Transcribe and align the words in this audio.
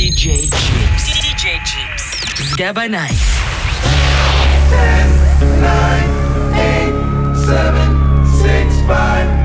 DJ 0.00 0.48
Djibes. 0.48 1.04
DJ 1.20 1.60
Djibes. 1.62 2.04
Zgaba 2.52 2.88
Night. 2.88 3.20
10, 4.70 5.60
9, 5.60 6.56
8, 6.56 7.36
7, 7.36 8.24
6, 8.40 8.80
5, 8.86 9.39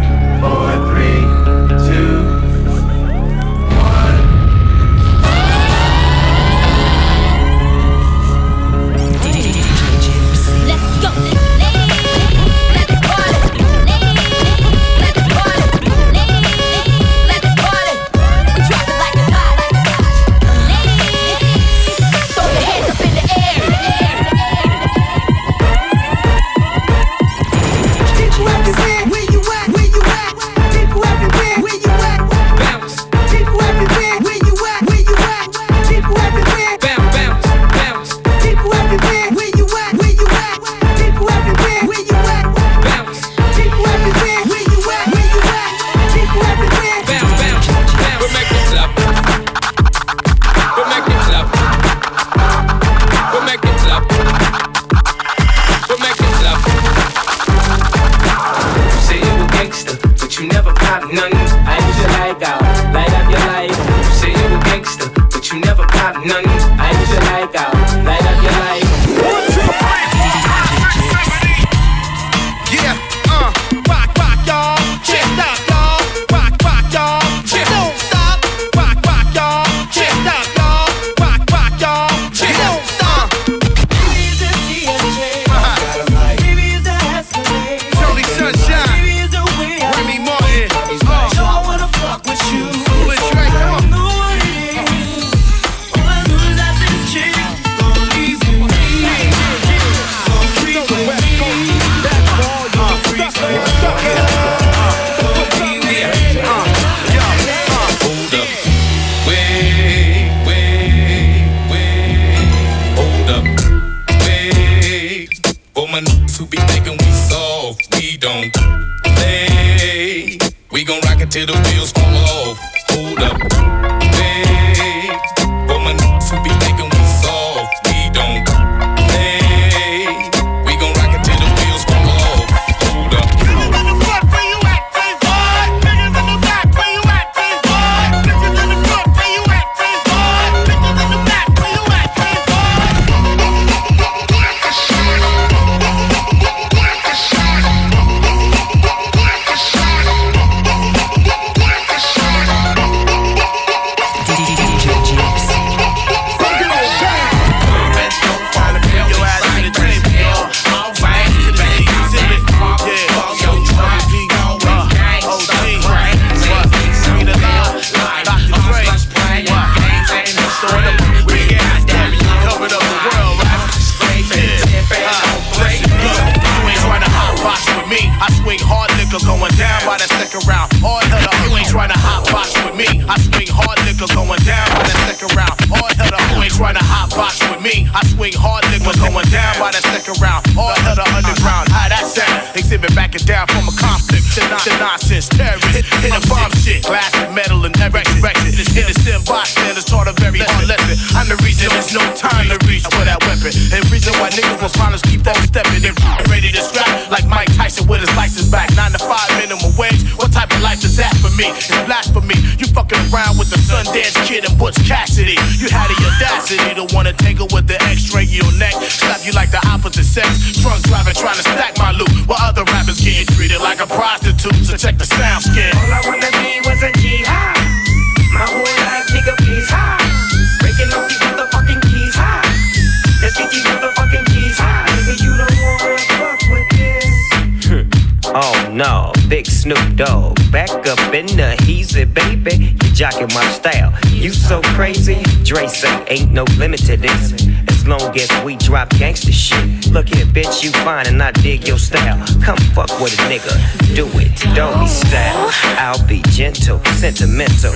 jocking 242.95 243.31
my 243.33 243.45
style. 243.51 243.93
You 244.09 244.31
so 244.31 244.61
crazy, 244.73 245.21
Dre 245.43 245.67
say 245.67 246.05
ain't 246.07 246.31
no 246.31 246.45
limit 246.57 246.79
to 246.85 246.95
this. 246.95 247.33
As 247.67 247.85
long 247.85 248.17
as 248.17 248.43
we 248.43 248.55
drop 248.55 248.89
gangsta 248.91 249.33
shit. 249.33 249.91
Look 249.91 250.07
here, 250.07 250.25
bitch, 250.25 250.63
you 250.63 250.71
fine 250.83 251.07
and 251.07 251.21
I 251.21 251.31
dig 251.31 251.67
your 251.67 251.77
style. 251.77 252.17
Come 252.41 252.57
fuck 252.73 252.89
with 253.01 253.13
a 253.19 253.23
nigga, 253.27 253.95
do 253.95 254.07
it, 254.17 254.31
don't 254.55 254.79
be 254.79 254.87
style. 254.87 255.51
I'll 255.77 256.07
be 256.07 256.21
gentle, 256.29 256.79
sentimental. 256.95 257.75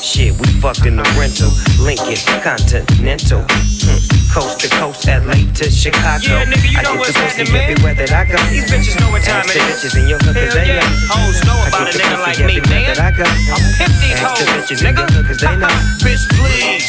Shit, 0.00 0.38
we 0.38 0.46
fucking 0.60 0.96
the 0.96 1.02
rental, 1.18 1.50
Lincoln 1.84 2.16
Continental. 2.42 3.44
Hmm. 3.50 4.09
Coast 4.30 4.60
to 4.60 4.68
coast, 4.78 5.06
LA 5.10 5.42
to 5.58 5.66
Chicago. 5.70 6.22
Yeah, 6.22 6.46
nigga, 6.46 6.70
you 6.70 6.82
know 6.86 6.94
what's 7.02 7.16
happening, 7.18 7.50
man. 7.52 7.66
everywhere 7.74 7.94
that 7.98 8.14
I 8.14 8.22
go. 8.30 8.38
These 8.46 8.70
bitches 8.70 8.94
know 9.02 9.10
what 9.10 9.26
time 9.26 9.42
Ask 9.42 9.58
it 9.58 9.58
is. 9.58 9.82
bitches 9.82 9.94
in 9.98 10.06
your 10.06 10.20
cause 10.22 10.38
Hell 10.38 10.54
they 10.54 10.70
yeah. 10.70 10.86
know. 10.86 11.10
Hoes 11.10 11.38
know 11.42 11.58
about 11.66 11.90
a 11.90 11.98
nigga 11.98 12.18
like 12.22 12.38
me, 12.46 12.62
man. 12.70 12.86
that 12.94 13.02
I 13.02 13.10
go. 13.10 13.26
I'm 13.26 13.58
pimp 13.74 13.90
these 13.98 14.14
Ask 14.22 14.38
the 14.38 14.46
hoes, 14.46 14.70
bitches 14.70 14.80
in 14.86 14.94
nigga. 14.94 15.02
your 15.10 15.24
cause 15.26 15.40
they 15.42 15.54
know. 15.58 15.74
Bitch, 15.98 16.24
please. 16.38 16.86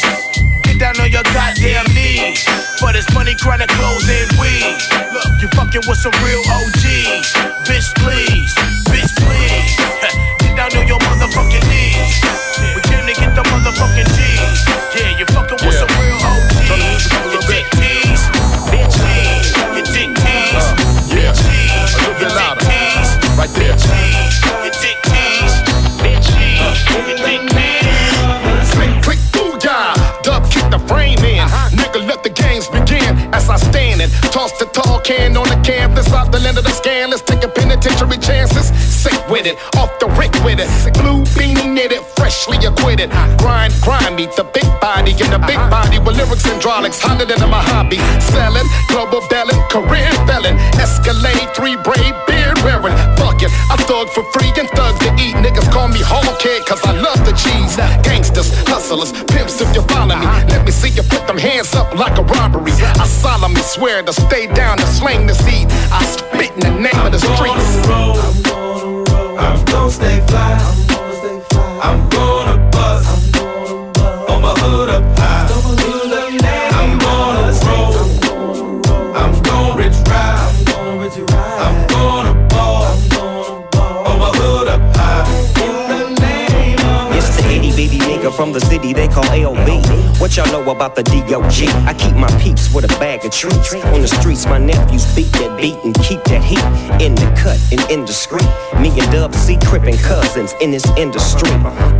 Get 0.62 0.78
down 0.78 0.94
on 1.02 1.10
your 1.10 1.26
goddamn 1.34 1.82
knees. 1.98 2.46
For 2.78 2.94
this 2.94 3.10
money, 3.10 3.34
chronic 3.34 3.74
clothes 3.74 4.06
and 4.06 4.30
weed. 4.38 4.78
Look, 5.10 5.26
you 5.42 5.48
fucking 5.58 5.82
with 5.90 5.98
some 5.98 6.14
real 6.22 6.42
OGs. 6.46 6.81
Can 35.04 35.36
on 35.36 35.48
the 35.48 35.60
canvas. 35.62 36.12
Out 36.12 36.32
the 36.32 36.40
land 36.40 36.58
of 36.58 36.64
the 36.64 36.70
scan. 36.70 37.10
Let's 37.10 37.22
take 37.22 37.42
a 37.44 37.48
penitentiary 37.48 38.18
chances. 38.18 38.70
Sick 38.78 39.18
with 39.28 39.46
it. 39.46 39.58
Off 39.76 39.90
the 39.98 40.06
rick 40.18 40.32
with 40.44 40.58
it. 40.58 40.68
Blue 40.94 41.22
beanie 41.34 41.68
knitted. 41.72 42.02
Freshly 42.16 42.58
acquitted. 42.64 43.10
Grind, 43.38 43.74
grind 43.82 44.16
me. 44.16 44.26
The 44.36 44.44
big 44.44 44.66
body 44.80 45.12
in 45.12 45.30
the 45.30 45.42
big 45.46 45.58
uh-huh. 45.58 45.70
body 45.70 45.98
with 45.98 46.16
lyrics 46.16 46.46
and 46.46 46.62
hydraulics. 46.62 47.00
Hotter 47.00 47.26
than 47.26 47.50
my 47.50 47.62
hobby. 47.62 47.98
Selling. 48.32 48.66
Global 48.88 49.20
belling. 49.28 49.58
Career 49.68 50.10
felon. 50.26 50.56
Escalade. 50.78 51.50
Three 51.54 51.76
braid. 51.82 52.14
Beard 52.26 52.58
wearing. 52.62 52.96
It. 53.42 53.50
I 53.70 53.76
thug 53.90 54.08
for 54.10 54.22
free 54.32 54.52
and 54.58 54.68
thugs 54.70 54.98
to 55.00 55.10
eat. 55.18 55.34
Niggas 55.34 55.70
call 55.72 55.88
me 55.88 56.00
hog 56.00 56.38
kid 56.38 56.64
cause 56.66 56.80
I 56.84 56.92
love 56.92 57.18
the 57.26 57.32
cheese. 57.32 57.76
Gangsters. 58.06 58.50
Hustlers. 58.68 59.12
Pimps 59.30 59.60
if 59.60 59.74
you 59.74 59.82
follow 59.82 60.14
me. 60.14 60.26
Let 60.48 60.64
me 60.64 60.70
see 60.70 60.90
you 60.90 61.02
put 61.02 61.26
them 61.26 61.38
hands 61.38 61.74
up 61.74 61.94
like 61.94 62.18
a 62.18 62.22
robbery. 62.22 62.72
I 62.72 63.06
solemnly 63.06 63.62
swear 63.62 64.02
to 64.02 64.12
stay 64.12 64.46
down 64.46 64.78
and 64.78 64.88
slang 64.88 65.26
the 65.26 65.34
seed. 65.34 65.66
I 65.90 66.04
spit 66.04 66.52
in 66.54 66.60
the 66.60 66.74
name 66.78 67.00
of 67.06 67.12
the 67.12 67.18
streets. 67.18 68.31
From 88.36 88.52
the 88.52 88.60
city 88.60 88.92
they 88.92 89.08
call 89.08 89.24
LB. 89.24 90.20
What 90.20 90.36
y'all 90.36 90.46
know 90.52 90.70
about 90.70 90.94
the 90.94 91.02
DOG? 91.02 91.68
I 91.86 91.94
keep 91.94 92.14
my 92.16 92.30
peeps 92.40 92.72
with 92.72 92.84
a 92.84 92.92
bag 92.98 93.24
of 93.24 93.32
treats. 93.32 93.74
On 93.74 94.00
the 94.00 94.08
streets, 94.08 94.46
my 94.46 94.58
nephews 94.58 95.04
beat 95.14 95.32
that 95.32 95.56
beat 95.58 95.76
and 95.84 95.94
keep 96.00 96.22
that 96.24 96.42
heat 96.42 96.62
in 97.04 97.14
the 97.14 97.28
cut 97.36 97.58
and 97.72 97.80
indiscreet. 97.90 98.48
Me 98.80 98.88
and 98.98 99.10
Dub 99.12 99.34
C 99.34 99.58
crippin' 99.64 99.98
cousins 99.98 100.54
in 100.60 100.70
this 100.70 100.86
industry. 100.96 101.50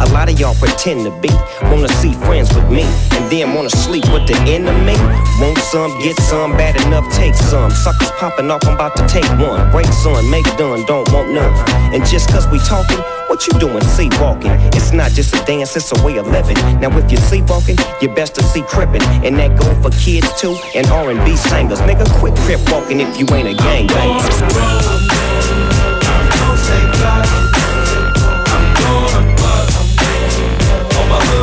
A 0.00 0.08
lot 0.12 0.30
of 0.30 0.38
y'all 0.38 0.54
pretend 0.54 1.04
to 1.04 1.10
be, 1.20 1.30
wanna 1.70 1.88
see 2.00 2.12
friends 2.14 2.54
with 2.54 2.68
me, 2.70 2.82
and 3.16 3.30
then 3.30 3.54
wanna 3.54 3.70
sleep 3.70 4.04
with 4.12 4.26
the 4.26 4.38
enemy. 4.46 4.96
Want 5.40 5.58
some, 5.58 5.90
get 6.00 6.16
some, 6.20 6.52
bad 6.52 6.76
enough, 6.86 7.10
take 7.12 7.34
some. 7.34 7.70
Suckers 7.70 8.10
popping 8.12 8.50
off, 8.50 8.64
I'm 8.66 8.74
about 8.74 8.96
to 8.96 9.06
take 9.08 9.28
one. 9.38 9.70
Break 9.70 9.86
son, 9.92 10.28
make 10.30 10.46
done, 10.56 10.84
don't 10.86 11.10
want 11.12 11.32
none. 11.32 11.52
And 11.92 12.04
just 12.06 12.30
cause 12.30 12.46
we 12.48 12.58
talking, 12.60 13.02
what 13.32 13.46
you 13.46 13.58
doing, 13.58 13.82
sleepwalking? 13.82 14.50
It's 14.76 14.92
not 14.92 15.10
just 15.12 15.34
a 15.34 15.42
dance, 15.46 15.74
it's 15.74 15.90
a 15.98 16.04
way 16.04 16.18
of 16.18 16.26
living. 16.26 16.56
Now 16.80 16.94
if 16.98 17.10
you're 17.10 17.18
sleepwalking, 17.18 17.78
you're 18.02 18.14
best 18.14 18.34
to 18.34 18.42
see 18.42 18.60
crippin', 18.60 19.00
and 19.24 19.38
that 19.38 19.58
go 19.58 19.74
for 19.80 19.88
kids 19.96 20.28
too, 20.38 20.54
and 20.74 20.86
R&B 20.88 21.36
singers. 21.36 21.80
Nigga, 21.80 22.04
quit 22.20 22.36
crip 22.40 22.60
walking 22.70 23.00
if 23.00 23.18
you 23.18 23.24
ain't 23.34 23.48
a 23.48 23.62
gangbanger. 23.62 24.28
I'm 26.12 26.28
gonna. 26.28 27.24
I'm 28.52 28.74
gonna 28.76 29.36
bust. 29.40 29.78
On 30.98 31.08
my 31.08 31.18
hood 31.24 31.41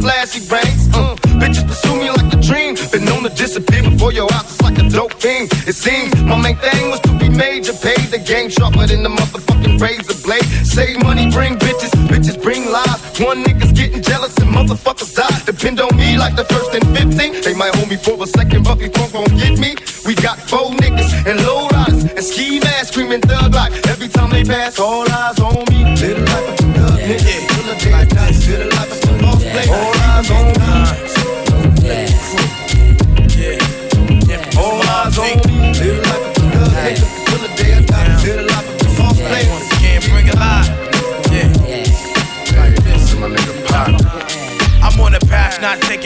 flashy 0.00 0.40
rings. 0.48 0.88
Uh, 0.94 1.14
bitches 1.40 1.66
pursue 1.66 1.96
me 1.96 2.10
like 2.10 2.32
a 2.32 2.40
dream, 2.40 2.74
been 2.92 3.04
known 3.04 3.22
to 3.24 3.30
disappear 3.30 3.82
before 3.82 4.12
your 4.12 4.28
eyes, 4.32 4.44
it's 4.44 4.62
like 4.62 4.78
a 4.78 4.88
dope 4.88 5.14
thing. 5.14 5.48
It 5.66 5.74
seems 5.74 6.10
my 6.22 6.40
main 6.40 6.56
thing 6.56 6.90
was 6.90 7.00
to 7.00 7.12
be 7.18 7.28
major, 7.28 7.72
pay 7.72 7.96
the 8.10 8.18
game 8.18 8.48
sharper 8.50 8.86
than 8.86 9.02
the 9.02 9.10
motherfucking 9.10 9.80
razor 9.80 10.18
blade. 10.24 10.44
Save 10.64 11.02
money, 11.02 11.30
bring 11.30 11.56
bitches, 11.56 11.92
bitches 12.08 12.40
bring 12.40 12.70
lies. 12.70 13.00
One 13.20 13.44
nigga's 13.44 13.72
getting 13.72 14.02
jealous 14.02 14.36
and 14.38 14.50
motherfuckers 14.54 15.14
die. 15.14 15.38
Depend 15.44 15.80
on 15.80 15.94
me 15.96 16.18
like 16.18 16.36
the 16.36 16.44
first 16.44 16.74
and 16.74 16.86
15. 16.96 17.42
They 17.42 17.54
might 17.54 17.74
hold 17.74 17.88
me 17.88 17.96
for 17.96 18.22
a 18.22 18.26
second, 18.26 18.64
but 18.64 18.78
before 18.78 19.08
gon' 19.08 19.36
get 19.36 19.58
me. 19.58 19.76
We 20.06 20.14
got 20.14 20.38
four 20.38 20.70
niggas 20.70 21.10
and 21.26 21.42
low 21.44 21.68
riders 21.68 22.04
and 22.04 22.24
ski 22.24 22.60
masks 22.60 22.88
screaming 22.88 23.22
thug 23.22 23.54
like 23.54 23.72
every 23.88 24.08
time 24.08 24.30
they 24.30 24.44
pass. 24.44 24.78
All 24.78 25.08
eyes 25.10 25.38
on 25.40 25.64
me. 25.70 25.76
little 26.06 26.56
the 26.56 26.65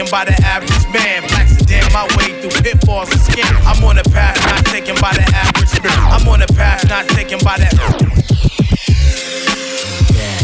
taken 0.00 0.10
by 0.10 0.24
the 0.24 0.46
average 0.46 0.94
man. 0.94 1.22
Blacks 1.28 1.60
are 1.60 1.64
damn 1.66 1.92
my 1.92 2.04
way 2.16 2.40
through 2.40 2.62
pitfalls 2.62 3.10
and 3.10 3.20
skin. 3.20 3.44
I'm 3.66 3.84
on 3.84 3.98
a 3.98 4.02
path 4.04 4.38
not 4.46 4.64
taken 4.66 4.94
by 4.96 5.12
the 5.12 5.24
average 5.34 5.82
man. 5.82 5.98
I'm 5.98 6.26
on 6.28 6.42
a 6.42 6.46
path 6.46 6.88
not 6.88 7.06
taken 7.08 7.38
by 7.44 7.58
that. 7.58 7.74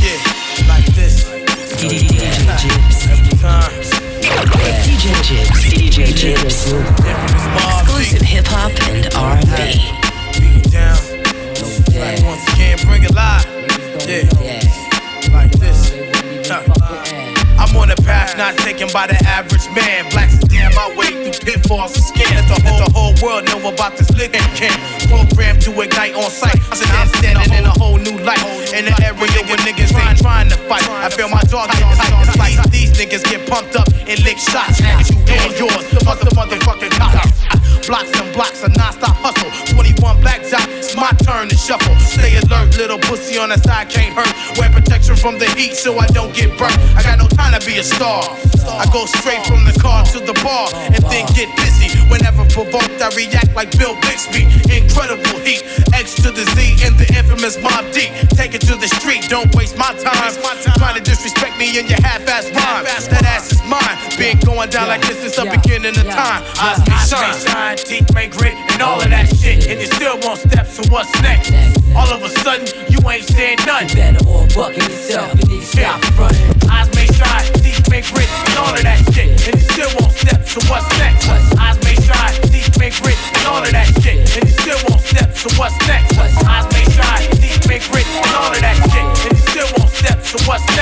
Yeah, 0.03 0.69
like 0.69 0.85
this. 0.95 1.25
Every 3.09 3.39
time. 3.39 3.73
DJ 4.85 5.15
Djibes, 5.23 5.63
DJ 5.71 6.07
Djibes, 6.13 6.73
exclusive 7.55 8.23
hip 8.23 8.47
hop 8.47 8.73
and 8.89 9.15
R&B. 9.15 10.06
Not 18.37 18.57
taken 18.59 18.89
by 18.93 19.07
the 19.07 19.17
average 19.25 19.65
man. 19.73 20.09
Blacks 20.11 20.39
damn 20.53 20.75
my 20.75 20.89
way 20.97 21.09
through 21.25 21.41
pitfalls 21.41 21.97
and 21.97 22.05
scams. 22.05 22.45
The 22.49 22.61
whole, 22.61 22.79
the 22.79 22.91
whole 22.93 23.15
world 23.25 23.45
know 23.49 23.61
about 23.73 23.97
this 23.97 24.11
licking 24.13 24.45
can. 24.55 24.77
Programmed 25.09 25.63
to 25.63 25.73
ignite 25.81 26.15
on 26.15 26.31
sight. 26.31 26.57
I'm 26.71 27.09
standing 27.09 27.53
in 27.57 27.65
a 27.65 27.75
whole 27.79 27.99
new 27.99 28.19
light. 28.21 28.43
In 28.77 28.85
the 28.85 28.95
area 29.01 29.41
where 29.49 29.61
niggas 29.65 29.93
ain't 29.97 30.19
trying 30.21 30.49
to 30.51 30.57
fight. 30.69 30.85
I 31.01 31.09
feel 31.09 31.29
my 31.29 31.43
dog 31.49 31.71
get 31.73 31.89
tight. 31.97 32.37
Like 32.39 32.71
these 32.71 32.93
niggas 32.93 33.25
get 33.25 33.49
pumped 33.49 33.77
up 33.77 33.89
and 33.89 34.19
lick 34.25 34.39
shots. 34.39 34.81
Niggas, 34.81 35.11
you 35.11 35.19
and 35.33 35.53
yours. 35.59 36.05
Mother, 36.05 36.31
motherfucking 36.37 36.93
cop. 36.93 37.66
Blocks 37.87 38.11
and 38.19 38.33
blocks, 38.35 38.63
a 38.65 38.69
non-stop 38.69 39.15
hustle. 39.23 39.51
21 39.75 40.21
black 40.21 40.43
dot, 40.51 40.67
it's 40.69 40.95
my 40.97 41.11
turn 41.23 41.49
to 41.49 41.57
shuffle. 41.57 41.95
Stay 42.03 42.37
alert, 42.43 42.77
little 42.77 42.99
pussy 42.99 43.39
on 43.39 43.51
the 43.51 43.59
side 43.59 43.89
can't 43.89 44.15
hurt. 44.15 44.59
Wear 44.59 44.71
protection 44.71 45.15
from 45.15 45.39
the 45.39 45.47
heat 45.55 45.75
so 45.75 45.97
I 45.99 46.07
don't 46.09 46.35
get 46.35 46.59
burnt. 46.59 46.75
I 46.99 47.03
got 47.03 47.19
no 47.19 47.29
time 47.29 47.59
to 47.59 47.65
be 47.65 47.79
a 47.79 47.85
star. 47.85 48.27
I 48.67 48.85
go 48.93 49.07
straight 49.07 49.47
from 49.47 49.63
the 49.65 49.79
car 49.79 50.05
to 50.11 50.19
the 50.19 50.35
bar 50.43 50.67
and 50.91 50.99
then 51.07 51.27
get 51.39 51.47
busy. 51.55 51.95
Whenever 52.11 52.43
provoked, 52.51 52.99
I 52.99 53.15
react 53.15 53.55
like 53.55 53.71
Bill 53.79 53.95
Bixby. 54.03 54.51
Incredible 54.67 55.39
heat, 55.47 55.63
X 55.95 56.19
to 56.27 56.35
the 56.35 56.43
Z 56.59 56.83
and 56.83 56.99
the 56.99 57.07
infamous 57.15 57.57
Mobb 57.57 57.87
Deep. 57.95 58.11
Take 58.35 58.55
it 58.59 58.67
to 58.67 58.75
the 58.75 58.91
street, 58.99 59.31
don't 59.31 59.55
waste 59.55 59.79
my 59.79 59.95
time. 60.03 60.35
Trying 60.75 60.99
to 60.99 61.05
disrespect 61.07 61.57
me 61.59 61.79
in 61.79 61.87
your 61.87 62.03
half-ass 62.03 62.51
rhyme. 62.51 62.85
That 63.15 63.23
ass 63.23 63.55
is 63.55 63.63
mine. 63.63 63.97
Been 64.19 64.39
going 64.43 64.71
down 64.71 64.89
like 64.89 65.07
this 65.07 65.23
since 65.23 65.37
the 65.39 65.47
beginning 65.47 65.95
of 65.95 66.07
time. 66.11 66.43
Eyes 66.59 66.83
may 66.91 66.99
shine, 67.07 67.76
teeth 67.77 68.13
may 68.15 68.29
grit, 68.29 68.55
and 68.73 68.83
all 68.83 69.01
of 69.01 69.11
that 69.11 69.29
shit. 69.37 69.67
And 69.69 69.81
you 69.81 69.87
still 69.87 70.19
won't 70.23 70.39
step, 70.39 70.67
so 70.67 70.83
what's 70.89 71.11
next? 71.23 71.53
All 71.95 72.09
of 72.09 72.23
a 72.23 72.29
sudden, 72.41 72.67
you 72.89 72.99
ain't 73.09 73.25
saying 73.25 73.59
nothing. 73.67 73.97
better 73.97 74.23
all 74.29 74.47
bucking 74.55 74.83
yourself. 74.83 75.33
You 75.39 75.47
need 75.49 75.61
to 75.61 75.67
stop 75.67 76.01
running. 76.19 76.45
Eyes 76.71 76.89
may 76.95 77.07
shine, 77.13 77.47
teeth 77.61 77.85
may 77.91 78.03
grit, 78.03 78.29
and 78.49 78.57
all 78.59 78.75
of 78.75 78.83
that 78.83 79.01
shit. 79.13 79.33
And 79.49 79.55
you 79.57 79.65
still 79.65 79.91
won't 80.01 80.13
step, 80.13 80.43
so 80.47 80.61
what's 80.71 80.89
next? 80.99 81.29
Eyes 81.59 81.79
may 81.85 81.97
shine, 82.01 82.35
teeth 82.53 82.73
may 82.79 82.91
grit, 82.91 83.19
and 83.37 83.45
all 83.47 83.63
of 83.63 83.73
that 83.73 83.89
shit. 84.03 84.25
And 84.37 84.45
you 84.45 84.55
still 84.63 84.81
won't 84.89 85.03
step, 85.03 85.35
so 85.37 85.49
what's 85.61 85.77
next? 85.87 86.19
Eyes 86.19 86.67
may 86.73 86.87
shine, 86.93 87.25
teeth 87.41 87.65
may 87.69 87.81
grit, 87.81 88.07
and 88.07 88.35
all 88.37 88.53
of 88.53 88.61
that 88.61 88.77
shit. 88.89 89.07
And 89.27 89.33
you 89.37 89.43
still 89.51 89.69
won't 89.79 89.93
step, 89.93 90.19
so 90.23 90.37
what's 90.49 90.65
next? 90.69 90.76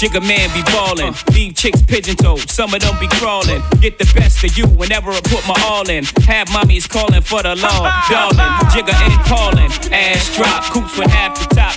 Jigga 0.00 0.26
man 0.26 0.48
be 0.54 0.62
ballin'. 0.72 1.12
Leave 1.34 1.54
chicks 1.54 1.82
pigeon 1.82 2.16
toed, 2.16 2.48
some 2.48 2.72
of 2.72 2.80
them 2.80 2.96
be 2.98 3.06
crawlin'. 3.20 3.60
Get 3.82 3.98
the 3.98 4.10
best 4.16 4.42
of 4.42 4.56
you 4.56 4.64
whenever 4.66 5.10
I 5.10 5.20
put 5.20 5.46
my 5.46 5.54
all 5.68 5.86
in. 5.90 6.04
Have 6.24 6.48
mommies 6.48 6.88
callin' 6.88 7.20
for 7.20 7.42
the 7.42 7.54
law, 7.56 7.84
darling. 8.08 8.48
Jigga 8.72 8.96
ain't 8.96 9.22
callin'. 9.28 9.70
Ass 9.92 10.34
drop, 10.34 10.64
coops 10.72 10.96
with 10.96 11.10
half 11.10 11.36
the 11.38 11.54
top, 11.54 11.76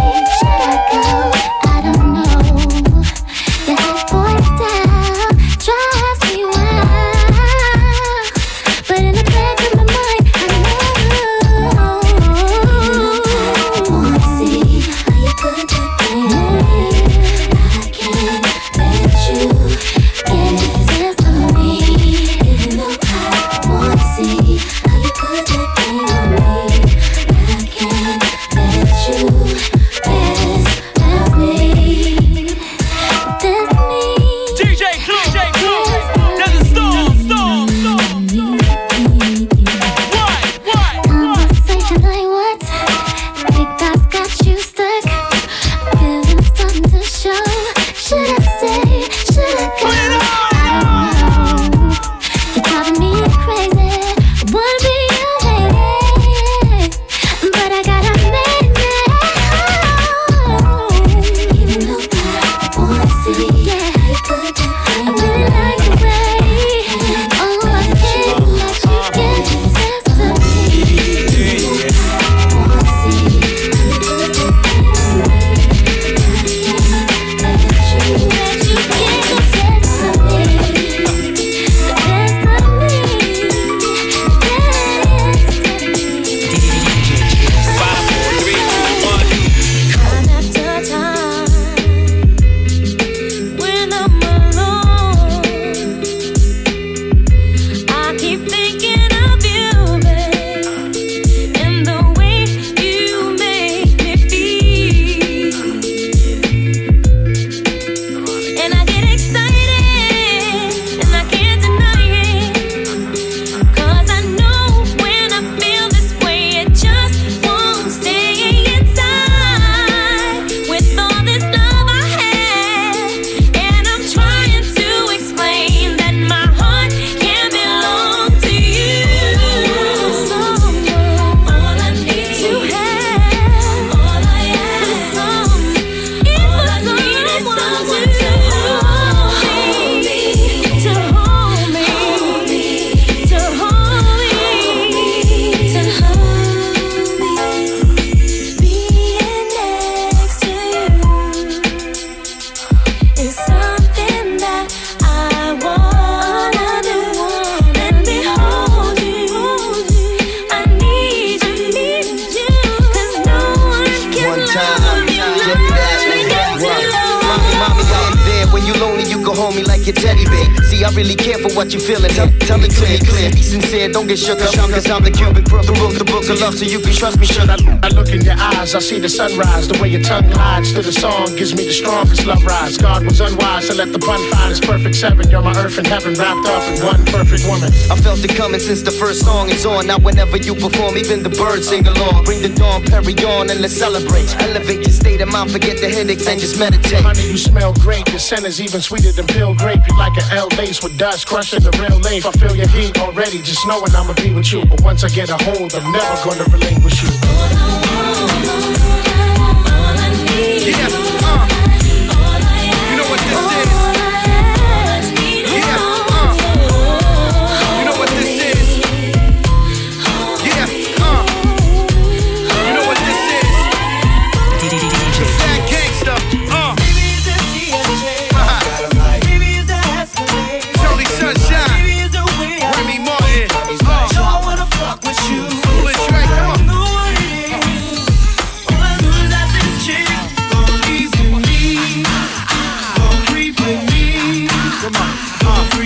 See 178.81 178.99
the 178.99 179.09
sunrise. 179.09 179.67
The 179.67 179.77
way 179.79 179.89
your 179.89 180.01
tongue 180.01 180.27
glides 180.27 180.73
to 180.73 180.81
the 180.81 180.91
song 180.91 181.35
gives 181.35 181.53
me 181.55 181.65
the 181.65 181.73
strongest 181.73 182.25
love 182.25 182.43
rise. 182.43 182.77
God 182.77 183.05
was 183.05 183.21
unwise 183.21 183.67
to 183.69 183.75
let 183.75 183.93
the 183.93 183.99
pun 183.99 184.19
find 184.31 184.49
his 184.49 184.59
perfect 184.59 184.95
seven. 184.95 185.29
You're 185.29 185.41
my 185.41 185.55
earth 185.57 185.77
and 185.77 185.85
heaven 185.87 186.15
wrapped 186.15 186.47
up 186.47 186.63
in 186.65 186.83
one 186.83 187.05
perfect 187.05 187.45
woman. 187.45 187.69
I 187.93 187.95
felt 187.95 188.23
it 188.23 188.33
coming 188.35 188.59
since 188.59 188.81
the 188.81 188.91
first 188.91 189.23
song 189.23 189.49
is 189.49 189.65
on. 189.65 189.87
Now 189.87 189.99
whenever 189.99 190.37
you 190.37 190.55
perform, 190.55 190.97
even 190.97 191.21
the 191.21 191.29
birds 191.29 191.69
sing 191.69 191.85
along. 191.85 192.25
Bring 192.25 192.41
the 192.41 192.49
dawn, 192.49 192.83
Perry 192.83 193.13
on, 193.23 193.49
and 193.49 193.61
let's 193.61 193.77
celebrate. 193.77 194.33
Elevate 194.41 194.81
your 194.81 194.95
state 194.95 195.21
of 195.21 195.29
mind, 195.29 195.51
forget 195.51 195.77
the 195.79 195.89
headaches 195.89 196.27
and 196.27 196.39
just 196.39 196.57
meditate. 196.57 197.05
Honey, 197.05 197.29
you 197.29 197.37
smell 197.37 197.73
great. 197.85 198.07
Your 198.09 198.19
scent 198.19 198.45
is 198.45 198.59
even 198.59 198.81
sweeter 198.81 199.11
than 199.11 199.27
pale 199.27 199.53
grape. 199.53 199.81
You 199.87 199.97
like 199.97 200.17
an 200.17 200.25
L 200.33 200.49
base 200.57 200.81
with 200.81 200.97
dust, 200.97 201.27
crushing 201.27 201.61
the 201.61 201.71
real 201.77 201.99
leaf. 201.99 202.25
I 202.25 202.31
feel 202.31 202.55
your 202.55 202.67
heat 202.67 202.97
already, 202.99 203.41
just 203.41 203.67
knowing 203.67 203.93
I'ma 203.93 204.13
be 204.13 204.33
with 204.33 204.51
you. 204.51 204.65
But 204.65 204.81
once 204.81 205.03
I 205.03 205.09
get 205.09 205.29
a 205.29 205.37
hold, 205.45 205.75
I'm 205.75 205.91
never 205.91 206.15
gonna 206.25 206.45
relinquish 206.49 207.03
you. 207.03 207.30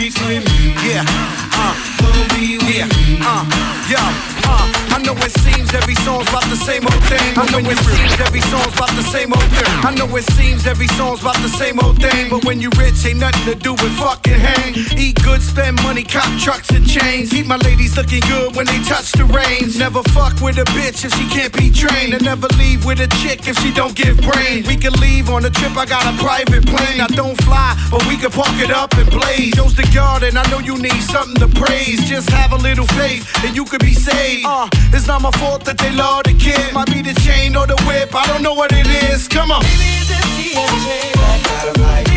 Yeah, 0.06 1.02
uh, 1.02 1.74
yeah, 2.70 2.86
uh, 3.26 3.44
yo, 3.90 3.98
uh, 3.98 4.02
I 4.02 4.04
know 4.28 4.35
it 5.25 5.34
seems 5.41 5.74
every 5.74 5.96
song's 6.05 6.29
about 6.29 6.46
the 6.53 6.55
same 6.55 6.86
old 6.86 7.03
thing. 7.10 7.27
I 7.34 7.50
know 7.50 7.60
it 7.65 7.79
seems 7.82 8.13
every 8.22 8.41
song's 8.41 8.74
about 8.77 8.94
the 8.94 9.01
same 9.09 9.33
old 9.33 9.50
thing. 9.57 9.66
I 9.81 9.92
know 9.98 10.05
it 10.16 10.25
seems 10.38 10.68
every 10.68 10.88
song's 10.94 11.22
about 11.22 11.42
the 11.42 11.50
same 11.50 11.79
old 11.79 12.00
thing. 12.00 12.29
But 12.29 12.46
when 12.46 12.61
you 12.61 12.70
rich, 12.77 13.05
ain't 13.05 13.20
nothing 13.20 13.46
to 13.50 13.55
do 13.57 13.74
with 13.74 13.94
fucking 13.98 14.38
hang. 14.38 14.75
Eat 14.98 15.18
good, 15.24 15.42
spend 15.42 15.81
money, 15.81 16.03
cop 16.03 16.29
trucks 16.40 16.70
and 16.70 16.85
chains. 16.85 17.31
Keep 17.31 17.48
my 17.48 17.57
ladies 17.57 17.98
looking 17.98 18.22
good 18.29 18.55
when 18.55 18.68
they 18.68 18.77
touch 18.85 19.14
the 19.14 19.25
reins. 19.25 19.77
Never 19.79 20.03
fuck 20.14 20.40
with 20.42 20.57
a 20.61 20.68
bitch 20.77 21.03
if 21.05 21.11
she 21.18 21.25
can't 21.33 21.53
be 21.57 21.72
trained. 21.72 22.14
And 22.14 22.24
never 22.24 22.48
leave 22.61 22.85
with 22.85 23.01
a 23.01 23.09
chick 23.25 23.48
if 23.48 23.57
she 23.57 23.74
don't 23.74 23.96
give 23.96 24.22
brain. 24.22 24.64
We 24.68 24.77
can 24.77 24.94
leave 25.01 25.29
on 25.29 25.44
a 25.44 25.50
trip, 25.50 25.75
I 25.75 25.85
got 25.85 26.05
a 26.05 26.14
private 26.22 26.66
plane. 26.70 27.01
I 27.01 27.07
don't 27.18 27.38
fly, 27.42 27.74
but 27.90 28.05
we 28.05 28.16
can 28.18 28.29
park 28.29 28.55
it 28.61 28.70
up 28.70 28.94
and 28.94 29.09
blaze. 29.09 29.55
Joe's 29.55 29.75
the 29.75 29.90
garden, 29.94 30.38
I 30.38 30.46
know 30.51 30.59
you 30.59 30.77
need 30.77 31.01
something 31.01 31.40
to 31.42 31.50
praise. 31.59 32.07
Just 32.07 32.29
have 32.29 32.51
a 32.53 32.57
little 32.57 32.88
faith, 32.94 33.25
and 33.44 33.55
you 33.55 33.66
could 33.66 33.81
be 33.81 33.94
saved. 33.94 34.46
Uh, 34.46 34.70
it's 34.94 35.07
not 35.07 35.15
my 35.22 35.32
fault 35.32 35.64
that 35.66 35.78
they 35.78 35.92
love 35.92 36.24
the 36.24 36.34
kid. 36.34 36.74
Might 36.74 36.88
be 36.88 37.01
the 37.01 37.14
chain 37.22 37.56
or 37.56 37.68
the 37.68 37.75
whip, 37.88 38.14
I 38.14 38.25
don't 38.28 38.42
know 38.42 38.54
what 38.54 38.72
it 38.74 38.88
is. 38.88 39.28
Come 39.28 39.51
on. 39.51 39.64
Stepping 39.64 40.58
on 40.58 42.15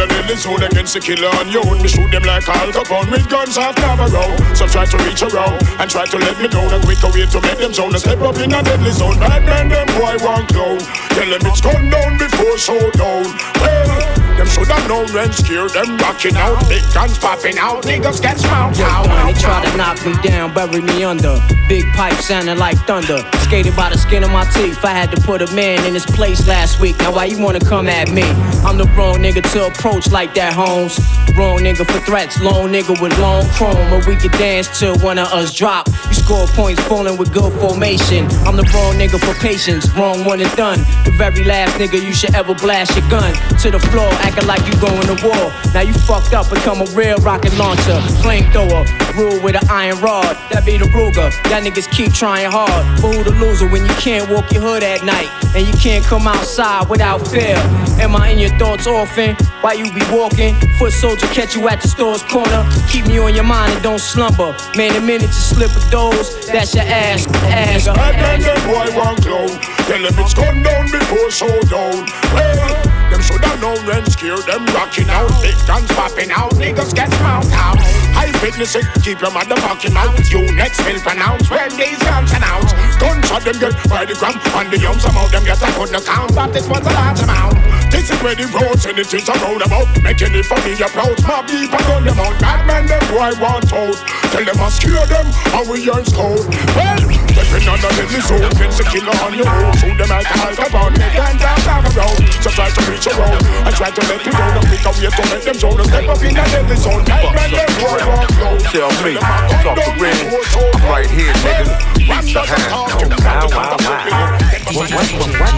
the 0.00 0.06
lily 0.16 0.36
zone 0.36 0.62
against 0.62 0.94
the 0.94 1.00
killer 1.00 1.28
on 1.36 1.48
you. 1.52 1.60
Me 1.82 1.88
shoot 1.88 2.08
them 2.08 2.24
like 2.24 2.48
Al 2.48 2.72
Capone 2.72 3.10
with 3.12 3.28
guns 3.28 3.56
half 3.56 3.76
Navarro. 3.76 4.24
Some 4.54 4.68
try 4.68 4.84
to 4.88 4.96
reach 5.04 5.22
around 5.22 5.60
and 5.76 5.90
try 5.90 6.06
to 6.06 6.16
let 6.16 6.40
me 6.40 6.48
down. 6.48 6.72
A 6.72 6.80
quicker 6.80 7.12
way 7.12 7.26
to 7.28 7.40
make 7.44 7.58
them 7.58 7.72
zone. 7.72 7.92
Step 7.98 8.20
up 8.20 8.38
in 8.40 8.52
a 8.52 8.62
deadly 8.62 8.92
zone. 8.92 9.18
Bad 9.20 9.44
man, 9.44 9.68
them 9.68 9.88
boy 10.00 10.16
want 10.24 10.48
clown. 10.48 10.80
Tell 11.12 11.28
them 11.28 11.42
it's 11.44 11.60
gone 11.60 11.90
down 11.90 12.16
before 12.16 12.56
showdown. 12.56 13.28
Well, 13.60 14.09
them 14.40 14.48
should 14.48 14.68
have 14.68 14.88
known 14.88 15.06
when 15.12 15.30
scared 15.32 15.70
them 15.70 15.98
rocking 15.98 16.34
out. 16.36 16.56
Big 16.66 16.82
guns 16.94 17.18
popping 17.18 17.58
out. 17.58 17.84
Niggas 17.84 18.22
get 18.22 18.40
smoked 18.40 18.80
out. 18.80 19.06
when 19.06 19.26
they 19.26 19.38
try 19.38 19.60
to 19.64 19.76
knock 19.76 20.00
me 20.06 20.14
down, 20.22 20.54
bury 20.54 20.80
me 20.80 21.04
under. 21.04 21.36
Big 21.68 21.84
pipe 21.92 22.14
sounding 22.14 22.56
like 22.56 22.78
thunder. 22.86 23.20
Skated 23.44 23.76
by 23.76 23.90
the 23.90 23.98
skin 23.98 24.24
of 24.24 24.30
my 24.30 24.44
teeth. 24.50 24.82
I 24.82 24.92
had 24.92 25.10
to 25.12 25.20
put 25.20 25.42
a 25.42 25.54
man 25.54 25.84
in 25.84 25.92
his 25.92 26.06
place 26.06 26.48
last 26.48 26.80
week. 26.80 26.96
Now 26.98 27.12
why 27.12 27.26
you 27.26 27.38
wanna 27.38 27.60
come 27.60 27.86
at 27.86 28.08
me? 28.10 28.24
I'm 28.64 28.78
the 28.78 28.88
wrong 28.96 29.16
nigga 29.16 29.42
to 29.52 29.66
approach 29.66 30.10
like 30.10 30.32
that, 30.34 30.54
Holmes. 30.54 30.98
Wrong 31.36 31.58
nigga 31.60 31.84
for 31.84 32.00
threats, 32.00 32.40
lone 32.40 32.72
nigga 32.72 33.00
with 33.00 33.16
long 33.18 33.44
chrome. 33.50 33.90
But 33.90 34.06
we 34.06 34.16
can 34.16 34.30
dance 34.32 34.66
till 34.78 34.96
one 35.00 35.18
of 35.18 35.28
us 35.28 35.52
drop. 35.52 35.86
You 36.08 36.14
score 36.14 36.46
points 36.48 36.82
falling 36.84 37.18
with 37.18 37.32
good 37.32 37.52
formation. 37.60 38.24
I'm 38.48 38.56
the 38.56 38.64
wrong 38.72 38.94
nigga 38.94 39.20
for 39.20 39.34
patience, 39.38 39.88
wrong 39.94 40.24
one 40.24 40.40
and 40.40 40.56
done. 40.56 40.78
The 41.04 41.12
very 41.18 41.44
last 41.44 41.76
nigga 41.76 42.02
you 42.02 42.12
should 42.12 42.34
ever 42.34 42.54
blast 42.54 42.96
your 42.96 43.08
gun 43.10 43.34
to 43.60 43.70
the 43.70 43.78
floor, 43.90 44.10
acting 44.30 44.46
like 44.46 44.62
you 44.66 44.78
going 44.80 45.06
to 45.06 45.16
war. 45.26 45.52
Now 45.74 45.80
you 45.80 45.92
fucked 45.92 46.34
up, 46.34 46.48
become 46.50 46.80
a 46.80 46.86
real 46.94 47.16
rocket 47.18 47.56
launcher, 47.58 47.98
flamethrower, 48.22 48.86
rule 49.16 49.42
with 49.42 49.56
an 49.56 49.68
iron 49.68 49.98
rod. 50.00 50.36
That 50.50 50.64
be 50.64 50.78
the 50.78 50.86
Ruger. 50.86 51.30
Y'all 51.50 51.60
niggas 51.60 51.90
keep 51.90 52.12
trying 52.12 52.50
hard. 52.50 52.84
But 53.02 53.14
who 53.14 53.24
the 53.24 53.34
loser 53.38 53.68
when 53.68 53.82
you 53.82 53.94
can't 53.94 54.30
walk 54.30 54.52
your 54.52 54.62
hood 54.62 54.82
at 54.82 55.04
night 55.04 55.28
and 55.54 55.66
you 55.66 55.74
can't 55.74 56.04
come 56.04 56.26
outside 56.26 56.88
without 56.88 57.26
fear? 57.26 57.56
Am 57.98 58.14
I 58.16 58.30
in 58.30 58.38
your 58.38 58.56
thoughts 58.58 58.86
often? 58.86 59.36
Why 59.60 59.74
you 59.74 59.92
be 59.92 60.02
walking? 60.10 60.54
Foot 60.78 60.92
soldier 60.92 61.26
catch 61.28 61.54
you 61.54 61.68
at 61.68 61.80
the 61.82 61.88
store's 61.88 62.22
corner. 62.22 62.66
Keep 62.88 63.06
me 63.06 63.18
on 63.18 63.34
your 63.34 63.44
mind 63.44 63.72
and 63.74 63.82
don't 63.82 64.00
slumber. 64.00 64.54
Man, 64.76 64.94
the 64.94 65.00
minute 65.00 65.28
you 65.28 65.44
slip 65.52 65.70
a 65.70 65.90
dose, 65.90 66.46
that's 66.46 66.74
your 66.74 66.84
ass, 66.84 67.26
ass. 67.50 67.86
Man, 67.86 68.40
them 68.40 68.56
boy 68.66 68.86
want 68.96 69.22
clown. 69.22 69.48
Tell 69.90 70.02
them 70.02 70.14
it's 70.18 70.34
gone 70.34 70.62
down 70.62 70.86
before 70.90 71.30
showdown. 71.30 72.06
Well, 72.32 72.89
them 73.20 73.36
should 73.36 73.44
have 73.44 73.60
known 73.60 73.86
when 73.86 74.04
scared 74.10 74.44
them 74.46 74.64
rocking 74.72 75.08
out. 75.10 75.28
Big 75.42 75.56
guns 75.66 75.90
popping 75.92 76.30
out, 76.30 76.52
niggas 76.52 76.94
get 76.94 77.08
smoked 77.12 77.52
out. 77.52 77.76
I 78.16 78.32
witness 78.42 78.74
it, 78.74 78.86
keep 79.02 79.20
your 79.20 79.30
motherfucking 79.30 79.92
mouth. 79.92 80.30
You 80.30 80.52
next 80.54 80.84
will 80.84 81.00
pronounce 81.00 81.50
when 81.50 81.70
these 81.76 81.98
guns 81.98 82.32
announce. 82.32 82.72
Gunshot 82.98 83.44
them 83.44 83.58
get 83.60 83.88
by 83.88 84.04
the 84.06 84.14
gram, 84.14 84.40
and 84.56 84.70
the 84.70 84.78
young 84.78 84.98
some 84.98 85.16
of 85.16 85.30
them 85.32 85.44
get 85.44 85.60
a 85.60 85.72
good 85.76 85.94
account, 85.94 86.34
but 86.34 86.52
this 86.52 86.68
was 86.68 86.80
a 86.80 86.92
large 86.92 87.20
amount. 87.20 87.79
This 87.90 88.08
is 88.08 88.18
where 88.22 88.34
the 88.34 88.46
roads 88.48 88.86
and 88.86 88.96
the 88.96 89.10
it 89.10 89.26
is 89.26 89.26
a 89.26 89.34
roundabout, 89.42 89.90
making 90.06 90.30
it 90.38 90.46
for 90.46 90.54
me 90.62 90.78
approach. 90.78 91.18
My 91.26 91.42
people 91.42 91.82
gun 91.90 92.06
them 92.06 92.14
out, 92.22 92.38
bad 92.38 92.62
man 92.62 92.86
them 92.86 93.02
boy 93.10 93.34
want 93.42 93.66
out. 93.74 93.98
Tell 94.30 94.44
them 94.46 94.54
I 94.62 94.70
scare 94.70 95.02
them, 95.10 95.26
and 95.26 95.66
we 95.66 95.82
earn 95.90 96.06
code. 96.14 96.46
Well, 96.78 97.00
stepping 97.34 97.66
on 97.66 97.82
the 97.82 97.90
little 97.98 98.22
zone, 98.22 98.46
against 98.46 98.78
the 98.78 98.86
killer 98.86 99.16
on 99.26 99.34
your 99.34 99.50
road. 99.50 99.74
Shoot 99.82 99.98
them 99.98 100.14
like 100.14 100.30
a 100.30 100.36
microphone, 100.38 100.94
they 100.94 101.10
can't 101.10 101.42
down 101.42 101.58
down. 101.66 102.14
So 102.38 102.54
try 102.54 102.70
to 102.70 102.82
reach 102.86 103.10
around, 103.10 103.42
and 103.42 103.74
try 103.74 103.90
to 103.90 104.02
let 104.06 104.22
you 104.22 104.30
know 104.30 104.48
the 104.54 104.62
quicker 104.70 104.94
way 104.94 105.10
to 105.10 105.22
make 105.26 105.44
them 105.50 105.58
zone. 105.58 105.82
Step 105.90 106.06
up 106.06 106.22
in 106.22 106.32
the 106.38 106.44
deadly 106.54 106.76
zone, 106.78 107.02
bad 107.10 107.26
man 107.34 107.50
them 107.50 107.70
boy 107.82 107.98
want 108.06 108.30
out. 108.46 108.60
Tell 108.70 108.94
me, 109.02 109.18
it's 109.18 109.66
off 109.66 109.74
the 109.74 109.90
rim. 109.98 110.18
I'm 110.30 110.86
right 110.86 111.10
here, 111.10 111.34
nigga. 111.42 111.99
Reach 112.10 112.34
the 112.34 112.42
hand. 112.42 112.74
Wow, 113.22 113.46
wow, 113.54 113.76
wow. 113.78 114.40
What, 114.74 114.90
what, 114.90 115.06
what, 115.14 115.30
what? 115.38 115.54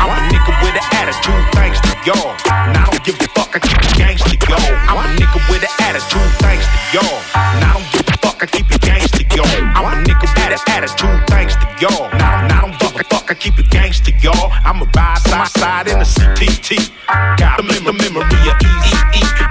I'm 0.00 0.12
a 0.12 0.18
nigga 0.28 0.52
with 0.60 0.76
an 0.76 0.86
attitude, 0.92 1.44
thanks 1.56 1.80
to 1.80 1.92
y'all. 2.04 2.36
And 2.68 2.76
I 2.76 2.84
don't 2.84 3.02
give 3.04 3.16
a 3.16 3.28
fuck, 3.32 3.56
I 3.56 3.58
keep 3.58 3.80
it 3.80 3.92
gangsta, 3.96 4.36
yo. 4.48 4.56
I'm 4.88 5.00
a 5.00 5.04
nigga 5.16 5.40
with 5.48 5.64
an 5.64 5.72
attitude, 5.80 6.32
thanks 6.40 6.64
to 6.64 6.78
y'all. 6.96 7.20
And 7.34 7.64
I 7.64 7.72
don't 7.72 7.88
give 7.92 8.08
a 8.08 8.16
fuck, 8.20 8.42
I 8.42 8.46
keep 8.46 8.68
it 8.70 8.80
gangsta, 8.80 9.24
yo. 9.32 9.44
I'm 9.72 9.84
a 9.84 10.04
nigga 10.04 10.28
with 10.28 10.52
an 10.52 10.60
attitude, 10.68 11.20
thanks 11.28 11.56
to 11.56 11.66
y'all. 11.80 12.08
Now, 12.12 12.46
now 12.48 12.58
I 12.58 12.60
don't 12.68 12.78
give 12.78 12.94
a 13.00 13.04
fuck, 13.04 13.30
I 13.30 13.34
keep 13.34 13.58
it 13.58 13.66
gangsta, 13.66 14.12
y'all. 14.22 14.52
I'm 14.64 14.82
a 14.82 14.86
ride 14.96 15.18
side 15.24 15.48
side 15.48 15.88
in 15.88 15.96
a 15.96 16.04
CTT. 16.04 16.92
Got 17.38 17.56
the 17.56 17.64
memory 17.64 18.48
of 18.48 18.56
E-E-E. 18.60 19.45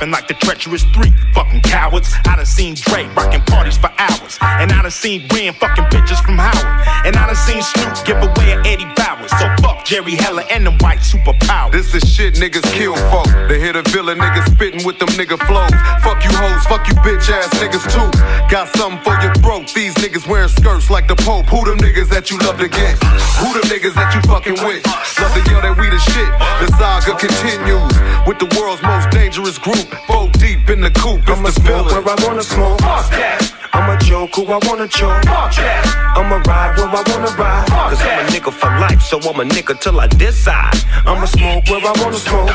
Rapping 0.00 0.12
like 0.12 0.28
the 0.28 0.34
treacherous 0.34 0.82
three 0.94 1.12
fucking 1.34 1.60
cowards. 1.60 2.14
I 2.24 2.36
done 2.36 2.46
seen 2.46 2.74
Dre 2.74 3.04
rocking 3.14 3.42
parties 3.42 3.76
for 3.76 3.90
hours. 3.98 4.38
And 4.40 4.72
I 4.72 4.80
done 4.80 4.90
seen 4.90 5.28
Ren 5.28 5.52
fucking 5.52 5.84
bitches 5.92 6.24
from 6.24 6.38
Howard. 6.38 6.88
And 7.04 7.16
I 7.16 7.26
done 7.26 7.36
seen 7.36 7.60
Snoop 7.60 8.06
give 8.06 8.16
away 8.16 8.52
an 8.52 8.66
Eddie 8.66 8.88
Bauers. 8.96 9.28
So 9.28 9.44
fuck 9.60 9.79
Jerry 9.90 10.14
Heller 10.14 10.44
and 10.54 10.64
them 10.64 10.78
white 10.78 11.00
superpowers. 11.00 11.72
This 11.72 11.92
is 11.96 12.06
shit 12.06 12.34
niggas 12.34 12.62
kill 12.78 12.94
folk. 13.10 13.26
They 13.48 13.58
hit 13.58 13.74
a 13.74 13.82
villain 13.90 14.18
niggas 14.18 14.54
spitting 14.54 14.86
with 14.86 15.00
them 15.00 15.08
nigga 15.18 15.34
flows. 15.50 15.74
Fuck 16.06 16.22
you 16.22 16.30
hoes, 16.30 16.62
fuck 16.70 16.86
you 16.86 16.94
bitch 17.02 17.26
ass 17.26 17.50
niggas 17.58 17.82
too. 17.90 18.06
Got 18.46 18.68
something 18.78 19.02
for 19.02 19.18
your 19.20 19.34
throat. 19.42 19.66
These 19.74 19.96
niggas 19.96 20.30
wearing 20.30 20.48
skirts 20.48 20.90
like 20.90 21.08
the 21.08 21.16
Pope. 21.16 21.46
Who 21.46 21.64
them 21.64 21.78
niggas 21.78 22.08
that 22.10 22.30
you 22.30 22.38
love 22.38 22.60
to 22.60 22.68
get? 22.68 23.02
Who 23.42 23.50
them 23.50 23.66
niggas 23.66 23.98
that 23.98 24.14
you 24.14 24.22
fucking 24.30 24.62
with? 24.62 24.86
Love 24.86 25.34
to 25.34 25.42
yell 25.50 25.60
that 25.60 25.74
we 25.74 25.90
the 25.90 25.98
shit. 25.98 26.30
The 26.62 26.70
saga 26.78 27.18
continues 27.18 27.90
with 28.30 28.38
the 28.38 28.46
world's 28.60 28.82
most 28.82 29.10
dangerous 29.10 29.58
group. 29.58 29.90
Four 30.06 30.30
deep 30.38 30.70
in 30.70 30.82
the 30.82 30.92
coop. 31.02 31.26
It's 31.26 31.30
I'ma 31.34 31.50
the 31.50 31.52
smoke 31.66 31.90
villain. 31.90 32.04
where 32.04 32.14
I 32.14 32.26
wanna 32.28 32.44
smoke. 32.44 32.78
Fuck 32.78 33.10
that. 33.10 33.59
I'ma 33.80 33.96
joke 33.96 34.34
who 34.36 34.44
I 34.44 34.58
wanna 34.68 34.86
joke. 34.88 35.24
I'ma 35.26 36.36
ride 36.46 36.76
where 36.76 36.88
I 36.88 37.02
wanna 37.08 37.32
ride. 37.40 37.66
Cause 37.66 38.02
I'm 38.02 38.26
a 38.26 38.28
nigga 38.28 38.52
for 38.52 38.68
life, 38.78 39.00
so 39.00 39.16
I'm 39.16 39.40
a 39.40 39.44
nigga 39.44 39.80
till 39.80 39.98
I 39.98 40.06
decide. 40.06 40.76
I'ma 41.06 41.24
smoke 41.24 41.64
where 41.70 41.80
I 41.80 41.92
wanna 42.02 42.18
smoke. 42.18 42.50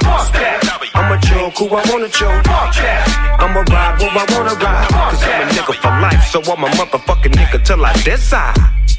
I'ma 0.94 1.18
joke 1.22 1.58
who 1.58 1.66
I 1.76 1.82
wanna 1.90 2.10
joke. 2.10 2.46
I'ma 3.42 3.62
ride 3.74 3.96
where 4.00 4.12
I 4.14 4.26
wanna 4.38 4.54
ride. 4.54 4.88
Cause 4.88 5.24
I'm 5.24 5.42
a 5.42 5.52
nigga 5.52 5.74
for 5.82 5.94
life, 6.00 6.24
so 6.30 6.40
I'm 6.42 6.64
a 6.64 6.68
motherfucking 6.78 7.34
nigga 7.34 7.66
till 7.66 7.84
I 7.84 7.94
decide. 8.04 8.54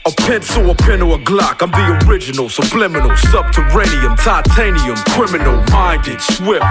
A 0.06 0.12
pencil, 0.12 0.70
a 0.70 0.74
pen, 0.76 1.02
or 1.02 1.16
a 1.16 1.18
Glock. 1.18 1.62
I'm 1.62 1.72
the 1.72 2.06
original, 2.06 2.48
subliminal, 2.48 3.16
subterranean, 3.16 4.16
titanium, 4.16 4.94
criminal, 5.10 5.60
minded, 5.72 6.20
swift. 6.20 6.62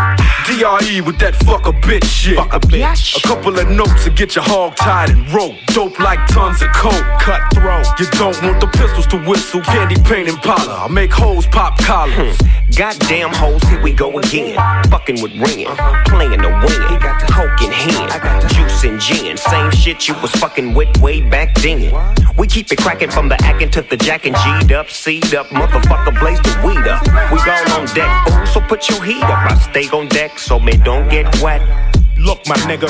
DRE 0.48 1.02
with 1.02 1.20
that 1.20 1.36
fuck 1.44 1.68
a 1.68 1.74
bitch 1.74 2.06
shit. 2.06 2.38
Fuck 2.38 2.54
a 2.54 2.60
bitch. 2.62 3.18
A 3.18 3.28
couple 3.28 3.60
of 3.60 3.70
notes 3.70 4.06
to 4.06 4.10
get 4.10 4.36
your 4.36 4.46
hog 4.46 4.78
tied 4.78 5.10
and 5.10 5.30
rope. 5.34 5.56
Dope 5.68 6.00
like 6.00 6.26
tons 6.30 6.62
of 6.62 6.70
coke. 6.72 6.94
Cutthroat. 7.20 7.86
You 8.00 8.06
don't 8.12 8.42
want 8.42 8.62
the 8.62 8.68
pistols 8.68 9.08
to 9.08 9.18
whistle. 9.28 9.60
Candy 9.62 10.02
paint 10.04 10.30
and 10.30 10.38
parlor. 10.38 10.72
I 10.72 10.88
make 10.88 11.12
hoes 11.12 11.46
pop 11.48 11.78
collars. 11.80 12.38
Hmm. 12.40 12.56
Goddamn 12.76 13.32
hoes, 13.32 13.64
here 13.64 13.82
we 13.82 13.94
go 13.94 14.18
again. 14.20 14.60
Fucking 14.90 15.22
with 15.22 15.32
Ren, 15.40 15.68
uh-huh. 15.68 16.04
playing 16.12 16.42
the 16.44 16.52
win. 16.52 17.00
Coke 17.00 17.00
in 17.16 17.24
hand, 17.32 17.55
shit 19.86 20.08
you 20.08 20.16
was 20.20 20.32
fucking 20.32 20.74
with 20.74 20.90
way 20.98 21.22
back 21.22 21.54
then. 21.62 21.94
We 22.40 22.48
keep 22.48 22.72
it 22.72 22.80
cracking 22.80 23.12
from 23.12 23.30
the 23.30 23.38
acting 23.44 23.70
to 23.70 23.84
the 23.84 23.96
jack 23.96 24.26
and 24.26 24.36
G'd 24.36 24.72
up, 24.72 24.90
C'd 24.90 25.36
up, 25.36 25.46
motherfucker 25.50 26.20
blaze 26.20 26.42
the 26.42 26.54
weed 26.66 26.88
up. 26.88 27.06
We 27.32 27.38
all 27.38 27.80
on 27.80 27.86
deck, 27.94 28.10
fool, 28.28 28.46
so 28.48 28.62
put 28.62 28.90
your 28.90 29.04
heat 29.04 29.22
up. 29.22 29.52
I 29.52 29.54
stay 29.70 29.88
on 29.90 30.08
deck 30.08 30.40
so 30.40 30.60
me 30.60 30.76
don't 30.78 31.08
get 31.08 31.26
wet. 31.40 31.62
Look, 32.18 32.48
my 32.48 32.56
nigga, 32.66 32.90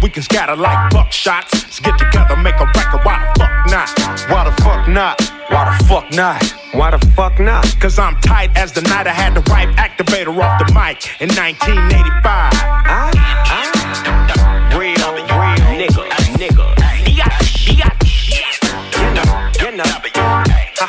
we 0.00 0.10
can 0.10 0.22
scatter 0.22 0.54
like 0.54 0.92
buckshots. 0.92 1.50
Let's 1.54 1.80
get 1.80 1.98
together, 1.98 2.36
make 2.36 2.60
a 2.60 2.66
record. 2.66 3.00
Why 3.04 3.18
the 3.34 3.40
fuck 3.40 3.66
not? 3.66 3.88
Why 4.30 4.44
the 4.44 4.62
fuck 4.62 4.88
not? 4.88 5.20
Why 5.50 5.76
the 5.76 5.84
fuck 5.86 6.12
not? 6.12 6.54
Why 6.72 6.90
the 6.92 7.04
fuck 7.16 7.40
not? 7.40 7.64
Cause 7.80 7.98
I'm 7.98 8.14
tight 8.20 8.56
as 8.56 8.72
the 8.72 8.82
night 8.82 9.08
I 9.08 9.12
had 9.12 9.34
the 9.34 9.42
right 9.50 9.74
activator 9.74 10.28
off 10.40 10.60
the 10.60 10.72
mic 10.72 11.20
in 11.20 11.34
1985. 11.34 12.22
I, 12.22 12.52
ah, 12.86 13.10
I, 13.16 13.72
ah. 13.74 14.17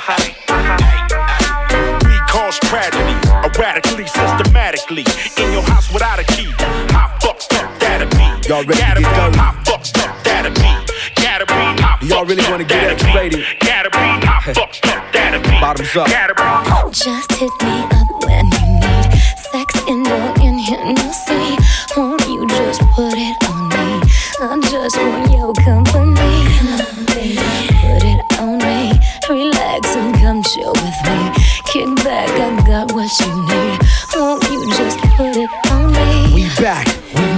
We 0.10 0.16
cause 2.26 2.58
tragedy, 2.66 3.14
erratically, 3.46 4.08
systematically. 4.08 5.06
In 5.38 5.54
your 5.54 5.62
house 5.62 5.94
without 5.94 6.18
a 6.18 6.24
key. 6.24 6.50
How 6.90 7.14
fucked 7.22 7.54
up 7.54 7.80
that'd 7.80 8.10
be? 8.10 8.50
Y'all 8.50 8.66
ready 8.66 8.74
to 8.74 8.80
Gotta 8.82 9.02
get 9.02 9.10
be 9.12 9.16
going? 9.16 9.34
How 9.34 9.54
fucked 9.64 9.98
up 10.00 10.24
that'd 10.24 10.56
be? 10.56 10.74
Gotta 11.22 11.46
be 11.46 11.54
how 11.82 11.98
Y'all 12.02 12.26
really 12.26 12.42
wanna 12.50 12.64
get 12.64 12.82
that'd. 12.82 13.06
X-rated? 13.06 13.46
Gotta 13.60 13.90
be 13.92 14.26
how 14.26 14.40
fucked 14.52 14.88
up 14.88 15.14
that'd 15.14 15.44
be. 15.44 15.50
Bottoms 15.62 15.96
up. 15.96 16.08
Gotta 16.10 16.34
be. 16.34 16.92
Just 16.92 17.32
hit 17.34 17.52
me 17.62 17.84
up 17.94 18.26
when 18.26 18.46
you 18.50 18.66
need 18.82 19.14
sex 19.38 19.78
in 19.88 19.99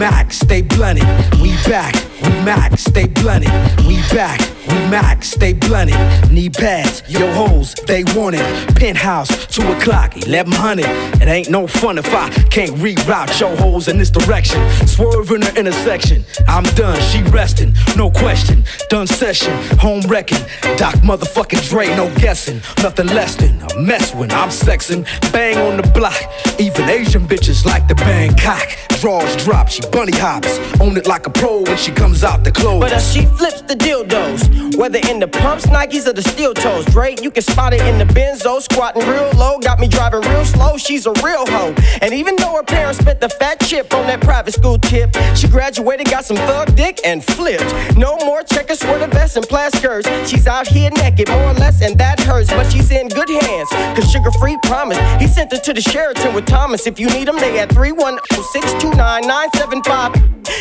max, 0.02 0.40
stay 0.40 0.64
blunted. 0.64 1.06
We 1.40 1.52
back, 1.70 1.94
we 2.24 2.30
max, 2.44 2.86
stay 2.86 3.06
blunted. 3.06 3.52
We 3.86 3.98
back, 4.10 4.40
we 4.71 4.79
max, 4.88 5.31
stay 5.31 5.53
blunted. 5.53 5.95
Knee 6.31 6.49
pads, 6.49 7.03
yo 7.07 7.31
hoes, 7.34 7.73
they 7.88 8.03
want 8.15 8.36
it. 8.36 8.75
Penthouse, 8.75 9.47
2 9.47 9.62
o'clock, 9.73 10.15
1100. 10.15 10.86
It 11.21 11.27
ain't 11.27 11.49
no 11.49 11.67
fun 11.67 11.97
if 11.97 12.13
I 12.13 12.29
can't 12.49 12.71
reroute 12.71 13.39
your 13.39 13.55
hoes 13.57 13.88
in 13.88 13.97
this 13.97 14.10
direction. 14.10 14.60
Swerve 14.88 15.31
in 15.31 15.41
the 15.41 15.53
intersection. 15.57 16.23
I'm 16.47 16.63
done, 16.75 16.99
she 17.01 17.21
resting, 17.23 17.73
no 17.97 18.10
question. 18.12 18.63
Done 18.89 19.07
session, 19.07 19.53
home 19.77 20.01
wrecking. 20.01 20.43
Doc 20.77 20.95
motherfucking 20.95 21.69
Dre, 21.69 21.88
no 21.95 22.13
guessing. 22.15 22.62
Nothing 22.81 23.07
less 23.07 23.36
than 23.36 23.62
a 23.62 23.79
mess 23.79 24.13
when 24.13 24.31
I'm 24.31 24.49
sexing. 24.49 25.03
Bang 25.31 25.57
on 25.57 25.77
the 25.77 25.88
block, 25.91 26.19
even 26.60 26.89
Asian 26.89 27.27
bitches 27.27 27.65
like 27.65 27.88
the 27.88 27.95
Bangkok. 27.95 28.67
Draws 29.01 29.36
drop, 29.43 29.67
she 29.67 29.81
bunny 29.91 30.15
hops. 30.15 30.60
Own 30.79 30.95
it 30.95 31.07
like 31.07 31.25
a 31.25 31.31
pro 31.31 31.62
when 31.62 31.77
she 31.77 31.91
comes 31.91 32.23
out 32.23 32.43
the 32.43 32.51
clothes. 32.51 32.81
But 32.81 32.93
as 32.93 33.12
she 33.12 33.25
flips 33.25 33.62
the 33.62 33.73
dildos, 33.73 34.61
whether 34.76 35.00
in 35.10 35.19
the 35.19 35.28
pumps, 35.28 35.65
Nikes, 35.67 36.08
or 36.08 36.13
the 36.13 36.21
steel 36.21 36.54
toes. 36.54 36.86
Drake, 36.86 37.21
you 37.21 37.32
can 37.32 37.43
spot 37.43 37.74
it 37.74 37.82
in 37.82 37.97
the 37.97 38.06
Benzo, 38.13 38.62
squatting 38.62 39.08
real 39.08 39.30
low, 39.38 39.60
got 39.60 39.80
me 39.80 39.88
driving 39.88 40.21
real 40.21 40.45
slow. 40.45 40.78
She's 40.78 41.06
a 41.06 41.12
real 41.24 41.45
hoe, 41.47 41.76
and 42.02 42.13
even 42.13 42.36
though 42.38 42.56
her 42.56 42.63
parents 42.63 43.00
spent 43.00 43.19
the 43.21 43.30
fat 43.30 43.60
chip 43.62 43.93
on 43.93 44.08
that 44.08 44.21
private 44.21 44.54
school 44.54 44.78
tip, 44.78 45.15
she 45.36 45.47
graduated, 45.47 46.10
got 46.10 46.26
some 46.26 46.38
thug 46.38 46.76
dick, 46.76 47.00
and 47.06 47.24
flipped. 47.24 47.97
No 47.97 48.17
more 48.26 48.43
checkers, 48.43 48.80
sweater 48.80 49.08
vests, 49.08 49.38
and 49.38 49.45
plaid 49.47 49.74
skirts. 49.74 50.08
She's 50.30 50.47
out 50.47 50.67
here 50.67 50.89
naked, 50.91 51.30
more 51.30 51.52
or 51.52 51.54
less, 51.54 51.82
and 51.82 51.97
that 52.00 52.19
hurts. 52.19 52.50
But 52.50 52.71
she's 52.71 52.91
in 52.91 53.08
good 53.08 53.30
hands, 53.30 53.69
cause 53.69 54.12
Sugar 54.12 54.32
Free 54.39 54.58
promised. 54.63 55.02
He 55.21 55.28
sent 55.28 55.52
her 55.52 55.60
to 55.60 55.74
the 55.74 55.82
Sheraton 55.82 56.34
with 56.34 56.45
Thomas. 56.45 56.88
If 56.88 57.00
you 57.00 57.08
need 57.10 57.28
him, 57.28 57.38
they 57.38 57.60
at 57.60 57.71
310 57.71 58.43
629 58.43 59.24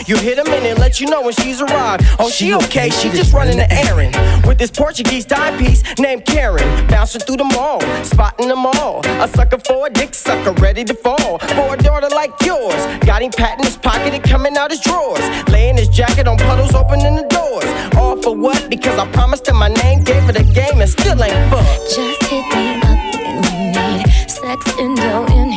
You 0.06 0.16
hit 0.16 0.38
him 0.38 0.46
in 0.48 0.66
and 0.66 0.78
let 0.78 1.00
you 1.00 1.08
know 1.08 1.22
when 1.22 1.34
she's 1.34 1.60
arrived. 1.60 2.04
Oh, 2.18 2.30
she 2.30 2.54
okay, 2.54 2.90
she 2.90 3.10
just 3.10 3.32
running 3.32 3.56
the 3.56 3.70
errand. 3.90 4.14
With 4.46 4.58
this 4.58 4.70
Portuguese 4.70 5.26
timepiece 5.26 5.82
named 5.98 6.24
Karen. 6.24 6.68
Bouncing 6.88 7.20
through 7.20 7.38
the 7.38 7.50
mall, 7.56 7.80
spotting 8.04 8.48
them 8.48 8.66
all. 8.66 9.00
A 9.06 9.28
sucker 9.28 9.58
for 9.58 9.86
a 9.86 9.90
dick 9.90 10.14
sucker, 10.14 10.52
ready 10.62 10.84
to 10.84 10.94
fall. 10.94 11.38
For 11.38 11.74
a 11.74 11.76
daughter 11.76 12.08
like 12.08 12.32
yours. 12.44 12.80
Got 13.04 13.22
him 13.22 13.32
pat 13.32 13.58
in 13.58 13.64
his 13.64 13.76
pocket 13.76 14.14
and 14.14 14.22
coming 14.22 14.56
out 14.56 14.70
his 14.70 14.80
drawers. 14.80 15.24
Laying 15.48 15.76
his 15.76 15.88
jacket 15.88 16.26
on 16.26 16.36
puddles, 16.38 16.74
opening 16.74 17.16
the 17.16 17.26
doors. 17.28 17.70
All 17.96 18.20
for 18.22 18.34
what? 18.34 18.70
Because 18.70 18.98
I 18.98 19.10
promised 19.12 19.48
him 19.48 19.56
my 19.56 19.68
name, 19.68 20.02
gave 20.02 20.22
her 20.24 20.32
the 20.32 20.44
game, 20.44 20.80
and 20.80 20.90
still 20.90 21.22
ain't 21.22 21.50
fucked. 21.50 21.94
Just 21.94 22.22
hit 22.24 22.44
me 22.54 22.64
up 22.88 22.98
when 23.22 23.36
you 23.44 23.60
need 23.72 24.30
sex 24.30 24.60
and 24.78 24.96
dough 24.96 25.49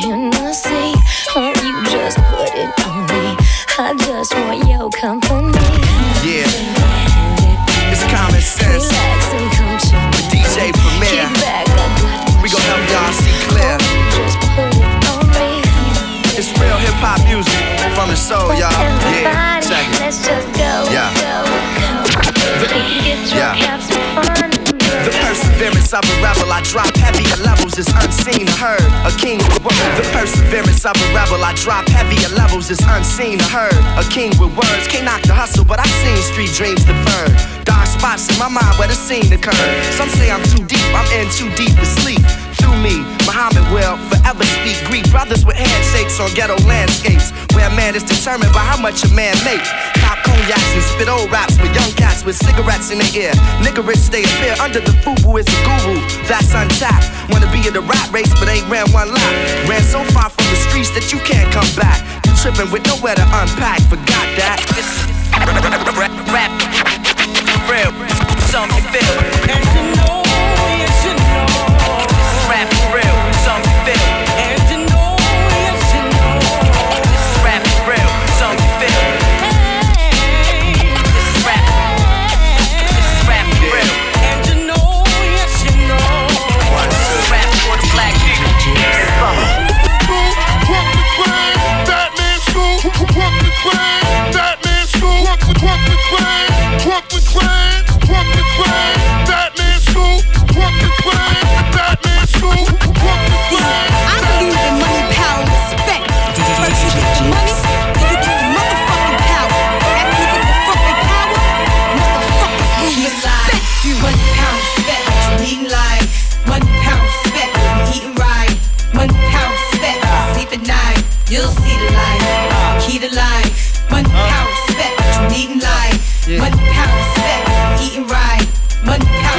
of 25.94 26.02
a 26.02 26.14
rebel, 26.18 26.50
I 26.50 26.60
drop 26.62 26.90
heavier 26.96 27.38
levels 27.44 27.78
is 27.78 27.86
unseen 28.02 28.46
heard. 28.58 28.82
A 29.06 29.12
king 29.22 29.38
with 29.38 29.62
words. 29.62 29.94
The 29.94 30.04
perseverance 30.10 30.84
of 30.84 30.96
a 30.98 31.06
rebel, 31.14 31.38
I 31.44 31.54
drop 31.54 31.86
heavier 31.88 32.28
levels 32.34 32.70
is 32.70 32.80
unseen 32.82 33.38
heard. 33.54 33.78
A 33.94 34.04
king 34.10 34.34
with 34.42 34.50
words, 34.58 34.88
can't 34.90 35.06
knock 35.06 35.22
the 35.22 35.34
hustle, 35.34 35.64
but 35.64 35.78
I've 35.78 35.94
seen 36.02 36.18
street 36.34 36.52
dreams 36.58 36.82
deferred. 36.84 37.34
Dark 37.64 37.86
spots 37.86 38.26
in 38.28 38.38
my 38.38 38.48
mind 38.48 38.74
where 38.78 38.88
the 38.88 38.98
scene 38.98 39.32
occurred. 39.32 39.72
Some 39.94 40.08
say 40.10 40.30
I'm 40.30 40.42
too 40.50 40.66
deep, 40.66 40.88
I'm 40.98 41.06
in 41.14 41.30
too 41.30 41.48
deep 41.54 41.74
to 41.78 41.86
sleep. 41.86 42.43
Me, 42.84 43.00
Muhammad 43.24 43.64
will 43.72 43.96
forever 44.12 44.44
speak. 44.44 44.76
Greet 44.84 45.08
brothers 45.08 45.40
with 45.48 45.56
handshakes 45.56 46.20
on 46.20 46.28
ghetto 46.36 46.52
landscapes, 46.68 47.32
where 47.56 47.64
a 47.64 47.74
man 47.74 47.96
is 47.96 48.04
determined 48.04 48.52
by 48.52 48.60
how 48.60 48.76
much 48.76 49.00
a 49.04 49.10
man 49.16 49.32
makes. 49.40 49.72
Pop 50.04 50.20
cognacs 50.20 50.68
and 50.76 50.84
spit 50.92 51.08
old 51.08 51.32
raps 51.32 51.56
with 51.64 51.72
young 51.72 51.88
cats 51.96 52.28
with 52.28 52.36
cigarettes 52.36 52.92
in 52.92 53.00
their 53.00 53.08
ear. 53.16 53.32
Nigga 53.64 53.80
rich, 53.80 54.04
they 54.12 54.20
appear 54.28 54.52
under 54.60 54.84
the 54.84 54.92
FUBU 55.00 55.40
is 55.40 55.48
a 55.48 55.58
guru. 55.64 55.96
That's 56.28 56.52
untapped. 56.52 57.08
Wanna 57.32 57.48
be 57.48 57.64
in 57.64 57.72
the 57.72 57.80
rap 57.80 58.12
race, 58.12 58.28
but 58.36 58.52
ain't 58.52 58.68
ran 58.68 58.84
one 58.92 59.08
lap. 59.08 59.32
Ran 59.64 59.80
so 59.80 60.04
far 60.12 60.28
from 60.28 60.44
the 60.52 60.58
streets 60.68 60.92
that 60.92 61.08
you 61.08 61.16
can't 61.24 61.48
come 61.56 61.68
back. 61.80 62.04
You 62.28 62.36
tripping 62.36 62.68
with 62.68 62.84
nowhere 62.84 63.16
to 63.16 63.24
unpack. 63.32 63.80
Forgot 63.88 64.28
that. 64.36 64.60
This 64.76 64.84
is 64.84 65.08
rap, 65.96 66.12
rap, 66.36 66.52
real, 67.64 67.96
something 68.52 68.76
you 68.76 68.84
feel. 68.92 69.14
And 69.16 69.32
you 69.32 69.33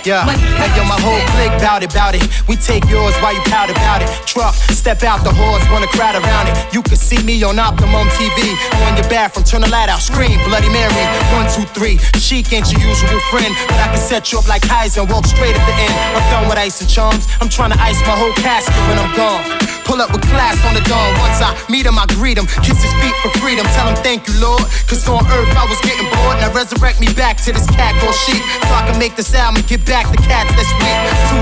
Yeah, 0.05 0.25
yeah. 0.25 0.61
Hey, 0.61 0.71
yo, 0.77 0.85
my 0.87 0.99
whole 1.01 1.19
clique 1.35 1.57
bout 1.59 1.83
it, 1.83 1.93
bout 1.93 2.15
it. 2.15 2.23
We 2.47 2.55
take 2.57 2.85
yours 2.87 3.15
while 3.19 3.35
you 3.35 3.43
pout 3.51 3.71
about 3.71 4.03
it. 4.03 4.09
Truck, 4.27 4.55
step 4.55 5.03
out 5.03 5.25
the 5.25 5.33
horse, 5.35 5.63
wanna 5.73 5.89
crowd 5.89 6.15
around 6.15 6.49
it. 6.49 6.55
You 6.73 6.83
can 6.83 6.97
see 6.97 7.23
me 7.23 7.43
on 7.43 7.59
Optimum 7.59 8.07
TV. 8.15 8.55
On 8.87 8.97
your 8.97 9.09
bathroom, 9.09 9.45
turn 9.45 9.63
the 9.63 9.71
light 9.71 9.89
out, 9.89 10.01
scream, 10.01 10.39
Bloody 10.47 10.71
Mary. 10.71 11.05
One, 11.35 11.47
two, 11.51 11.67
three. 11.75 11.99
Chic 12.19 12.53
ain't 12.53 12.71
your 12.71 12.81
usual 12.81 13.21
friend, 13.33 13.51
but 13.67 13.79
I 13.81 13.89
can 13.91 13.99
set 13.99 14.33
you 14.33 14.39
up 14.39 14.47
like 14.47 14.63
Keyser 14.63 15.03
and 15.03 15.11
walk 15.11 15.27
straight 15.27 15.57
at 15.57 15.65
the 15.67 15.75
end. 15.75 15.95
I'm 16.15 16.25
done 16.31 16.49
with 16.49 16.59
ice 16.59 16.81
and 16.81 16.89
charms. 16.89 17.27
I'm 17.41 17.49
trying 17.49 17.73
to 17.73 17.81
ice 17.81 18.01
my 18.07 18.15
whole 18.15 18.33
casket 18.35 18.75
when 18.89 18.99
I'm 18.99 19.11
gone. 19.17 19.80
Pull 19.91 19.99
up 19.99 20.15
with 20.15 20.23
class 20.31 20.55
on 20.71 20.79
the 20.79 20.85
dawn. 20.87 21.11
Once 21.19 21.43
I 21.43 21.51
meet 21.67 21.83
him, 21.83 21.99
I 21.99 22.07
greet 22.15 22.39
him. 22.39 22.47
Kiss 22.63 22.79
his 22.79 22.95
feet 23.03 23.11
for 23.27 23.35
freedom. 23.43 23.67
Tell 23.75 23.91
him 23.91 23.99
thank 24.07 24.23
you, 24.31 24.39
Lord. 24.39 24.63
Cause 24.87 25.03
on 25.11 25.19
earth 25.35 25.51
I 25.59 25.67
was 25.67 25.83
getting 25.83 26.07
bored. 26.07 26.39
Now 26.39 26.55
resurrect 26.55 27.03
me 27.03 27.11
back 27.19 27.43
to 27.43 27.51
this 27.51 27.67
cat 27.75 27.99
called 27.99 28.15
sheep. 28.23 28.39
So 28.39 28.71
I 28.71 28.87
can 28.87 29.03
make 29.03 29.19
this 29.19 29.35
album 29.35 29.59
and 29.59 29.67
get 29.67 29.83
back 29.91 30.07
the 30.15 30.23
cats 30.23 30.55
that's 30.55 30.71
weak. 30.79 30.95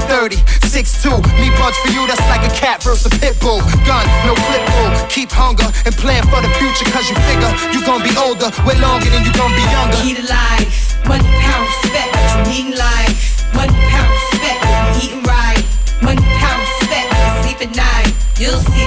230, 0.09 0.41
6'2. 0.65 1.21
Me 1.37 1.53
buds 1.61 1.77
for 1.85 1.93
you, 1.93 2.09
that's 2.09 2.25
like 2.33 2.41
a 2.41 2.53
cat 2.57 2.81
versus 2.81 3.05
a 3.05 3.13
pit 3.21 3.37
bull. 3.45 3.61
Gun, 3.85 4.09
no 4.25 4.33
clip 4.49 4.65
bull. 4.81 4.97
Keep 5.13 5.29
hunger 5.29 5.69
and 5.85 5.93
plan 6.01 6.25
for 6.33 6.41
the 6.41 6.49
future. 6.57 6.89
Cause 6.89 7.05
you 7.05 7.21
figure 7.29 7.53
you 7.77 7.85
gon' 7.85 8.01
be 8.01 8.17
older 8.17 8.49
way 8.65 8.81
longer 8.81 9.13
than 9.13 9.29
you 9.29 9.33
gon' 9.37 9.53
be 9.53 9.65
younger. 9.77 10.01
Key 10.01 10.17
to 10.17 10.25
life, 10.25 10.97
one 11.05 11.21
pound 11.45 11.69
respect, 11.69 12.17
eating 12.49 12.73
live. 12.81 13.13
One 13.53 13.69
pound 13.93 14.09
respect, 14.09 14.65
eating 15.05 15.21
right. 15.29 15.38
You'll 18.39 18.53
see 18.53 18.78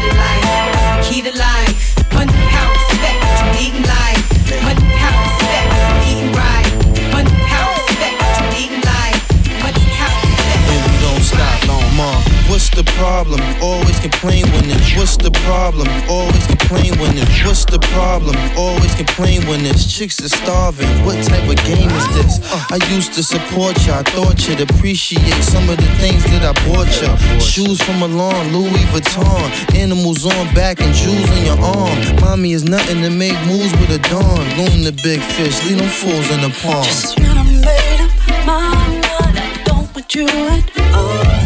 the 12.83 12.91
problem? 12.97 13.41
Always 13.61 13.99
complain 13.99 14.43
when 14.53 14.65
it's. 14.69 14.95
What's 14.95 15.17
the 15.17 15.31
problem? 15.45 15.87
Always 16.09 16.45
complain 16.47 16.97
when 16.99 17.17
it's. 17.17 17.45
What's 17.45 17.65
the 17.65 17.79
problem? 17.93 18.35
Always 18.57 18.93
complain 18.95 19.45
when 19.47 19.65
it's. 19.65 19.85
Chicks 19.85 20.19
are 20.21 20.29
starving. 20.29 20.89
What 21.05 21.21
type 21.25 21.47
of 21.49 21.57
game 21.65 21.89
is 21.89 22.07
this? 22.15 22.33
I 22.71 22.77
used 22.89 23.13
to 23.13 23.23
support 23.23 23.75
you. 23.85 23.93
I 23.93 24.03
thought 24.13 24.47
you'd 24.47 24.61
appreciate 24.61 25.41
some 25.43 25.69
of 25.69 25.77
the 25.77 25.91
things 26.01 26.23
that 26.31 26.43
I 26.51 26.53
bought 26.65 26.91
you. 27.01 27.11
Shoes 27.39 27.81
from 27.81 27.99
Milan, 27.99 28.53
Louis 28.53 28.85
Vuitton. 28.91 29.75
Animals 29.75 30.25
on 30.25 30.45
back 30.55 30.81
and 30.81 30.93
jewels 30.93 31.29
on 31.29 31.41
your 31.45 31.59
arm. 31.59 31.97
Mommy 32.21 32.53
is 32.53 32.63
nothing 32.63 33.01
to 33.03 33.09
make 33.09 33.37
moves 33.45 33.73
with 33.79 33.91
a 33.91 34.01
dawn. 34.09 34.43
Loom 34.57 34.83
the 34.83 34.95
big 35.03 35.21
fish, 35.35 35.55
leave 35.65 35.77
them 35.77 35.89
fools 35.89 36.29
in 36.31 36.41
the 36.41 36.53
pond. 36.61 36.85
Just 36.85 37.19
when 37.19 37.37
I 37.37 37.43
made 37.43 37.99
up 38.05 38.13
my 38.45 38.77
mind, 38.89 39.37
I 39.37 39.61
don't 39.65 39.93
want 39.93 40.15
you 40.15 40.27
at 40.27 40.95
all 40.95 41.40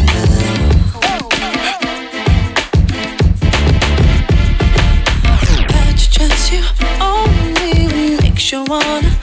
you 8.56 8.64
wanna 8.64 9.15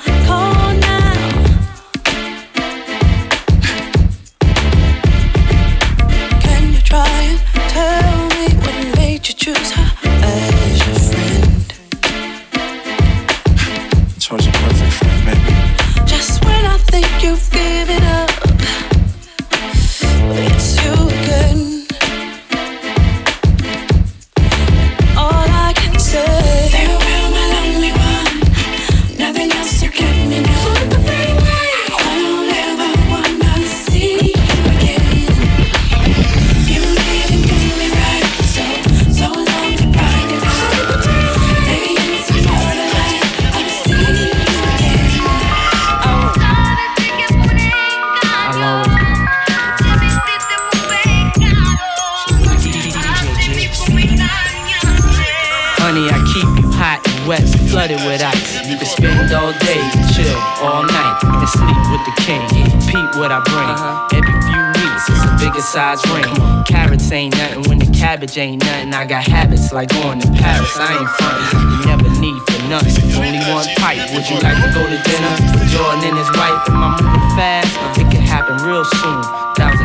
all 59.43 59.51
day, 59.59 59.83
chill 60.15 60.39
all 60.63 60.87
night, 60.87 61.19
and 61.27 61.49
sleep 61.51 61.81
with 61.91 62.03
the 62.07 62.15
king. 62.23 62.47
Peep 62.87 63.19
what 63.19 63.27
I 63.27 63.43
bring. 63.43 63.67
Uh-huh. 63.75 64.15
Every 64.15 64.39
few 64.47 64.63
weeks, 64.79 65.03
it's 65.11 65.23
a 65.27 65.31
bigger 65.35 65.59
size 65.59 65.99
ring. 66.15 66.31
Carrots 66.63 67.11
ain't 67.11 67.35
nothing 67.35 67.67
when 67.67 67.79
the 67.79 67.91
cabbage 67.91 68.37
ain't 68.37 68.63
nothing. 68.63 68.93
I 68.93 69.03
got 69.03 69.27
habits 69.27 69.73
like 69.73 69.89
going 69.89 70.23
to 70.23 70.31
Paris. 70.31 70.71
I 70.79 70.95
ain't 70.95 71.11
frontin'. 71.19 71.59
You 71.59 71.79
never 71.91 72.07
need 72.23 72.39
for 72.47 72.61
nothing. 72.71 72.95
Only 73.19 73.43
one 73.51 73.67
pipe. 73.83 73.99
Would 74.15 74.23
you 74.31 74.39
like 74.39 74.55
to 74.63 74.69
go 74.71 74.83
to 74.87 74.99
dinner? 75.11 75.35
Jordan 75.75 76.07
and 76.07 76.17
his 76.23 76.31
wife. 76.39 76.63
Am 76.71 76.79
I 76.79 76.95
moving 77.03 77.27
fast? 77.35 77.67
Think 77.99 78.15
it 78.15 78.15
could 78.15 78.23
happen 78.23 78.63
real 78.63 78.87
soon. 78.87 79.19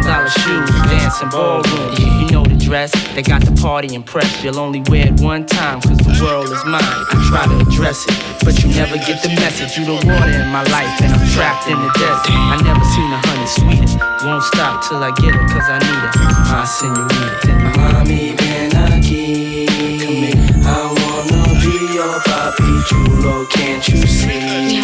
Thousand 0.09 0.57
dollar 0.57 0.65
shoes, 0.65 0.71
dancing 0.89 1.29
ballroom. 1.29 1.93
You 2.01 2.33
know 2.33 2.43
the 2.43 2.57
dress. 2.57 2.93
They 3.15 3.23
got 3.23 3.45
the 3.45 3.53
party 3.61 3.95
impressed. 3.95 4.43
You'll 4.43 4.59
only 4.59 4.81
wear 4.89 5.07
it 5.09 5.21
one 5.21 5.45
time, 5.45 5.83
cause 5.83 5.99
the 5.99 6.17
world 6.25 6.49
is 6.49 6.65
mine. 6.65 6.81
I 6.81 7.17
try 7.29 7.45
to 7.45 7.61
address 7.69 8.09
it, 8.09 8.17
but 8.43 8.57
you 8.63 8.73
never 8.73 8.97
get 8.97 9.23
the 9.23 9.29
message. 9.37 9.77
You 9.77 9.85
the 9.85 10.01
water 10.09 10.33
in 10.33 10.49
my 10.49 10.65
life, 10.73 10.89
and 11.05 11.13
I'm 11.13 11.29
trapped 11.37 11.69
in 11.69 11.77
the 11.77 11.93
desert. 12.01 12.33
I 12.33 12.57
never 12.65 12.85
seen 12.89 13.13
a 13.13 13.21
honey 13.21 13.49
sweeter. 13.53 14.01
Won't 14.25 14.45
stop 14.45 14.81
till 14.89 15.05
I 15.05 15.13
get 15.21 15.35
her, 15.35 15.45
cause 15.53 15.69
I 15.69 15.77
need 15.77 16.03
her. 16.09 16.13
My 16.49 16.65
senorita. 16.65 17.53
Mami, 17.77 18.33
ven 18.33 18.73
aquí. 18.89 19.69
Come 20.01 20.25
here. 20.25 20.41
I 20.65 20.89
wanna 20.89 21.53
be 21.61 21.77
your 21.93 22.17
papi 22.25 22.81
chulo, 22.89 23.45
can't 23.53 23.85
you 23.87 24.01
see? 24.07 24.81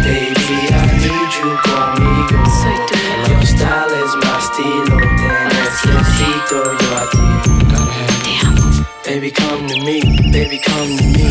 Baby, 0.00 0.72
I 0.72 0.88
need 1.04 1.32
you 1.36 1.52
conmigo. 1.68 2.32
Your 2.32 2.46
style 2.48 3.01
come 9.32 9.66
to 9.66 9.76
me. 9.84 10.00
Baby, 10.30 10.58
come 10.58 10.88
to 10.96 11.04
me. 11.04 11.28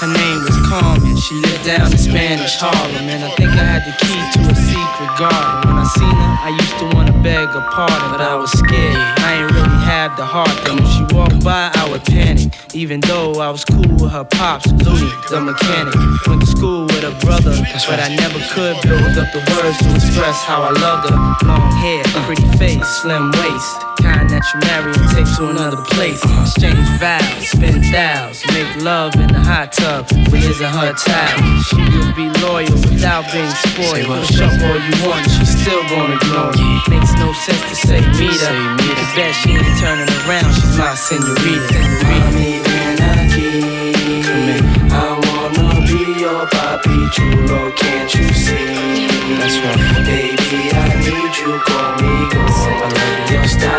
Her 0.00 0.10
name 0.10 0.42
was 0.42 0.56
Carmen. 0.68 1.16
She 1.16 1.34
lived 1.34 1.64
down 1.64 1.92
in 1.92 1.98
Spanish 1.98 2.56
Harlem. 2.56 3.08
And 3.08 3.24
I 3.24 3.30
think 3.36 3.50
I 3.50 3.64
had 3.64 3.84
the 3.86 3.94
key 4.02 4.20
to 4.34 4.40
a 4.50 4.56
secret 4.56 5.12
garden. 5.18 5.68
When 5.68 5.78
I 5.78 5.86
seen 5.86 6.10
her, 6.10 6.32
I 6.42 6.50
used 6.50 6.76
to 6.78 6.86
wanna 6.96 7.12
beg 7.22 7.48
her 7.48 7.64
pardon. 7.70 8.10
But 8.10 8.20
I 8.20 8.34
was 8.34 8.50
scared. 8.52 8.96
I 8.96 9.42
ain't 9.42 9.52
really 9.52 9.78
have 9.84 10.16
the 10.16 10.24
heart. 10.24 10.52
And 10.68 10.80
when 10.80 10.88
she 10.90 11.04
walked 11.14 11.44
by, 11.44 11.70
I 11.74 11.88
would 11.90 12.04
panic. 12.04 12.52
Even 12.74 13.00
though 13.00 13.40
I 13.40 13.50
was 13.50 13.64
cool 13.64 13.92
with 14.00 14.12
her 14.12 14.24
pops, 14.24 14.66
Looney, 14.84 15.12
the 15.30 15.40
mechanic. 15.40 15.94
Went 16.26 16.40
to 16.40 16.46
school 16.46 16.86
with 16.86 17.02
her 17.02 17.16
brother, 17.20 17.54
but 17.88 18.00
I 18.00 18.08
never 18.14 18.40
could 18.54 18.80
build 18.82 19.18
up 19.18 19.28
the 19.32 19.42
words 19.52 19.76
to 19.84 19.94
express 19.94 20.42
how 20.42 20.62
I 20.62 20.70
loved 20.70 21.10
her. 21.10 21.16
Long 21.46 21.70
hair, 21.76 22.02
pretty 22.24 22.48
face, 22.56 22.86
slim 23.02 23.30
waist. 23.32 24.01
Kind 24.12 24.28
that 24.28 24.44
you 24.52 24.60
marry 24.68 24.92
and 24.92 25.08
take 25.16 25.24
to 25.40 25.48
another 25.48 25.80
place. 25.88 26.20
Exchange 26.20 26.84
vows, 27.00 27.48
spend 27.48 27.80
thousands, 27.88 28.44
make 28.52 28.68
love 28.84 29.16
in 29.16 29.32
the 29.32 29.40
hot 29.40 29.72
tub, 29.72 30.04
but 30.28 30.36
isn't 30.36 30.68
her 30.68 30.92
type. 30.92 31.40
She 31.64 31.80
will 31.80 32.12
be 32.12 32.28
loyal 32.44 32.76
without 32.92 33.24
being 33.32 33.48
spoiled. 33.64 34.12
Push 34.28 34.44
up 34.44 34.52
all 34.68 34.76
you 34.76 34.96
want, 35.08 35.24
she's 35.32 35.56
still 35.56 35.80
gonna 35.88 36.20
ignore 36.20 36.52
you. 36.60 36.72
Makes 36.92 37.16
no 37.16 37.32
sense 37.32 37.64
to 37.72 37.76
say 37.88 38.00
meet 38.20 38.36
her. 38.36 38.56
Cause 38.76 39.12
bet 39.16 39.32
she 39.40 39.56
ain't 39.56 39.80
turning 39.80 40.12
around, 40.28 40.52
she's 40.52 40.76
my 40.76 40.92
senorita. 40.92 41.80
Ven 42.04 43.00
aquí. 43.16 43.64
I 44.92 45.16
wanna 45.24 45.80
be 45.88 46.20
your 46.20 46.44
papi 46.52 47.00
chulo, 47.16 47.72
can't 47.80 48.12
you 48.12 48.28
see? 48.36 49.08
That's 49.40 49.56
right. 49.64 50.04
Baby, 50.04 50.68
I 50.68 51.00
need 51.00 51.32
you 51.40 51.56
conmigo. 51.64 52.44
Your 53.32 53.48
style 53.48 53.71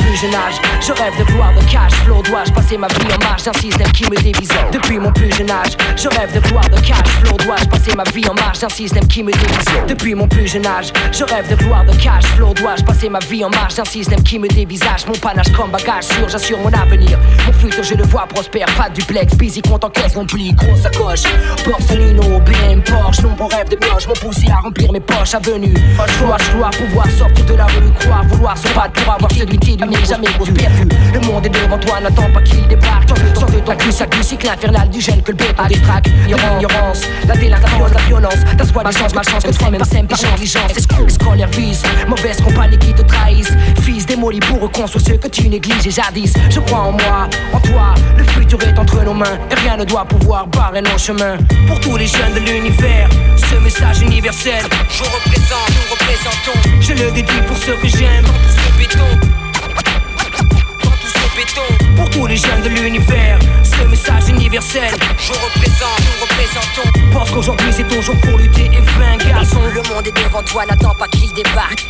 plus 0.00 0.16
jeune 0.16 0.34
âge, 0.34 0.54
je 0.80 0.92
rêve 0.92 1.16
de 1.18 1.24
gloire, 1.24 1.52
de 1.54 1.62
cash 1.70 1.92
flow. 2.04 2.22
Dois-je 2.22 2.52
passer 2.52 2.76
ma 2.76 2.88
vie 2.88 3.12
en 3.14 3.24
marge 3.24 3.44
d'un 3.44 3.52
système 3.52 3.90
qui 3.92 4.04
me 4.04 4.16
dévise 4.16 4.50
Depuis 4.72 4.98
mon 4.98 5.12
plus 5.12 5.30
jeune 5.32 5.50
âge, 5.50 5.76
je 5.96 6.08
rêve 6.08 6.32
de 6.34 6.40
gloire, 6.48 6.68
de 6.68 6.80
cash 6.80 7.08
flow. 7.22 7.36
Dois-je 7.38 7.66
ma 7.96 8.04
vie 8.04 8.26
en 8.28 8.34
marge 8.34 8.58
d'un 8.58 8.68
système 8.68 9.06
qui 9.06 9.22
me 9.22 9.32
dévise 9.32 9.86
Depuis 9.88 10.14
mon 10.14 10.28
plus 10.28 10.46
jeune 10.46 10.66
âge, 10.66 10.92
je 11.12 11.24
rêve 11.24 11.48
de 11.48 11.56
gloire, 11.56 11.84
de 11.84 11.92
cash 11.92 12.24
flow. 12.36 12.52
Dois-je 12.54 12.84
passer 12.84 13.08
ma 13.08 13.18
vie 13.20 13.44
en 13.44 13.50
marge 13.50 13.74
d'un 13.74 13.84
système 13.84 14.22
qui 14.22 14.38
me 14.38 14.48
dévisage? 14.48 15.06
Mon 15.06 15.14
panache 15.14 15.50
comme 15.52 15.70
bagage 15.70 16.04
sûr, 16.04 16.28
j'assure 16.28 16.58
mon 16.58 16.72
avenir. 16.72 17.18
Mon 17.46 17.52
futur, 17.52 17.82
je 17.82 17.94
le 17.94 18.04
vois 18.04 18.26
prospère, 18.26 18.66
pas 18.76 18.90
duplex. 18.90 19.34
Busy 19.36 19.62
compte 19.62 19.84
en 19.84 19.90
caisse, 19.90 20.14
rempli, 20.14 20.52
grosse 20.52 20.80
sacoche. 20.80 21.22
Porcelino, 21.64 22.40
BM, 22.40 22.82
Porsche, 22.82 23.22
nombreux 23.22 23.48
rêve 23.48 23.68
de 23.68 23.76
mioche. 23.76 24.06
Mon 24.06 24.14
poussé 24.14 24.46
à 24.50 24.60
remplir 24.60 24.92
mes 24.92 25.00
poches, 25.00 25.34
avenue. 25.34 25.74
Je 25.74 26.56
dois 26.56 26.70
pouvoir 26.70 27.10
sortir 27.10 27.44
de 27.46 27.54
la 27.54 27.66
rue, 27.66 27.92
croire, 27.98 28.24
vouloir 28.24 28.56
se 28.56 28.68
battre 28.74 28.92
pour 29.02 29.14
avoir 29.14 29.32
celui 29.32 29.58
qui 29.58 29.76
du 29.76 29.84
nez, 29.84 30.04
jamais 30.06 30.28
grosse 30.36 30.50
perdu. 30.50 30.88
Le 31.12 31.20
monde 31.20 31.46
est 31.46 31.50
devant 31.50 31.78
toi, 31.78 32.00
n'attends 32.00 32.30
pas 32.32 32.42
qu'il 32.42 32.66
débarque. 32.68 33.08
Sors 33.34 33.50
de 33.50 33.58
ton 33.60 33.76
cul, 33.76 33.92
ça 33.92 34.06
cycle 34.22 34.48
infernal 34.48 34.88
du 34.90 35.00
gène 35.00 35.22
que 35.22 35.32
le 35.32 35.36
béton 35.36 35.66
détraque. 35.68 36.08
L'ignorance, 36.26 37.02
la 37.26 37.36
délinquance, 37.36 37.79
la 37.88 38.00
violence. 38.02 38.40
Ta 38.56 38.64
soi-disant 38.64 39.06
malchance 39.14 39.44
que 39.44 39.56
toi-même 39.56 39.84
sème 39.84 40.06
par 40.06 40.18
négligence. 40.22 40.86
Qu'on 41.22 41.32
les 41.32 41.46
vise? 41.46 41.82
Mauvaise 42.08 42.40
compagnie 42.40 42.78
qui 42.78 42.92
te 42.92 43.02
trahisse. 43.02 43.52
Fils 43.82 44.06
démoli 44.06 44.40
pour 44.40 44.60
reconstruire 44.60 45.04
ce 45.06 45.12
que 45.12 45.28
tu 45.28 45.48
négliges 45.48 45.90
jadis. 45.90 46.32
Je 46.50 46.60
crois 46.60 46.80
en 46.80 46.92
moi, 46.92 47.28
en 47.52 47.60
toi. 47.60 47.94
Le 48.16 48.24
futur 48.24 48.62
est 48.62 48.78
entre 48.78 49.02
nos 49.04 49.14
mains 49.14 49.38
et 49.50 49.54
rien 49.54 49.76
ne 49.76 49.84
doit 49.84 50.04
pouvoir 50.04 50.46
barrer 50.46 50.82
nos 50.82 50.98
chemins. 50.98 51.36
Pour 51.66 51.80
tous 51.80 51.96
les 51.96 52.06
jeunes 52.06 52.34
de 52.34 52.40
l'univers, 52.40 53.08
ce 53.36 53.56
message 53.56 54.00
universel. 54.02 54.62
Je 54.88 55.02
représente, 55.02 55.70
nous 55.70 55.90
représentons. 55.90 56.80
Je 56.80 56.92
le 56.92 57.10
dédie 57.12 57.42
pour 57.46 57.56
ceux 57.56 57.76
que 57.76 57.88
j'aime. 57.88 58.24
Tout 58.24 58.50
ce 58.50 58.78
béton. 58.78 59.30
Pour 61.96 62.08
tous 62.10 62.26
les 62.26 62.36
jeunes 62.36 62.62
de 62.62 62.68
l'univers, 62.68 63.38
ce 63.64 63.84
message 63.88 64.28
universel. 64.28 64.90
Je 65.18 65.32
représente, 65.32 66.00
nous 66.00 66.22
représentons. 66.22 67.10
Pense 67.12 67.30
qu'aujourd'hui 67.30 67.72
c'est 67.72 67.88
ton 67.88 68.00
jour 68.00 68.14
pour 68.22 68.38
lutter 68.38 68.66
et 68.66 68.80
vaincre. 68.98 69.26
Garçon, 69.26 69.60
le 69.74 69.82
monde 69.92 70.06
est 70.06 70.24
devant 70.24 70.42
toi, 70.44 70.64
n'attends 70.66 70.94
pas 70.94 71.08
qu'il 71.08 71.32
débarque. 71.32 71.86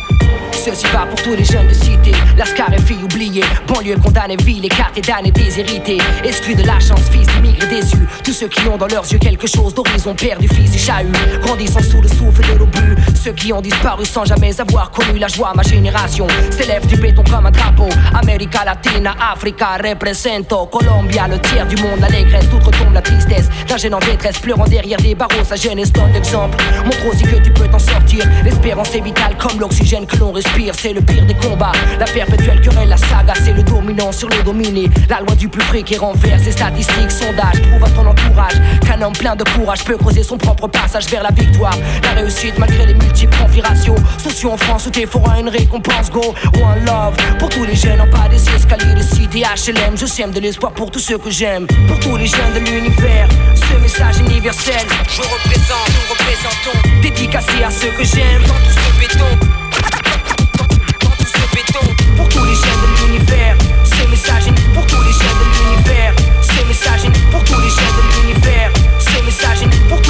Ceci 0.53 0.85
va 0.93 1.07
pour 1.07 1.19
tous 1.23 1.33
les 1.33 1.43
jeunes 1.43 1.67
de 1.67 1.73
cité, 1.73 2.11
Lascar 2.37 2.71
et 2.71 2.81
filles 2.81 3.03
oubliées, 3.03 3.43
banlieue 3.67 3.97
condamnée, 3.97 4.35
ville 4.37 4.63
écartée, 4.63 5.01
damnée, 5.01 5.31
déshérités, 5.31 5.97
exclus 6.23 6.53
de 6.53 6.63
la 6.63 6.79
chance, 6.79 7.09
fils 7.09 7.25
d'immigrés 7.27 7.67
déçus, 7.67 8.07
tous 8.23 8.33
ceux 8.33 8.47
qui 8.47 8.67
ont 8.67 8.77
dans 8.77 8.85
leurs 8.85 9.11
yeux 9.11 9.17
quelque 9.17 9.47
chose 9.47 9.73
d'horizon 9.73 10.13
perdu, 10.13 10.47
fils 10.47 10.71
du 10.71 10.77
chahut, 10.77 11.11
grandissant 11.41 11.81
sous 11.81 12.01
le 12.01 12.07
souffle 12.07 12.43
de 12.53 12.59
l'obus, 12.59 12.95
ceux 13.15 13.31
qui 13.31 13.51
ont 13.53 13.61
disparu 13.61 14.05
sans 14.05 14.23
jamais 14.25 14.59
avoir 14.61 14.91
connu 14.91 15.17
la 15.17 15.27
joie, 15.27 15.51
ma 15.55 15.63
génération 15.63 16.27
s'élève 16.51 16.85
du 16.85 16.95
béton 16.95 17.23
comme 17.23 17.47
un 17.47 17.51
drapeau, 17.51 17.89
América 18.13 18.63
Latina, 18.63 19.15
Africa, 19.51 19.77
represento, 19.77 20.65
Colombia, 20.67 21.27
le 21.27 21.39
tiers 21.39 21.65
du 21.67 21.75
monde, 21.81 21.99
l'allégresse, 21.99 22.47
tout 22.49 22.59
retombe 22.59 22.93
la 22.93 23.01
tristesse, 23.01 23.49
d'un 23.67 23.77
jeune 23.77 23.93
en 23.93 23.99
détresse, 23.99 24.39
pleurant 24.39 24.65
derrière 24.65 24.97
des 24.99 25.13
barreaux, 25.13 25.43
sa 25.43 25.55
jeunesse 25.55 25.91
donne 25.91 26.11
l'exemple, 26.13 26.57
montre 26.85 27.05
aussi 27.07 27.23
que 27.23 27.35
tu 27.35 27.51
peux 27.51 27.67
t'en 27.67 27.79
sortir, 27.79 28.25
l'espérance 28.43 28.95
est 28.95 29.01
vitale 29.01 29.35
comme 29.37 29.59
l'oxygène 29.59 30.05
que 30.05 30.15
l'on 30.17 30.31
respire, 30.31 30.73
c'est 30.75 30.93
le 30.93 31.01
pire 31.01 31.25
des 31.25 31.33
combats. 31.33 31.71
La 31.99 32.05
perpétuelle 32.05 32.61
querelle, 32.61 32.89
la 32.89 32.97
saga, 32.97 33.33
c'est 33.43 33.53
le 33.53 33.63
dominant 33.63 34.11
sur 34.11 34.29
le 34.29 34.41
dominé. 34.43 34.89
La 35.09 35.19
loi 35.19 35.35
du 35.35 35.49
plus 35.49 35.63
près 35.65 35.83
qui 35.83 35.97
renverse 35.97 36.45
les 36.45 36.51
statistiques, 36.51 37.11
sondages. 37.11 37.61
Prouve 37.69 37.83
à 37.83 37.89
ton 37.89 38.05
entourage 38.05 38.53
qu'un 38.85 39.01
homme 39.01 39.13
plein 39.13 39.35
de 39.35 39.43
courage 39.43 39.83
peut 39.83 39.97
creuser 39.97 40.23
son 40.23 40.37
propre 40.37 40.67
passage 40.67 41.07
vers 41.07 41.23
la 41.23 41.31
victoire. 41.31 41.75
La 42.03 42.21
réussite 42.21 42.57
malgré 42.57 42.85
les 42.85 42.93
multiples 42.93 43.37
configurations. 43.37 43.95
Sociaux 44.17 44.51
en 44.51 44.57
France 44.57 44.87
où 44.87 44.89
t'es 44.89 45.07
une 45.39 45.49
récompense. 45.49 46.09
Go, 46.11 46.33
one 46.55 46.85
love. 46.85 47.15
Pour 47.39 47.49
tous 47.49 47.65
les 47.65 47.75
jeunes 47.75 48.01
en 48.01 48.07
bas 48.07 48.27
des 48.29 48.43
escaliers 48.55 48.93
de 48.93 49.01
cité 49.01 49.30
HLM, 49.39 49.95
je 49.97 50.05
sème 50.05 50.31
de 50.31 50.41
l'espoir 50.41 50.73
pour 50.73 50.91
tous 50.91 50.99
ceux 50.99 51.17
que 51.17 51.29
j'aime. 51.29 51.65
Pour 51.87 51.97
tous 51.99 52.17
les 52.17 52.27
jeunes 52.27 52.53
de 52.53 52.59
l'univers, 52.59 53.29
ce 53.55 53.81
message 53.81 54.19
universel. 54.19 54.85
Je 55.09 55.21
représente, 55.21 55.87
nous 55.87 56.09
représentons. 56.09 57.01
Dédicacé 57.01 57.63
à 57.63 57.71
ceux 57.71 57.91
que 57.91 58.03
j'aime. 58.03 58.43
Dans 58.43 58.53
tout 58.55 58.71
ce 58.71 58.99
béton. 58.99 59.25
Pour 62.17 62.27
tous 62.29 62.43
les 62.43 62.55
jeunes 62.55 62.81
de 62.83 63.05
l'univers, 63.05 63.55
ce 63.85 64.09
message 64.09 64.43
pour 64.73 64.85
tous 64.85 65.01
les 65.01 65.11
jeunes 65.11 65.39
de 65.39 65.45
l'univers, 65.57 66.13
ce 66.41 66.67
message 66.67 67.01
pour 67.31 67.43
tous 67.43 67.59
les 67.59 67.69
jeunes 67.69 67.97
de 67.97 68.27
l'univers, 68.27 68.71
ce 68.99 69.23
message 69.23 69.59
pour 69.89 70.01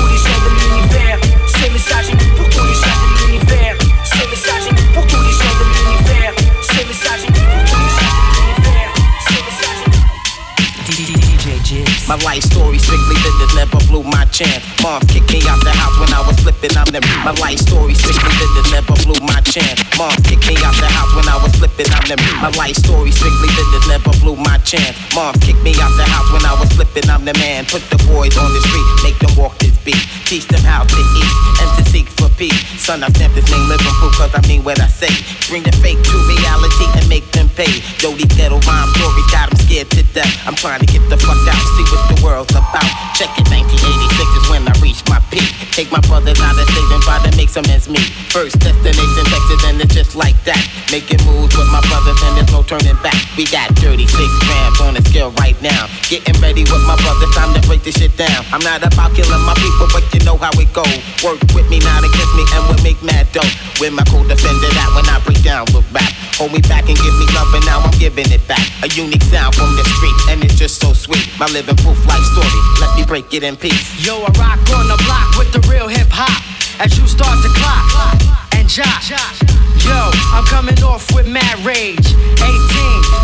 message 11.72 12.08
My 12.08 12.16
life 12.28 12.44
story 12.44 12.78
strictly 12.78 13.16
business 13.24 13.56
never 13.56 13.80
blew 13.88 14.04
my 14.04 14.26
chance. 14.26 14.64
Mom 14.84 15.02
kicked 15.08 15.32
me 15.32 15.40
out 15.48 15.64
the 15.64 15.72
house 15.72 15.96
when 16.00 16.12
I 16.14 16.22
was 16.26 16.38
flipping. 16.40 16.76
I'm 16.76 16.88
the 16.92 17.00
my 17.24 17.32
life 17.40 17.60
story 17.60 17.94
strictly 17.94 18.32
business 18.40 18.72
never 18.72 18.96
blew 19.04 19.20
my 19.24 19.40
chance. 19.42 19.80
Mom 19.98 20.16
kicked 20.24 20.48
me 20.48 20.56
out 20.64 20.76
the 20.80 20.90
house 20.92 21.12
when 21.16 21.28
I 21.28 21.38
was 21.40 21.54
flipping. 21.56 21.88
I'm 21.92 22.06
the 22.08 22.18
my 22.42 22.52
life 22.60 22.76
story 22.76 23.12
strictly 23.12 23.48
business 23.56 23.88
never 23.88 24.12
blew 24.20 24.36
my 24.36 24.58
chance. 24.68 24.98
Mom 25.16 25.34
kicked 25.40 25.64
me 25.64 25.72
out 25.80 25.94
the 25.96 26.06
house 26.08 26.30
when 26.32 26.44
I 26.46 26.54
was 26.60 26.70
flipping. 26.74 27.08
I'm 27.10 27.24
the 27.26 27.34
man. 27.40 27.66
Put 27.66 27.84
the 27.90 28.00
boys 28.12 28.36
on 28.38 28.52
the 28.52 28.62
street, 28.68 28.88
make 29.04 29.18
them 29.20 29.34
walk 29.40 29.58
this 29.60 29.78
beat. 29.86 30.02
Teach 30.28 30.48
them 30.48 30.64
how 30.64 30.84
to 30.84 31.00
eat 31.00 31.34
and 31.62 31.70
to 31.78 31.84
seek 31.90 32.08
for 32.20 32.30
peace. 32.36 32.58
Son, 32.80 33.04
I 33.04 33.10
stamp 33.10 33.36
this 33.36 33.48
name 33.52 33.68
living 33.70 33.96
proof 34.00 34.14
cause 34.18 34.34
I 34.34 34.42
mean 34.48 34.64
what 34.64 34.80
I 34.80 34.88
say. 34.88 35.12
Bring 35.48 35.64
the 35.64 35.72
fake 35.84 36.00
to 36.02 36.16
reality 36.28 36.88
and 36.98 37.08
make 37.08 37.28
them 37.32 37.48
pay. 37.56 37.72
Yo, 38.00 38.12
these 38.16 38.32
ghetto 38.34 38.60
rhyme 38.68 38.90
stories 38.96 39.28
got 39.32 39.50
them 39.50 39.60
scared 39.60 39.90
to 39.92 40.04
death. 40.16 40.32
I'm 40.48 40.56
trying 40.56 40.80
to 40.80 40.88
get 40.88 41.04
the 41.10 41.18
fuck 41.18 41.38
out, 41.48 41.61
see 41.76 41.86
what 41.94 42.04
the 42.12 42.18
world's 42.24 42.54
about. 42.54 42.88
Check 43.18 43.32
it, 43.38 43.48
1986 43.50 44.42
is 44.42 44.46
when 44.50 44.64
I 44.68 44.74
reached 44.82 45.08
my 45.10 45.20
peak. 45.30 45.46
Take 45.72 45.92
my 45.92 46.02
brothers 46.08 46.40
out 46.42 46.58
of 46.58 46.66
state 46.68 46.90
and 46.92 47.04
try 47.04 47.18
to 47.24 47.32
make 47.38 47.50
some 47.50 47.66
ends 47.70 47.88
meet. 47.88 48.10
First 48.34 48.60
destination 48.60 49.26
Texas 49.30 49.62
and 49.68 49.82
it's 49.82 49.94
just 49.94 50.16
like 50.16 50.38
that. 50.44 50.62
Making 50.92 51.24
moves 51.28 51.56
with 51.56 51.70
my 51.72 51.82
brothers 51.88 52.20
and 52.28 52.38
there's 52.38 52.52
no 52.52 52.64
turning 52.64 52.98
back. 53.04 53.18
We 53.38 53.46
got 53.48 53.72
36 53.80 54.08
grams 54.12 54.80
on 54.82 54.96
the 54.96 55.04
scale 55.08 55.32
right 55.40 55.56
now. 55.62 55.88
Getting 56.12 56.36
ready 56.42 56.64
with 56.64 56.84
my 56.88 56.96
brothers, 57.00 57.32
time 57.36 57.54
to 57.56 57.62
break 57.68 57.84
this 57.84 57.96
shit 57.96 58.16
down. 58.18 58.44
I'm 58.52 58.64
not 58.64 58.84
about 58.84 59.16
killing 59.16 59.44
my 59.46 59.56
people, 59.60 59.88
but 59.92 60.04
you 60.12 60.20
know 60.28 60.36
how 60.36 60.52
it 60.56 60.72
go. 60.74 60.84
Work 61.24 61.40
with 61.56 61.68
me, 61.70 61.80
not 61.80 62.04
against 62.04 62.34
me, 62.36 62.44
and 62.56 62.62
we'll 62.68 62.84
make 62.84 63.00
mad 63.04 63.32
dough. 63.32 63.48
With 63.80 63.94
my 63.94 64.04
co-defender 64.08 64.72
that 64.76 64.90
when 64.96 65.08
I 65.08 65.20
break 65.24 65.42
down 65.44 65.68
with 65.76 65.88
rap. 65.92 66.12
Hold 66.40 66.54
me 66.54 66.62
back 66.66 66.88
and 66.88 66.98
give 66.98 67.16
me 67.20 67.28
love, 67.36 67.54
and 67.54 67.66
now 67.66 67.84
I'm 67.84 67.94
giving 68.00 68.30
it 68.32 68.42
back. 68.48 68.64
A 68.82 68.88
unique 68.96 69.24
sound 69.24 69.54
from 69.54 69.76
the 69.76 69.86
streets, 69.96 70.24
and 70.30 70.44
it's 70.44 70.56
just 70.56 70.80
so 70.80 70.94
sweet. 70.94 71.28
My 71.38 71.48
living 71.52 71.76
proof 71.78 72.00
life 72.08 72.24
story, 72.32 72.48
let 72.80 72.96
me 72.96 73.04
break 73.06 73.34
it 73.34 73.44
in 73.44 73.56
peace. 73.56 74.06
Yo, 74.06 74.16
I 74.16 74.32
rock 74.40 74.60
on 74.72 74.88
the 74.88 74.98
block 75.06 75.38
with 75.38 75.52
the 75.52 75.60
real 75.70 75.88
hip 75.88 76.08
hop. 76.10 76.42
As 76.80 76.98
you 76.98 77.06
start 77.08 77.38
to 77.44 77.50
clock 77.60 78.41
and. 78.62 79.34
Yo, 79.82 80.12
I'm 80.38 80.46
coming 80.46 80.78
off 80.84 81.14
with 81.16 81.28
mad 81.28 81.58
rage. 81.66 82.14
18 82.38 82.46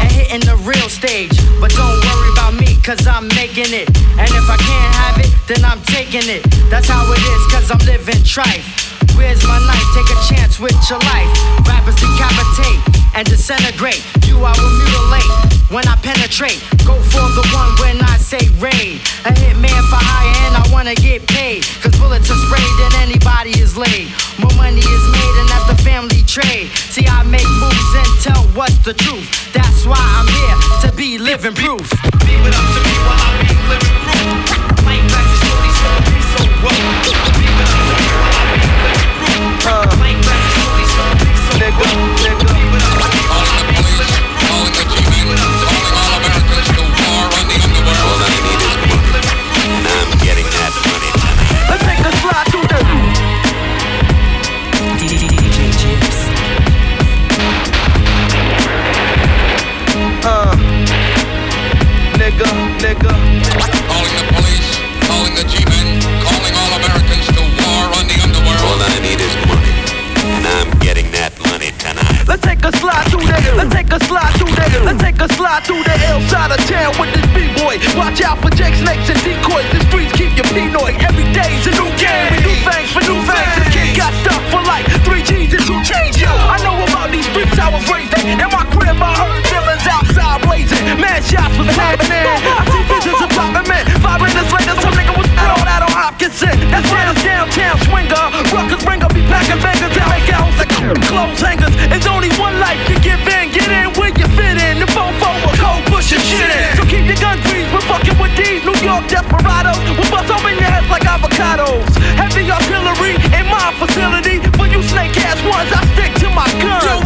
and 0.02 0.12
hitting 0.12 0.42
the 0.42 0.58
real 0.66 0.90
stage. 0.90 1.38
But 1.62 1.72
don't 1.78 2.00
worry 2.02 2.32
about 2.34 2.54
me, 2.58 2.82
cause 2.82 3.06
I'm 3.06 3.28
making 3.38 3.70
it. 3.70 3.88
And 4.18 4.30
if 4.34 4.50
I 4.50 4.58
can't 4.58 4.94
have 4.98 5.18
it, 5.22 5.30
then 5.46 5.64
I'm 5.64 5.82
taking 5.84 6.26
it. 6.26 6.42
That's 6.70 6.90
how 6.90 7.06
it 7.14 7.22
is, 7.22 7.42
cause 7.54 7.70
I'm 7.70 7.84
living 7.86 8.26
trife. 8.26 8.66
Where's 9.16 9.44
my 9.46 9.60
knife? 9.62 9.88
Take 9.94 10.10
a 10.10 10.20
chance 10.26 10.60
with 10.60 10.78
your 10.90 11.00
life. 11.06 11.30
Rappers 11.70 11.96
decapitate 11.96 12.82
and 13.14 13.28
disintegrate. 13.28 14.02
You 14.26 14.42
I 14.42 14.54
will 14.58 14.74
mutilate 14.74 15.32
when 15.70 15.88
I 15.88 15.96
penetrate. 16.02 16.62
Go 16.86 16.98
for 17.14 17.26
the 17.38 17.46
one 17.54 17.72
when 17.82 18.02
I 18.02 18.18
say 18.18 18.42
raid. 18.58 19.02
A 19.26 19.32
hitman 19.34 19.82
for 19.90 20.02
hire 20.02 20.34
and 20.50 20.54
I 20.58 20.66
wanna 20.74 20.96
get 20.96 21.28
paid. 21.28 21.66
Cause 21.82 21.94
bullets 21.98 22.30
are 22.30 22.42
sprayed 22.50 22.78
and 22.90 22.94
anybody 23.10 23.58
is 23.62 23.78
laid. 23.78 24.10
More 24.38 24.54
money 24.58 24.82
is 24.82 25.06
made 25.14 25.27
and 25.36 25.48
that's 25.50 25.68
the 25.68 25.78
family 25.84 26.24
trade. 26.24 26.70
See, 26.94 27.08
I 27.08 27.24
make 27.24 27.48
moves 27.60 27.92
and 27.96 28.12
tell 28.22 28.44
what's 28.56 28.78
the 28.80 28.94
truth. 28.94 29.28
That's 29.54 29.86
why 29.86 30.00
I'm 30.00 30.28
here 30.28 30.58
to 30.88 30.96
be 30.96 31.18
living 31.18 31.54
proof. 31.54 31.92
Leave 32.28 32.44
it 32.46 32.54
up 32.56 32.68
to 32.76 32.80
me 32.86 32.96
while 33.08 33.20
I 33.20 33.32
be 33.44 33.56
living 33.72 33.98
proof. 34.06 34.28
Life 34.88 35.08
like 35.12 35.28
this 35.28 35.42
shorty, 35.44 35.72
so 35.80 35.90
be 36.08 36.18
so 36.32 36.42
woke. 36.64 37.04
Leave 37.40 37.60
it 37.60 37.68
up 37.68 37.82
to 37.88 37.96
me 37.98 38.08
while 38.16 38.38
I 38.38 38.56
be 38.56 38.72
living 38.86 39.16
proof. 39.18 39.90
Life 40.00 40.22
like 40.28 40.44
this 40.46 40.56
shorty, 40.56 40.86
so 40.96 41.04
be 41.20 41.32
so 41.36 41.66
woke. 41.82 42.17
Slide 75.48 75.64
through 75.64 75.88
the 75.88 75.96
L 76.12 76.20
side 76.28 76.52
of 76.52 76.60
town 76.68 76.92
with 77.00 77.08
this 77.16 77.24
B-boy. 77.32 77.80
Watch 77.96 78.20
out 78.20 78.36
for 78.44 78.52
Jake 78.52 78.76
snakes 78.76 79.08
and 79.08 79.16
decoys. 79.24 79.64
The 79.72 79.80
streets 79.88 80.12
keep 80.20 80.36
you 80.36 80.44
Pinoy. 80.52 80.92
Every 81.00 81.24
day's 81.32 81.64
a 81.64 81.72
new 81.72 81.88
game. 81.96 82.36
We 82.36 82.52
do 82.52 82.52
things 82.68 82.92
for 82.92 83.00
new 83.08 83.16
things. 83.24 83.56
The 83.56 83.72
kid 83.72 83.96
got 83.96 84.12
stuck 84.28 84.44
for 84.52 84.60
like 84.68 84.84
three 85.08 85.24
G's 85.24 85.56
and 85.56 85.64
two 85.64 85.80
chains. 85.88 86.20
Yo, 86.20 86.28
I 86.28 86.60
know 86.68 86.76
about 86.84 87.16
these 87.16 87.24
streets 87.32 87.56
I 87.56 87.72
was 87.72 87.80
raised 87.88 88.12
in. 88.20 88.36
In 88.36 88.50
my 88.52 88.68
crib, 88.76 89.00
I 89.00 89.08
heard 89.16 89.40
villains 89.48 89.88
outside 89.88 90.44
blazing. 90.44 90.84
Man 91.00 91.24
shots 91.24 91.56
was 91.56 91.72
happening. 91.80 92.28
I 92.28 92.68
see 92.68 92.84
visions 92.84 93.24
of 93.24 93.32
popping 93.32 93.72
men. 93.72 93.88
Five 94.04 94.20
minutes 94.20 94.52
later, 94.52 94.76
some 94.84 95.00
nigga 95.00 95.16
was 95.16 95.32
thrown 95.32 95.64
out 95.64 95.88
on 95.88 95.96
Hopkinson. 95.96 96.60
That's 96.76 96.92
right, 96.92 97.08
it's 97.08 97.24
downtown 97.24 97.80
swinger. 97.88 98.24
Ruckers 98.52 98.84
bringer 98.84 99.08
be 99.16 99.24
packing 99.32 99.64
fingers 99.64 99.96
to 99.96 100.04
make 100.12 100.28
out 100.28 100.52
like 100.60 100.76
clothes 101.08 101.40
hangers. 101.40 101.72
It's 101.88 102.04
only 102.04 102.27
New 108.98 109.08
desperados. 109.08 109.78
We'll 109.96 110.10
bust 110.10 110.32
open 110.32 110.56
your 110.58 110.64
heads 110.64 110.90
like 110.90 111.04
avocados. 111.04 111.86
Heavy 112.18 112.50
artillery 112.50 113.14
in 113.38 113.46
my 113.46 113.72
facility. 113.78 114.40
For 114.58 114.66
you 114.66 114.82
snake 114.82 115.16
ass 115.18 115.38
ones, 115.44 115.72
I 115.72 115.86
stick 115.94 116.14
to 116.22 116.30
my 116.34 116.48
guns. 116.60 116.97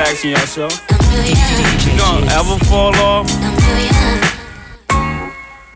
What 0.00 0.06
y'all 0.06 0.12
asking 0.12 0.30
yourself. 0.30 0.72
You 1.86 1.98
gonna 1.98 2.26
ever 2.32 2.56
fall 2.64 2.94
off? 2.96 3.26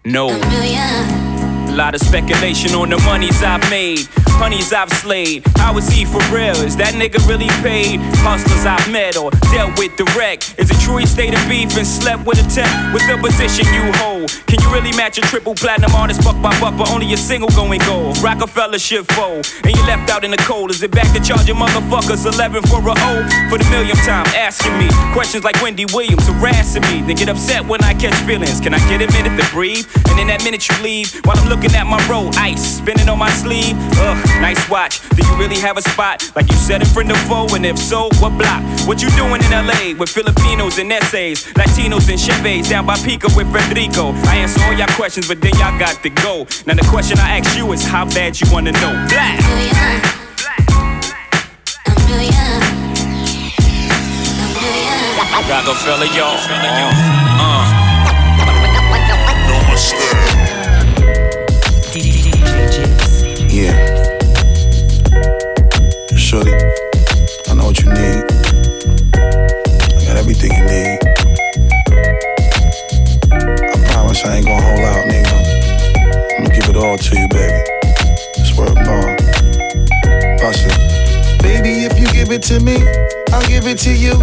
No. 0.05 0.29
A 0.29 1.75
lot 1.75 1.95
of 1.95 2.01
speculation 2.01 2.75
on 2.75 2.91
the 2.91 2.99
monies 2.99 3.43
I've 3.43 3.69
made, 3.71 4.07
honeys 4.35 4.73
I've 4.73 4.91
slayed. 4.91 5.47
How 5.57 5.77
is 5.79 5.89
he 5.89 6.05
for 6.05 6.23
real? 6.33 6.57
Is 6.63 6.77
that 6.77 6.95
nigga 6.95 7.23
really 7.29 7.49
paid? 7.63 8.01
Hustlers 8.23 8.67
I've 8.67 8.85
met 8.91 9.17
or 9.17 9.31
dealt 9.53 9.79
with 9.79 9.97
direct. 9.97 10.55
Is 10.59 10.71
it 10.71 10.79
true 10.81 10.99
he 10.99 11.07
stayed 11.07 11.35
in 11.35 11.43
beef 11.49 11.77
and 11.77 11.87
slept 11.87 12.27
with 12.27 12.39
a 12.39 12.47
tech? 12.51 12.71
What's 12.93 13.07
the 13.07 13.17
position 13.19 13.67
you 13.73 13.93
hold? 14.03 14.31
Can 14.47 14.61
you 14.61 14.69
really 14.73 14.93
match 14.97 15.19
a 15.19 15.23
triple 15.23 15.55
platinum 15.55 15.95
artist 15.95 16.23
buck 16.23 16.41
by 16.43 16.53
buck, 16.61 16.77
but 16.77 16.91
only 16.91 17.13
a 17.13 17.17
single 17.17 17.51
going 17.51 17.81
gold? 17.87 18.19
Rockefeller 18.19 18.79
shit 18.79 19.07
fold, 19.13 19.47
and 19.65 19.75
you 19.75 19.83
left 19.87 20.11
out 20.11 20.25
in 20.25 20.31
the 20.31 20.43
cold. 20.45 20.71
Is 20.71 20.83
it 20.83 20.91
back 20.91 21.11
to 21.15 21.21
charging 21.23 21.57
motherfuckers 21.57 22.27
11 22.27 22.63
for 22.69 22.81
a 22.81 22.95
O? 22.95 23.13
For 23.51 23.59
the 23.59 23.67
millionth 23.71 24.03
time, 24.05 24.27
asking 24.35 24.77
me 24.79 24.89
questions 25.13 25.45
like 25.45 25.61
Wendy 25.63 25.87
Williams 25.93 26.27
harassing 26.27 26.83
me. 26.83 27.03
Then 27.03 27.17
get 27.17 27.29
upset 27.29 27.65
when 27.67 27.83
I 27.85 27.95
catch 27.95 28.15
feelings. 28.27 28.61
Can 28.61 28.75
I 28.75 28.79
get 28.89 29.03
a 29.03 29.11
minute 29.13 29.41
to 29.41 29.47
breathe? 29.51 29.87
And 30.09 30.19
in 30.19 30.27
that 30.29 30.43
minute 30.45 30.69
you 30.69 30.77
leave, 30.83 31.15
while 31.25 31.39
I'm 31.39 31.49
looking 31.49 31.75
at 31.75 31.87
my 31.87 32.01
roll, 32.09 32.31
ice 32.37 32.79
spinning 32.79 33.09
on 33.09 33.19
my 33.19 33.31
sleeve. 33.31 33.77
Ugh, 33.99 34.24
nice 34.41 34.69
watch. 34.69 35.01
Do 35.17 35.27
you 35.27 35.37
really 35.37 35.59
have 35.61 35.77
a 35.77 35.83
spot? 35.83 36.31
Like 36.37 36.49
you 36.49 36.57
said 36.57 36.81
in 36.81 36.89
front 36.89 37.11
of 37.11 37.17
foe, 37.29 37.47
and 37.55 37.65
if 37.65 37.79
so, 37.79 38.09
what 38.21 38.37
block? 38.39 38.63
What 38.87 39.03
you 39.03 39.11
doing 39.11 39.43
in 39.43 39.51
LA 39.51 39.99
with 39.99 40.11
Filipinos 40.11 40.79
and 40.79 40.93
essays, 40.93 41.45
Latinos 41.55 42.09
and 42.09 42.19
Chevys 42.19 42.69
down 42.69 42.87
by 42.87 42.97
Pico 42.97 43.29
with 43.37 43.51
Federico? 43.53 44.13
I 44.31 44.37
answer 44.37 44.63
all 44.65 44.73
y'all 44.75 44.89
questions, 44.97 45.29
but 45.29 45.41
then 45.41 45.53
y'all 45.55 45.79
got 45.79 46.03
to 46.03 46.11
go. 46.11 46.47
Now 46.67 46.75
the 46.75 46.87
question 46.91 47.19
I 47.19 47.39
ask 47.39 47.57
you 47.57 47.73
is 47.73 47.85
how 47.85 48.05
bad 48.07 48.41
you 48.41 48.47
wanna 48.53 48.73
know. 48.73 48.93
Blah. 49.09 50.15
Rockefeller, 55.55 56.07
y'all. 56.17 56.37
Uh. 57.39 57.85
Yeah. 63.51 63.94
Everything 70.45 70.57
you 70.57 70.65
need. 70.65 70.99
I 73.33 73.93
promise 73.93 74.25
I 74.25 74.37
ain't 74.37 74.47
gonna 74.47 74.63
hold 74.63 74.81
out, 74.81 75.07
nigga. 75.07 75.33
I'm 76.37 76.45
gonna 76.45 76.55
give 76.55 76.69
it 76.69 76.77
all 76.77 76.99
to 76.99 77.19
you, 77.19 77.29
baby. 77.29 77.63
Swear 78.45 78.69
upon. 78.73 79.17
Bust. 80.39 80.67
Baby, 81.43 81.85
if 81.85 81.99
you 81.99 82.07
give 82.13 82.31
it 82.31 82.43
to 82.45 82.61
me, 82.61 82.77
I'll 83.33 83.47
give 83.49 83.67
it 83.67 83.79
to 83.81 83.93
you. 83.93 84.15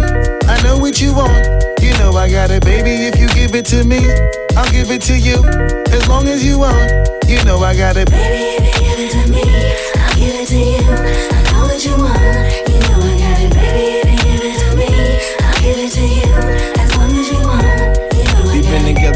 I 0.48 0.60
know 0.62 0.78
what 0.78 1.00
you 1.00 1.14
want. 1.14 1.46
You 1.80 1.92
know 1.98 2.12
I 2.16 2.30
got 2.30 2.50
it, 2.50 2.64
baby. 2.64 2.90
If 2.90 3.18
you 3.18 3.28
give 3.28 3.54
it 3.54 3.66
to 3.66 3.84
me, 3.84 4.00
I'll 4.56 4.70
give 4.70 4.90
it 4.90 5.02
to 5.02 5.18
you. 5.18 5.42
As 5.92 6.08
long 6.08 6.26
as 6.28 6.44
you 6.44 6.58
want, 6.58 6.90
you 7.28 7.42
know 7.44 7.58
I 7.58 7.76
got 7.76 7.96
it. 7.96 8.10
Baby, 8.10 8.56
if 8.58 8.74
you 8.74 8.86
give 8.86 8.98
it 8.98 9.10
to 9.12 9.30
me, 9.30 9.42
I'll 9.96 10.14
give 10.16 10.34
it 10.34 10.48
to 10.48 10.56
you. 10.56 10.82
I 11.32 11.42
know 11.52 11.64
what 11.66 11.84
you 11.84 11.96
want, 11.96 12.68
you 12.68 12.80
know 12.88 12.91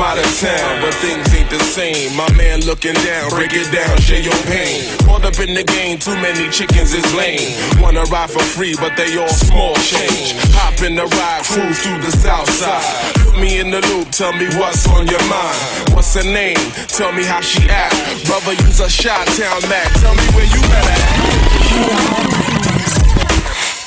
out 0.00 0.18
of 0.18 0.30
town, 0.38 0.80
but 0.80 0.94
things 1.02 1.26
ain't 1.34 1.50
the 1.50 1.58
same. 1.60 2.16
My 2.16 2.30
man 2.36 2.60
looking 2.66 2.94
down, 3.02 3.30
break 3.30 3.52
it 3.52 3.70
down, 3.72 3.98
share 3.98 4.22
your 4.22 4.36
pain. 4.46 4.86
Caught 5.04 5.24
up 5.24 5.38
in 5.40 5.54
the 5.54 5.64
game, 5.64 5.98
too 5.98 6.14
many 6.22 6.48
chickens 6.50 6.94
is 6.94 7.06
lame. 7.14 7.52
Wanna 7.82 8.04
ride 8.04 8.30
for 8.30 8.42
free, 8.42 8.76
but 8.76 8.96
they 8.96 9.16
all 9.18 9.28
small 9.28 9.74
change. 9.76 10.34
Hop 10.54 10.82
in 10.82 10.94
the 10.94 11.06
ride, 11.06 11.42
cruise 11.44 11.78
through 11.82 11.98
the 11.98 12.12
south 12.12 12.48
side. 12.50 13.14
Put 13.24 13.40
me 13.40 13.60
in 13.60 13.70
the 13.70 13.80
loop, 13.90 14.10
tell 14.10 14.32
me 14.32 14.46
what's 14.58 14.86
on 14.88 15.06
your 15.06 15.22
mind. 15.26 15.58
What's 15.94 16.14
her 16.14 16.24
name? 16.24 16.58
Tell 16.88 17.12
me 17.12 17.24
how 17.24 17.40
she 17.40 17.68
act. 17.68 18.26
Brother, 18.26 18.54
use 18.64 18.80
a 18.80 18.88
shot 18.88 19.26
town 19.34 19.60
Mac. 19.68 19.92
Tell 20.00 20.14
me 20.14 20.26
where 20.34 20.46
you 20.46 20.62
at. 20.78 20.98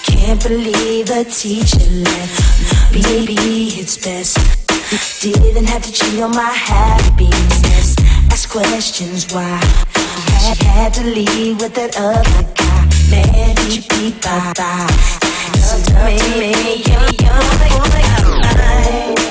Can't 0.04 0.42
believe 0.44 1.08
the 1.08 1.24
teacher 1.26 1.90
left. 2.04 2.94
Baby, 2.94 3.36
it's 3.80 3.98
best. 3.98 4.61
Didn't 4.92 5.70
have 5.70 5.84
to 5.84 5.92
cheat 5.94 6.20
on 6.22 6.32
my 6.32 6.52
happiness. 6.52 7.96
Ask 8.30 8.50
questions 8.50 9.34
why. 9.34 9.58
Had, 9.94 10.58
had 10.58 10.94
to 10.96 11.04
leave 11.06 11.62
with 11.62 11.74
that 11.76 11.96
other 11.96 12.44
guy. 12.56 12.90
Man, 13.10 13.56
did 13.56 13.76
you 13.76 13.82
beat 13.88 14.22
my 14.26 14.52
thigh? 14.52 14.92
Tell 15.88 16.04
me, 16.04 16.18
me, 16.38 16.84
you're, 16.84 17.08
you're 17.08 17.56
the 17.56 18.02
guy. 18.44 19.16
Oh, 19.16 19.31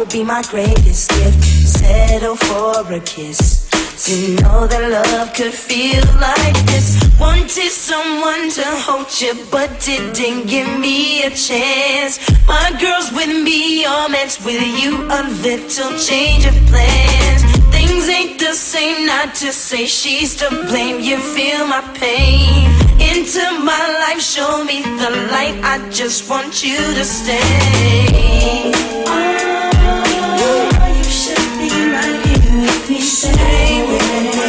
would 0.00 0.08
be 0.08 0.24
my 0.24 0.42
greatest 0.48 1.10
gift. 1.10 1.44
Settle 1.44 2.34
for 2.34 2.90
a 2.90 3.00
kiss. 3.00 3.68
You 4.08 4.36
know 4.40 4.66
that 4.66 4.82
love 4.88 5.34
could 5.34 5.52
feel 5.52 6.02
like 6.16 6.56
this. 6.72 6.96
Wanted 7.20 7.68
someone 7.68 8.48
to 8.56 8.64
hold 8.80 9.12
you, 9.20 9.34
but 9.50 9.68
didn't 9.80 10.46
give 10.48 10.66
me 10.80 11.24
a 11.24 11.30
chance. 11.30 12.16
My 12.48 12.72
girl's 12.80 13.12
with 13.12 13.28
me, 13.44 13.84
all 13.84 14.08
meant 14.08 14.40
with 14.42 14.64
you. 14.80 15.04
A 15.04 15.20
little 15.44 15.92
change 15.98 16.46
of 16.46 16.56
plans. 16.72 17.42
Things 17.68 18.08
ain't 18.08 18.40
the 18.40 18.54
same, 18.54 19.04
not 19.04 19.34
to 19.44 19.52
say 19.52 19.84
she's 19.84 20.34
to 20.36 20.48
blame. 20.68 21.00
You 21.00 21.18
feel 21.18 21.66
my 21.66 21.82
pain. 22.00 22.72
Into 22.98 23.44
my 23.60 23.84
life, 24.08 24.22
show 24.22 24.64
me 24.64 24.80
the 24.80 25.10
light. 25.30 25.60
I 25.62 25.76
just 25.90 26.30
want 26.30 26.64
you 26.64 26.78
to 26.78 27.04
stay. 27.04 28.40
With 33.12 34.34
me. 34.34 34.39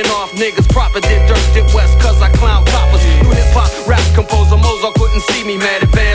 Breaking 0.00 0.12
off 0.12 0.32
niggas. 0.32 0.68
Proper 0.68 1.00
did 1.00 1.26
dirt, 1.28 1.42
did 1.54 1.64
west, 1.74 1.98
cause 2.00 2.20
I 2.22 2.30
clown 2.30 2.64
coppers. 2.66 3.04
New 3.22 3.30
hip 3.30 3.52
hop, 3.52 3.70
rap 3.86 4.02
composer, 4.14 4.56
Mozart 4.56 4.94
couldn't 4.94 5.22
see 5.22 5.44
me. 5.44 5.56
Mad 5.56 5.82
advanced 5.82 6.09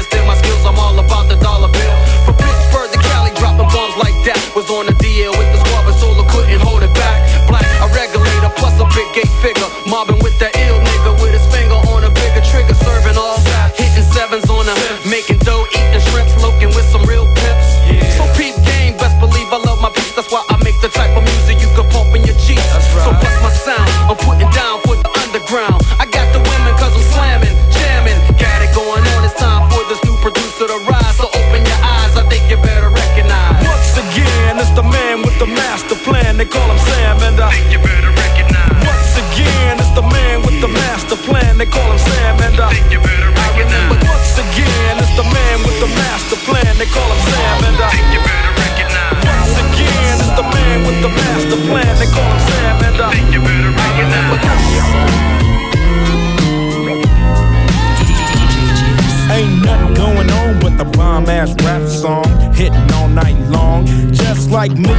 They 41.65 41.71
call 41.71 41.89
him 41.89 41.97
Sam, 41.97 42.37
and 42.45 42.59
uh, 42.59 42.61
I 42.61 42.67
uh, 42.69 42.73
think 42.77 42.93
you 42.93 43.01
better 43.01 43.25
recognize. 43.25 43.97
Once 44.05 44.37
again, 44.37 45.01
it's 45.01 45.17
the 45.17 45.25
man 45.25 45.57
with 45.65 45.81
the 45.81 45.89
master 45.97 46.37
plan. 46.45 46.77
They 46.77 46.85
call 46.85 47.09
him 47.09 47.21
Sam, 47.25 47.57
and 47.65 47.77
I 47.81 47.89
think 47.89 48.05
you 48.13 48.21
better 48.21 48.53
recognize. 48.53 49.17
Once 49.25 49.57
again, 49.65 50.13
it's 50.21 50.33
the 50.37 50.45
man 50.45 50.77
with 50.85 51.01
the 51.01 51.09
master 51.09 51.57
plan. 51.65 51.89
They 51.97 52.05
call 52.13 52.21
him 52.21 52.41
Sam, 52.53 52.85
and 52.85 53.01
I 53.01 53.09
think 53.17 53.33
you 53.33 53.41
better 53.41 53.65
Ain't 59.35 59.65
nothing 59.65 59.93
going 59.95 60.29
on 60.29 60.59
but 60.61 60.77
the 60.77 60.85
bomb 60.85 61.27
ass 61.27 61.55
rap 61.65 61.81
song 61.89 62.29
hitting 62.53 62.93
all 62.93 63.09
night 63.09 63.37
long. 63.49 63.85
Just 64.13 64.51
like 64.51 64.71
me 64.71 64.85
on 64.85 64.85
the 64.85 64.93
black 64.93 64.94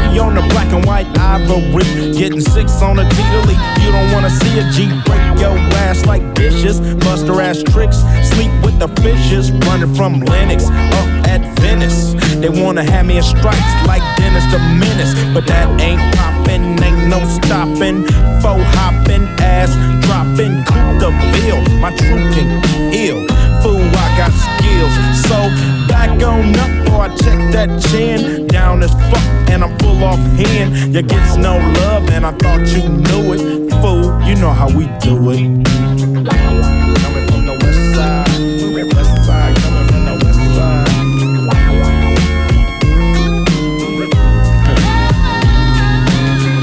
and 1.40 1.74
white 1.74 2.16
getting 2.16 2.40
six 2.40 2.80
on 2.82 2.98
a 2.98 3.08
Tita 3.08 3.40
You 3.82 3.92
don't 3.92 4.12
wanna 4.12 4.30
see 4.30 4.58
a 4.58 4.70
G 4.72 4.88
break 5.04 5.40
your 5.40 5.56
ass 5.84 6.06
like 6.06 6.34
dishes, 6.34 6.80
bust 6.96 7.26
her 7.26 7.40
ass 7.40 7.62
tricks, 7.62 7.98
sleep 8.32 8.50
with 8.64 8.78
the 8.78 8.88
fishes, 9.02 9.50
running 9.66 9.94
from 9.94 10.20
Lennox 10.20 10.64
up 10.66 11.08
at 11.28 11.40
Venice. 11.60 12.14
They 12.40 12.48
wanna 12.48 12.84
have 12.84 13.06
me 13.06 13.18
in 13.18 13.22
stripes 13.22 13.72
like 13.86 14.02
Dennis 14.16 14.44
the 14.52 14.58
Menace, 14.58 15.14
but 15.34 15.46
that 15.46 15.68
ain't 15.80 16.00
poppin', 16.16 16.82
ain't 16.82 17.08
no 17.08 17.20
stopping. 17.38 18.04
Faux 18.40 18.62
hoppin', 18.76 19.26
ass 19.40 19.72
dropping, 20.06 20.64
Coupe 20.64 20.98
de 21.00 21.10
Ville, 21.32 21.62
my 21.80 21.90
truth 21.90 22.26
can 22.34 22.48
ill. 22.94 23.26
Fool, 23.62 23.82
I 23.96 24.05
got 24.16 24.32
skills. 24.32 24.94
So 25.28 25.36
back 25.88 26.10
on 26.22 26.56
up, 26.56 26.92
or 26.92 27.02
I 27.02 27.08
check 27.16 27.38
that 27.52 27.70
chin. 27.90 28.46
Down 28.46 28.82
as 28.82 28.92
fuck, 29.10 29.22
and 29.50 29.62
I'm 29.62 29.78
full 29.78 30.02
off 30.02 30.18
hand. 30.40 30.94
You 30.94 31.02
gets 31.02 31.36
no 31.36 31.58
love, 31.58 32.08
and 32.10 32.24
I 32.26 32.32
thought 32.32 32.66
you 32.74 32.88
knew 32.88 33.34
it. 33.34 33.40
Fool, 33.80 34.20
you 34.26 34.34
know 34.36 34.52
how 34.52 34.68
we 34.68 34.86
do 35.00 35.30
it. 35.30 35.64
Coming 37.02 37.26
from 37.28 37.42
the 37.46 37.56
west 37.62 37.82
side, 37.94 38.28
west 38.94 39.26
side, 39.26 39.54
coming 39.62 39.86
from 39.88 40.02
the 40.08 40.14
west 40.24 40.42
side. 40.56 40.92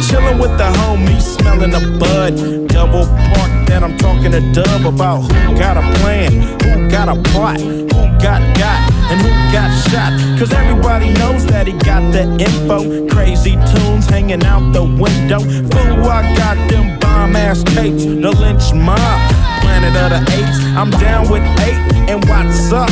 Chillin' 0.08 0.38
with 0.42 0.56
the 0.58 0.70
homies, 0.80 1.26
smelling 1.38 1.72
the 1.72 1.82
bud. 2.00 2.34
Double 2.68 3.06
park, 3.34 3.43
then 3.74 3.84
I'm 3.84 3.98
talking 3.98 4.32
to 4.32 4.42
Dub 4.54 4.86
about 4.86 5.22
who 5.22 5.58
got 5.58 5.78
a 5.78 5.86
plan, 5.98 6.32
who 6.62 6.90
got 6.92 7.10
a 7.10 7.20
plot, 7.32 7.60
who 7.60 8.04
got 8.22 8.42
got, 8.56 8.80
and 9.10 9.20
who 9.20 9.32
got 9.52 9.70
shot. 9.90 10.14
Cause 10.38 10.54
everybody 10.54 11.10
knows 11.14 11.44
that 11.48 11.66
he 11.66 11.74
got 11.74 12.04
the 12.14 12.24
info. 12.38 13.08
Crazy 13.10 13.56
tunes 13.74 14.06
hanging 14.06 14.46
out 14.46 14.74
the 14.74 14.84
window. 14.84 15.40
Fool, 15.74 16.06
I 16.06 16.22
got 16.38 16.58
them 16.70 17.00
bomb 17.00 17.36
ass 17.36 17.64
tapes, 17.64 18.06
the 18.06 18.32
Lench 18.42 18.76
Mob. 18.78 19.20
Planet 19.62 19.96
of 20.04 20.10
the 20.14 20.22
apes, 20.38 20.60
I'm 20.78 20.92
down 21.02 21.30
with 21.32 21.44
eight, 21.66 21.82
and 22.10 22.24
what's 22.30 22.72
up? 22.72 22.90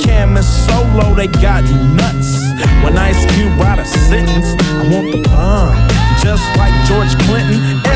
Cam 0.00 0.36
and 0.36 0.44
Solo, 0.44 1.14
they 1.14 1.26
got 1.26 1.64
nuts. 2.00 2.40
When 2.82 2.96
Ice 2.96 3.20
Cube 3.34 3.52
write 3.60 3.78
a 3.78 3.84
sentence, 3.84 4.56
I 4.62 4.88
want 4.88 5.12
the 5.12 5.20
bomb. 5.28 5.76
Just 6.24 6.44
like 6.56 6.72
George 6.88 7.12
Clinton, 7.28 7.60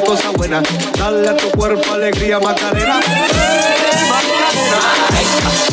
y 0.00 0.06
cosas 0.06 0.32
buenas. 0.34 0.62
Dale 0.96 1.28
a 1.28 1.36
tu 1.36 1.50
cuerpo 1.50 1.92
alegría 1.92 2.38
Macarena. 2.40 3.00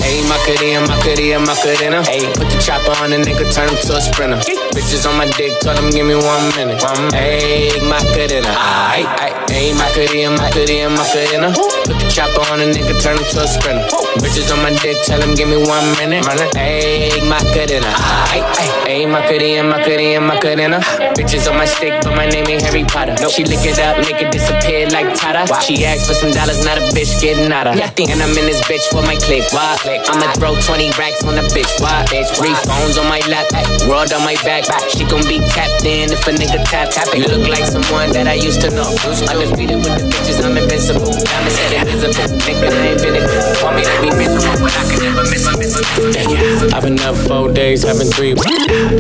Hey, 0.02 0.24
Macarena, 0.24 0.88
Macarena, 0.88 1.40
Macarena. 1.40 2.04
Hey, 2.04 2.26
put 2.34 2.50
the 2.50 2.58
chopper 2.60 2.92
on 3.04 3.10
the 3.10 3.18
nigga, 3.18 3.52
turn 3.54 3.70
him 3.70 3.78
to 3.88 3.96
a 3.96 4.02
sprinter. 4.02 4.38
Bitches 4.72 5.06
on 5.10 5.18
my 5.18 5.26
dick, 5.38 5.60
tell 5.60 5.76
him 5.76 5.90
give 5.92 6.06
me 6.06 6.16
one 6.16 6.56
minute. 6.56 6.82
Hey, 7.14 7.72
Macarena, 7.82 8.54
aight, 9.48 9.54
aight. 9.54 9.58
Hey, 9.58 9.74
Macarena, 9.74 10.36
Macarena, 10.38 10.89
Macarena. 10.89 11.50
Put 11.54 11.98
the 12.00 12.08
chopper 12.12 12.43
on 12.52 12.60
the 12.60 12.68
nigga, 12.68 12.95
turn 13.02 13.18
him 13.18 13.26
to 13.32 13.43
a 13.43 13.48
sprinter. 13.48 13.88
Bitches 14.20 14.52
on 14.52 14.62
my 14.64 14.74
dick, 14.82 14.98
tell 15.06 15.22
him 15.22 15.36
give 15.36 15.50
me 15.50 15.58
one 15.58 15.86
minute. 15.98 16.26
Hey, 16.56 17.12
Macarena, 17.28 17.91
aight, 18.34 18.45
aight. 18.58 18.88
Hey, 18.88 19.06
Macarena, 19.06 19.64
Macarena, 19.64 20.22
Macarena. 20.22 20.80
Bitches 21.16 21.50
on 21.50 21.58
my 21.58 21.66
stick, 21.66 21.93
but 22.04 22.16
my 22.16 22.26
name 22.26 22.48
ain't 22.48 22.62
Harry 22.64 22.84
Potter. 22.84 23.16
She 23.30 23.43
lick 23.43 23.64
it 23.66 23.80
up, 23.80 23.98
make 24.04 24.22
it 24.22 24.32
disappear 24.32 24.89
like 24.89 25.14
Tata. 25.16 25.48
She 25.62 25.86
asked 25.86 26.08
for 26.08 26.14
some 26.14 26.32
dollars, 26.32 26.64
not 26.66 26.78
a 26.78 26.82
bitch 26.95 27.20
getting 27.22 27.52
out 27.52 27.68
of. 27.68 27.76
And 27.76 28.22
I'm 28.22 28.34
in 28.38 28.45
this 28.45 28.62
bitch 28.68 28.84
for 28.91 29.02
my 29.02 29.16
click. 29.16 29.43
Why? 29.52 29.78
I'ma 30.08 30.32
throw 30.39 30.56
20 30.56 30.91
racks 31.00 31.24
on 31.24 31.36
the 31.36 31.45
bitch. 31.54 31.72
Why? 31.80 32.06
Bitch, 32.08 32.30
three 32.36 32.56
phones 32.66 32.98
on 32.98 33.08
my 33.08 33.20
lap, 33.28 33.48
world 33.88 34.14
on 34.14 34.24
my 34.24 34.36
back. 34.43 34.64
She 34.89 35.06
gon' 35.06 35.24
be 35.28 35.39
tapped 35.54 35.86
in 35.86 36.12
if 36.12 36.26
a 36.28 36.32
nigga 36.32 36.64
tap 36.66 36.89
tap 36.91 37.08
it. 37.14 37.20
You 37.20 37.30
look 37.30 37.48
like 37.48 37.66
someone 37.66 38.12
that 38.14 38.28
I 38.28 38.34
used 38.34 38.62
to 38.62 38.70
know. 38.72 38.89
Undefeated 39.38 39.78
with 39.78 39.86
the 39.86 40.06
bitches, 40.10 40.44
I'm 40.44 40.58
invincible. 40.58 41.14
Diamond 41.14 41.54
said 41.54 41.70
invisible. 41.78 42.38
Nigga, 42.42 42.74
I 42.74 42.88
ain't 42.90 43.02
been 43.04 43.14
it. 43.22 43.62
Want 43.62 43.76
me 43.78 43.84
to 43.86 44.02
be 44.02 44.10
miserable, 44.10 44.66
but 44.66 44.74
I 44.74 44.82
can 44.90 44.98
never 44.98 45.22
miss 45.30 45.46
my 45.46 46.74
I've 46.76 46.82
been 46.82 47.00
up 47.02 47.16
four 47.16 47.54
days, 47.54 47.84
having 47.84 48.10
three. 48.10 48.34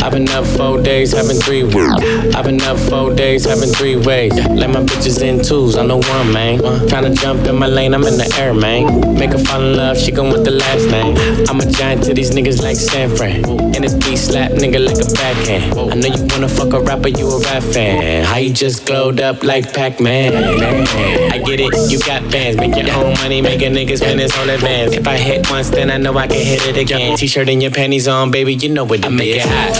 I've 0.03 0.11
been 0.11 0.29
up 0.29 0.45
four 0.45 0.81
days, 0.81 1.11
having 1.13 1.37
three. 1.37 1.63
ways. 1.63 2.35
I've 2.35 2.45
been 2.45 2.61
up 2.61 2.77
four 2.77 3.13
days, 3.13 3.45
having 3.45 3.69
three 3.69 3.95
ways. 3.95 4.33
Let 4.49 4.69
my 4.69 4.81
bitches 4.81 5.21
in 5.21 5.43
twos, 5.43 5.75
I'm 5.75 5.87
the 5.87 5.97
one, 5.97 6.31
man. 6.31 6.59
Tryna 6.59 7.15
jump 7.19 7.47
in 7.47 7.57
my 7.57 7.67
lane, 7.67 7.93
I'm 7.93 8.03
in 8.03 8.17
the 8.17 8.31
air, 8.39 8.53
man. 8.53 9.15
Make 9.15 9.31
her 9.31 9.37
fall 9.39 9.61
in 9.61 9.75
love, 9.75 9.97
she 9.97 10.11
gon' 10.11 10.29
want 10.29 10.43
the 10.45 10.51
last 10.51 10.85
name. 10.89 11.15
I'm 11.49 11.59
a 11.59 11.65
giant 11.69 12.03
to 12.05 12.13
these 12.13 12.31
niggas 12.31 12.61
like 12.61 12.77
San 12.77 13.15
Fran. 13.15 13.43
And 13.75 13.83
this 13.83 13.93
beat 13.93 14.17
slap 14.17 14.51
nigga 14.51 14.79
like 14.85 14.97
a 14.97 15.09
backhand. 15.13 15.73
I 15.91 15.95
know 15.95 16.07
you 16.07 16.25
wanna 16.29 16.49
fuck 16.49 16.73
a 16.73 16.79
rapper, 16.79 17.09
you 17.09 17.27
a 17.27 17.39
rap 17.41 17.63
fan. 17.63 18.25
How 18.25 18.37
you 18.37 18.53
just 18.53 18.85
glowed 18.85 19.19
up 19.19 19.43
like 19.43 19.73
Pac-Man? 19.73 20.33
I 20.33 21.37
get 21.39 21.59
it, 21.59 21.91
you 21.91 21.99
got 21.99 22.29
bands, 22.31 22.57
make 22.57 22.75
your 22.75 22.93
own 22.95 23.13
money, 23.15 23.41
make 23.41 23.61
a 23.61 23.65
nigga 23.65 23.97
spend 23.97 24.19
his 24.19 24.33
whole 24.33 24.49
advance. 24.49 24.93
If 24.93 25.07
I 25.07 25.17
hit 25.17 25.49
once, 25.49 25.69
then 25.69 25.91
I 25.91 25.97
know 25.97 26.17
I 26.17 26.27
can 26.27 26.45
hit 26.45 26.65
it 26.67 26.77
again. 26.77 27.17
T-shirt 27.17 27.49
and 27.49 27.61
your 27.61 27.71
panties 27.71 28.07
on, 28.07 28.31
baby, 28.31 28.53
you 28.53 28.69
know 28.69 28.83
what 28.83 28.99
it 28.99 29.05
I 29.05 29.09
make 29.09 29.35
it 29.35 29.56
hot. 29.57 29.73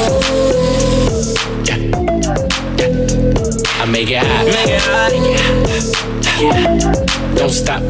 I 3.80 3.86
make 3.86 4.10
it 4.10 4.18
hot. 4.18 4.46
Make 4.46 4.70
it 4.70 4.82
hot. 4.82 5.12
Don't 7.36 7.52
stop. 7.52 7.82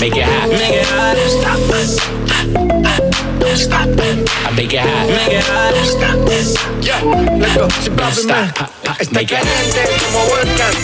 Make 0.00 0.16
it 0.16 0.24
hot. 0.24 0.48
Make 0.50 0.74
it 0.74 0.86
hot. 0.86 1.16
Don't 1.16 1.30
stop. 1.40 1.58
Stop. 3.56 3.88
I 3.96 4.50
make 4.56 4.74
it 4.74 4.80
hot. 4.80 5.06
Make 5.08 5.32
it 5.32 5.44
hot. 5.44 5.74
Stop. 5.86 6.16
Yeah, 6.82 7.00
let's 7.38 7.54
go. 7.56 7.68
Don't 7.96 8.12
stop. 8.12 8.74
Está 9.00 9.14
Make 9.14 9.34
it 9.34 9.40
como 10.04 10.24
volcán 10.26 10.74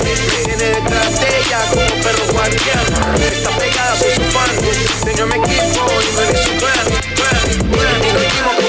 Viene 0.45 0.64
detrás 0.64 1.20
de 1.20 1.28
ella 1.38 1.61
como 1.70 2.03
perro 2.03 2.24
guardián 2.32 2.84
Está 3.32 3.51
pegada, 3.51 3.97
soy 3.97 4.12
su 4.14 4.22
fan 4.32 4.51
Tengo 5.05 5.26
mi 5.26 5.34
equipo 5.36 5.86
y 6.03 6.16
me 6.16 6.32
di 6.32 6.38
su 6.43 6.51
clan 6.59 6.86
Clan, 7.14 7.70
clan 7.70 8.01
Y 8.05 8.12
nos 8.12 8.60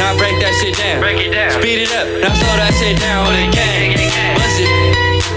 now 0.00 0.16
break 0.16 0.40
that 0.40 0.56
shit 0.56 0.74
down. 0.80 0.98
Break 1.04 1.20
it 1.20 1.30
down. 1.30 1.52
Speed 1.60 1.84
it 1.84 1.92
up, 1.92 2.08
now 2.24 2.32
slow 2.32 2.56
that 2.56 2.72
shit 2.80 2.96
down 2.96 3.28
on 3.28 3.36
the 3.36 3.46
gang. 3.52 3.92
Bust 4.40 4.60
it. 4.64 4.90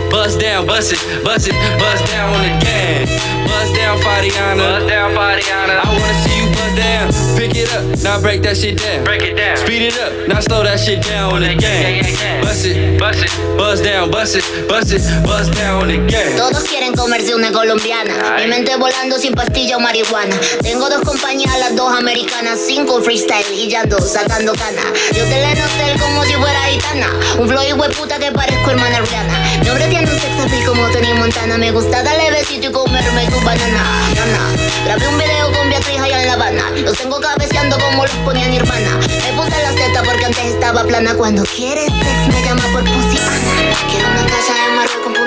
Bust 0.10 0.40
down, 0.40 0.66
bust 0.66 0.94
it, 0.94 1.02
bust 1.24 1.48
it, 1.50 1.56
bust 1.82 2.06
down 2.06 2.32
on 2.32 2.42
the 2.46 2.54
gang. 2.64 3.10
Bust 3.50 3.74
down, 3.76 3.98
Fariana. 3.98 4.62
Bust 4.62 4.88
down, 4.88 5.12
Fariana. 5.12 5.82
I 5.82 5.90
wanna 5.90 6.18
see 6.24 6.38
you 6.38 6.48
bust 6.54 6.76
down. 6.78 7.10
Pick 7.36 7.58
it 7.58 7.74
up, 7.74 7.84
now 8.04 8.22
break 8.22 8.42
that 8.44 8.56
shit 8.56 8.78
down. 8.78 9.04
Break 9.04 9.24
it 9.24 9.36
down. 9.36 9.58
Speed 9.58 9.82
it 9.82 9.98
up, 9.98 10.14
now 10.30 10.40
slow 10.40 10.64
that 10.64 10.80
shit 10.80 11.02
down 11.04 11.34
on 11.34 11.42
the 11.42 11.56
gang. 11.56 12.06
Bust 12.42 12.66
it, 12.66 13.00
bust 13.00 13.26
it, 13.26 13.58
bust 13.58 13.84
down, 13.84 14.12
bust 14.12 14.36
it, 14.38 14.46
bust 14.70 14.94
it, 14.94 15.02
bust 15.26 15.52
down 15.54 15.90
again. 15.90 16.38
Todos 16.38 16.70
quieren 16.94 16.96
comerse 16.96 17.36
una 17.36 17.52
colombiana. 17.52 18.36
Mi 18.38 18.48
mente 18.48 18.76
volando 18.76 19.18
sin 19.18 19.34
pastilla 19.34 19.78
o 19.78 19.80
marihuana. 19.80 20.36
Tengo 20.62 20.90
dos 20.90 21.02
compañías, 21.02 21.58
las 21.60 21.76
dos 21.76 21.92
americanas. 21.94 22.60
Cinco 22.66 23.02
freestyle 23.02 23.46
y 23.54 23.68
ya 23.68 23.84
dos 23.86 24.12
sacando 24.12 24.54
cana. 24.54 24.82
Yo 25.14 25.24
te 25.24 25.42
le 25.42 25.56
noté 25.56 26.00
como 26.00 26.24
si 26.24 26.34
fuera 26.34 26.60
gitana. 26.70 27.10
Un 27.40 27.48
flow 27.48 27.64
y 27.64 27.94
puta 27.94 28.18
que 28.20 28.32
parezco 28.32 28.72
hermana 28.72 29.00
Rihanna. 29.00 29.60
Mi 29.62 29.70
hombre 29.70 29.88
tiene 29.88 30.10
un 30.10 30.20
sex 30.20 30.40
appeal 30.40 30.66
como 30.66 30.88
Tony 30.90 31.14
Montana. 31.14 31.58
Me 31.58 31.72
gusta 31.72 32.04
darle 32.04 32.32
besito 32.32 32.68
y 32.68 32.72
comerme 32.72 33.30
su 33.32 33.40
banana. 33.42 33.84
Nana. 34.16 34.56
Grabé 34.86 35.08
un 35.08 35.18
video 35.18 35.52
con 35.54 35.70
Beatriz 35.70 36.00
allá 36.00 36.22
en 36.22 36.28
La 36.28 36.34
Habana. 36.34 36.70
Los 36.78 36.98
tengo 36.98 37.20
cabeceando 37.20 37.78
como 37.80 38.04
los 38.04 38.16
ponía 38.26 38.48
Nirvana. 38.48 38.98
Me 38.98 39.34
puse 39.34 39.62
las 39.62 39.76
tetas 39.76 40.04
porque 40.06 40.26
antes 40.26 40.46
estaba 40.46 40.84
plana. 40.84 41.14
Cuando 41.16 41.44
quieres 41.44 41.86
sex 41.86 42.28
me 42.28 42.42
llama 42.44 42.64
por 42.72 42.84
pussy 42.84 43.18
Ana. 43.18 43.78
Quiero 43.90 44.08
una 44.10 44.26
casa 44.26 44.54
de 44.54 44.76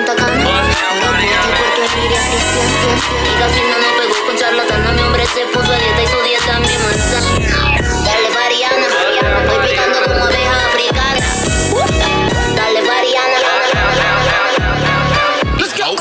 con 0.07 0.15
Punta 0.15 0.25
Cana. 0.25 0.47
Oro 0.47 0.67
Puerto 0.67 1.11
Rico, 1.17 1.47
Cristian, 1.99 2.97
Y 3.25 3.39
casi 3.39 3.59
no 3.59 3.77
nos 3.77 3.91
pegó 3.99 4.15
con 4.25 4.35
charlatana. 4.37 4.91
Mi 4.93 5.01
hombre 5.01 5.25
se 5.25 5.45
puso 5.47 5.71
a 5.71 5.75
dieta 5.75 6.01
y 6.01 6.07
su 6.07 6.19
dieta 6.23 6.59
mi 6.59 6.77
manzana. 6.77 7.29
Dale 8.05 8.29
Mariana, 8.31 8.87
voy 9.47 9.67
picando 9.67 9.99
como 10.03 10.23
abeja 10.23 10.65
africana. 10.67 11.25
Dale 12.55 12.81
Mariana. 12.83 13.39
Let's 15.57 15.73
go. 15.73 15.95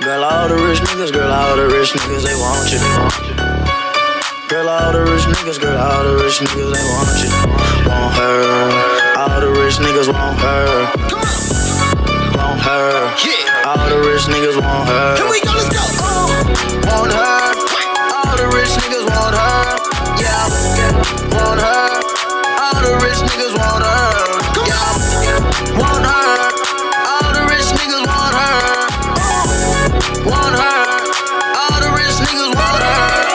Girl, 0.00 0.22
all 0.22 0.48
the 0.48 0.54
rich 0.54 0.80
niggas, 0.82 1.10
girl, 1.12 1.32
all 1.32 1.56
the 1.56 1.66
rich 1.66 1.92
niggas, 1.94 2.22
they 2.22 2.34
want 2.36 2.70
you. 2.70 2.78
Girl, 4.48 4.68
all 4.68 4.92
the 4.92 5.02
rich 5.02 5.24
niggas, 5.24 5.58
girl, 5.58 5.78
all 5.78 6.04
the 6.04 6.22
rich 6.22 6.38
niggas, 6.38 6.70
they 6.70 6.84
want 6.94 7.18
you. 7.18 7.30
Want 7.88 8.14
her. 8.14 8.94
All 9.16 9.40
the 9.40 9.50
rich 9.50 9.78
niggas 9.78 10.12
want 10.12 10.38
her. 10.38 11.23
Her. 12.64 13.12
All 13.68 13.88
the 13.92 13.98
rich 14.08 14.24
niggas 14.24 14.56
want 14.56 14.88
her. 14.88 15.16
Here 15.20 15.28
we 15.28 15.38
go, 15.44 15.52
let's 15.52 15.68
go. 15.68 15.84
Want 16.88 17.12
her. 17.12 17.52
All 18.08 18.36
the 18.40 18.48
rich 18.56 18.72
niggas 18.80 19.04
want 19.04 19.36
her. 19.36 19.76
Yeah. 20.16 20.48
Want 21.36 21.60
her. 21.60 22.00
All 22.56 22.80
the 22.80 22.96
rich 23.04 23.20
niggas 23.20 23.52
want 23.60 23.84
her. 23.84 24.16
Yeah. 24.64 24.80
Want 25.76 26.08
her. 26.08 26.48
All 27.04 27.36
the 27.36 27.44
rich 27.52 27.68
niggas 27.76 28.00
want 28.08 28.32
her. 28.32 28.56
Want 30.24 30.56
her. 30.56 31.04
All 31.60 31.76
the 31.84 31.92
rich 32.00 32.16
niggas 32.16 32.48
want 32.48 32.80
her. 32.80 33.28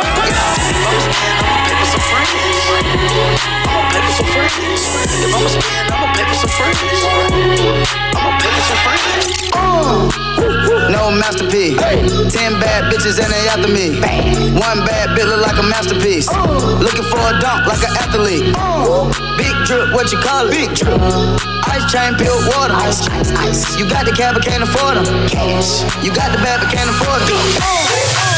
I'ma 1.37 1.69
pay 1.69 1.77
for 1.77 1.85
some 1.85 2.01
friends. 2.01 2.33
I'ma 3.69 3.93
pay 3.93 4.01
for 4.09 4.13
some 4.17 4.25
friends. 4.33 4.57
If 5.21 5.29
I'ma 5.29 5.49
spend, 5.53 5.78
Masterpiece. 11.19 11.75
Ten 12.31 12.55
bad 12.63 12.87
bitches 12.91 13.19
and 13.19 13.27
they 13.27 13.47
after 13.51 13.67
me. 13.67 13.99
One 14.55 14.79
bad 14.87 15.09
bitch 15.17 15.27
look 15.27 15.45
like 15.45 15.59
a 15.59 15.63
masterpiece. 15.63 16.27
Oh. 16.31 16.79
Looking 16.79 17.03
for 17.03 17.19
a 17.19 17.35
dunk 17.39 17.67
like 17.67 17.83
an 17.83 17.91
athlete. 17.99 18.55
Oh. 18.55 19.11
Big 19.37 19.53
drip, 19.67 19.93
what 19.93 20.11
you 20.11 20.19
call 20.19 20.47
it? 20.47 20.51
Big 20.51 20.71
drip. 20.75 20.95
Ice 21.67 21.91
chain, 21.91 22.15
pure 22.15 22.39
water. 22.55 22.73
Ice, 22.73 23.05
ice, 23.09 23.31
ice. 23.35 23.77
You 23.77 23.89
got 23.89 24.05
the 24.05 24.11
cab, 24.11 24.35
but 24.35 24.43
can't 24.45 24.63
afford 24.63 24.97
them. 24.97 25.27
Cash. 25.27 25.83
You 26.03 26.15
got 26.15 26.31
the 26.31 26.39
bad, 26.39 26.61
but 26.63 26.71
can't 26.71 26.89
afford 26.89 27.21
them. 27.27 28.28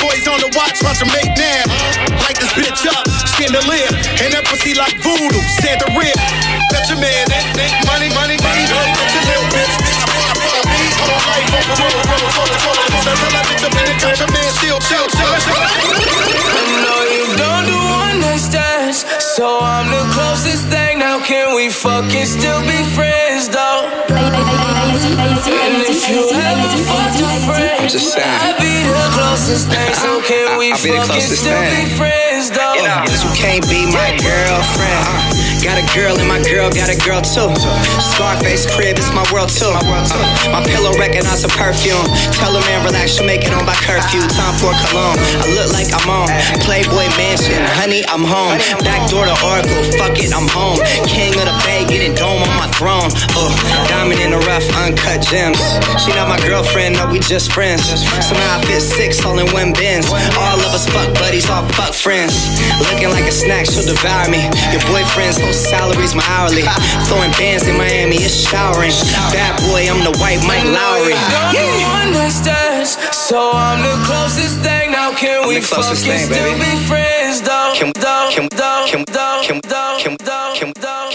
Boys 0.00 0.26
on 0.28 0.38
the 0.40 0.50
watch, 0.56 0.82
watch 0.82 1.00
them 1.00 1.10
make 1.12 1.32
now. 1.36 1.64
Light 2.24 2.36
this 2.36 2.52
bitch 2.52 2.84
up, 2.88 3.04
chandelier. 3.36 3.90
And 4.22 4.32
that 4.34 4.44
pussy 4.46 4.74
like 4.74 4.96
voodoo, 5.00 5.40
Santa 5.60 5.88
rib. 5.96 6.16
Bet 6.72 6.84
your 6.88 7.00
man, 7.00 7.24
that, 7.32 7.44
that 7.56 7.72
money, 7.88 8.08
money, 8.12 8.36
money. 8.42 8.64
Bet 8.68 9.10
your 9.14 9.24
little 9.24 9.48
bitch. 9.54 9.74
bitch. 9.80 10.02
I. 11.16 11.36
No, 16.84 16.96
you 17.10 17.24
don't 17.36 17.64
do 17.66 17.78
one 18.02 18.20
night 18.20 18.40
stands. 18.40 19.04
So 19.36 19.58
I'm 19.60 19.90
the 19.90 20.04
closest 20.12 20.68
thing. 20.68 20.98
Now 20.98 21.20
can 21.20 21.54
we 21.56 21.68
fucking 21.70 22.26
still 22.26 22.60
be 22.62 22.82
friends, 22.94 23.15
just 27.88 28.12
saying. 28.12 28.26
I'd 28.26 28.58
be 28.58 28.82
the 28.82 29.08
closest 29.14 29.68
thing. 29.70 29.94
So 29.94 30.20
can 30.22 30.58
we 30.58 30.72
I'll 30.72 30.78
fucking 30.78 31.20
still 31.20 31.60
be 31.70 31.94
friends, 31.96 32.50
though? 32.50 32.74
You 32.74 32.82
know, 32.82 33.04
you 33.06 33.30
can't 33.34 33.66
be 33.68 33.86
my 33.86 34.16
girlfriend. 34.18 35.45
Got 35.66 35.82
a 35.82 35.86
girl 35.98 36.14
and 36.14 36.30
my 36.30 36.38
girl 36.46 36.70
got 36.70 36.86
a 36.86 36.98
girl 37.02 37.18
too. 37.26 37.50
Scarface 37.98 38.70
crib 38.70 39.02
is 39.02 39.10
my 39.10 39.26
world 39.34 39.50
too. 39.50 39.66
Uh, 39.66 39.82
my 40.54 40.62
pillow 40.62 40.94
recognize 40.94 41.42
a 41.42 41.50
perfume. 41.50 42.06
Tell 42.38 42.54
a 42.54 42.62
man 42.70 42.86
relax, 42.86 43.18
you 43.18 43.26
make 43.26 43.42
it 43.42 43.50
on 43.50 43.66
by 43.66 43.74
curfew. 43.82 44.22
Time 44.30 44.54
for 44.62 44.70
cologne. 44.86 45.18
I 45.42 45.50
look 45.58 45.74
like 45.74 45.90
I'm 45.90 46.06
on 46.06 46.30
Playboy 46.62 47.10
Mansion. 47.18 47.58
Honey, 47.82 48.06
I'm 48.06 48.22
home. 48.22 48.54
Back 48.86 49.10
door 49.10 49.26
to 49.26 49.34
Oracle. 49.42 49.82
Fuck 49.98 50.22
it, 50.22 50.30
I'm 50.30 50.46
home. 50.46 50.78
King 51.02 51.34
of 51.34 51.50
the 51.50 51.56
Bay, 51.66 51.82
getting 51.82 52.14
dome 52.14 52.46
on 52.46 52.54
my 52.62 52.70
throne. 52.78 53.10
Uh, 53.34 53.50
diamond 53.90 54.22
in 54.22 54.30
the 54.30 54.40
rough, 54.46 54.62
uncut 54.78 55.18
gems. 55.18 55.58
She 55.98 56.14
not 56.14 56.30
my 56.30 56.38
girlfriend, 56.46 56.94
no, 56.94 57.10
we 57.10 57.18
just 57.18 57.50
friends. 57.50 57.82
Somehow 58.22 58.62
I 58.62 58.62
fit 58.70 58.86
six 58.86 59.18
all 59.26 59.42
in 59.42 59.50
one 59.50 59.74
bins. 59.74 60.06
All 60.38 60.62
of 60.62 60.70
us 60.70 60.86
fuck 60.86 61.10
buddies, 61.18 61.50
all 61.50 61.66
fuck 61.74 61.90
friends. 61.90 62.54
Looking 62.86 63.10
like 63.10 63.26
a 63.26 63.34
snack, 63.34 63.66
she'll 63.66 63.82
devour 63.82 64.30
me. 64.30 64.46
Your 64.70 64.84
boyfriend's 64.86 65.42
salary's 65.56 66.14
my 66.14 66.22
hourly. 66.28 66.62
Throwing 67.08 67.32
bands 67.40 67.66
in 67.66 67.76
Miami, 67.76 68.16
it's 68.16 68.36
showering. 68.36 68.92
Bad 69.32 69.56
boy, 69.66 69.88
I'm 69.88 70.04
the 70.04 70.12
white 70.20 70.40
Mike 70.46 70.68
Lowrey. 70.68 71.16
Don't 71.32 71.56
do 71.56 71.66
one 72.20 72.30
stands. 72.30 72.96
So 73.14 73.50
I'm 73.52 73.82
the 73.82 73.96
closest 74.06 74.60
thing. 74.60 74.92
Now 74.92 75.12
can 75.16 75.42
I'm 75.42 75.48
we 75.48 75.56
the 75.56 75.66
fucking 75.66 75.96
thing, 75.96 76.26
still 76.30 76.54
baby. 76.54 76.60
be 76.60 76.76
friends, 76.86 77.40
though? 77.42 77.72
Can 77.74 77.88
we- 77.88 77.92
Though, 77.96 78.30
can 78.32 78.42
we- 78.44 78.48
though, 78.56 78.86
can 78.88 78.98
we- 79.00 79.04
though, 79.12 79.42
can 79.46 79.56
we- 79.56 79.62
though, 79.66 79.98
can 79.98 80.10
we- 80.12 80.18
though, 80.22 80.54
can 80.58 80.68
we- 80.68 80.72
though, 80.72 80.72
can 80.72 80.72
we- 80.76 80.80
though, 80.80 81.05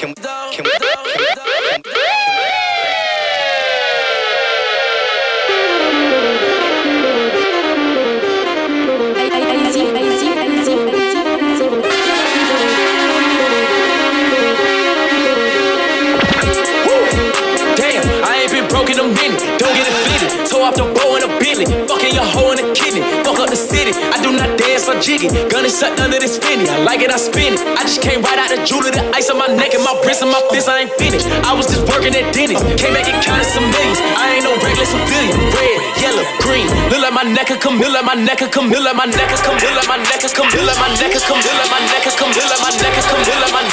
city. 23.81 23.93
I 24.13 24.17
do 24.21 24.29
not 24.37 24.57
dance 24.57 24.85
I'm 24.85 25.01
jiggy. 25.01 25.29
Gun 25.49 25.65
is 25.65 25.73
sucked 25.73 25.99
under 25.99 26.19
this 26.19 26.37
finny. 26.37 26.69
I 26.69 26.77
like 26.85 27.01
it, 27.01 27.09
I 27.09 27.17
spin 27.17 27.57
it. 27.57 27.61
I 27.73 27.81
just 27.83 28.01
came 28.01 28.21
right 28.21 28.37
out 28.37 28.53
the 28.53 28.61
jewelry, 28.61 28.93
the 28.93 29.01
ice 29.17 29.29
on 29.29 29.37
my 29.41 29.49
neck 29.49 29.73
and 29.73 29.83
my 29.83 29.93
wrist 30.05 30.21
and 30.21 30.29
my 30.29 30.41
fist. 30.53 30.69
I 30.69 30.85
ain't 30.85 30.93
finished. 31.01 31.25
I 31.41 31.53
was 31.57 31.65
just 31.65 31.89
working 31.89 32.13
at 32.13 32.29
Denny's. 32.33 32.61
Came 32.77 32.93
back 32.93 33.09
and 33.09 33.17
counted 33.25 33.49
some 33.49 33.65
millions. 33.65 33.99
I 34.17 34.37
ain't 34.37 34.45
no 34.45 34.53
regular 34.61 34.85
civilian. 34.85 35.33
Red, 35.49 35.77
yellow, 35.97 36.25
green. 36.45 36.67
Look 36.93 37.01
like 37.01 37.15
my 37.15 37.25
neck, 37.25 37.49
here, 37.49 37.57
like 37.57 38.05
my 38.05 38.15
neck, 38.15 38.39
here, 38.41 38.49
like 38.53 38.93
my 38.93 39.09
neck, 39.09 39.29
here, 39.33 39.73
like 39.73 39.89
my 39.89 39.97
neck, 39.97 40.21
here, 40.21 40.61
like 40.61 40.77
my 40.77 40.89
neck, 40.93 41.09
here, 41.09 41.25
like 41.25 41.71
my 41.73 41.81
neck, 41.89 42.05
here, 42.05 42.45
like 42.45 42.61
my 42.61 42.69
neck, 42.81 42.93
here, 42.93 43.39
like 43.41 43.49
my 43.49 43.65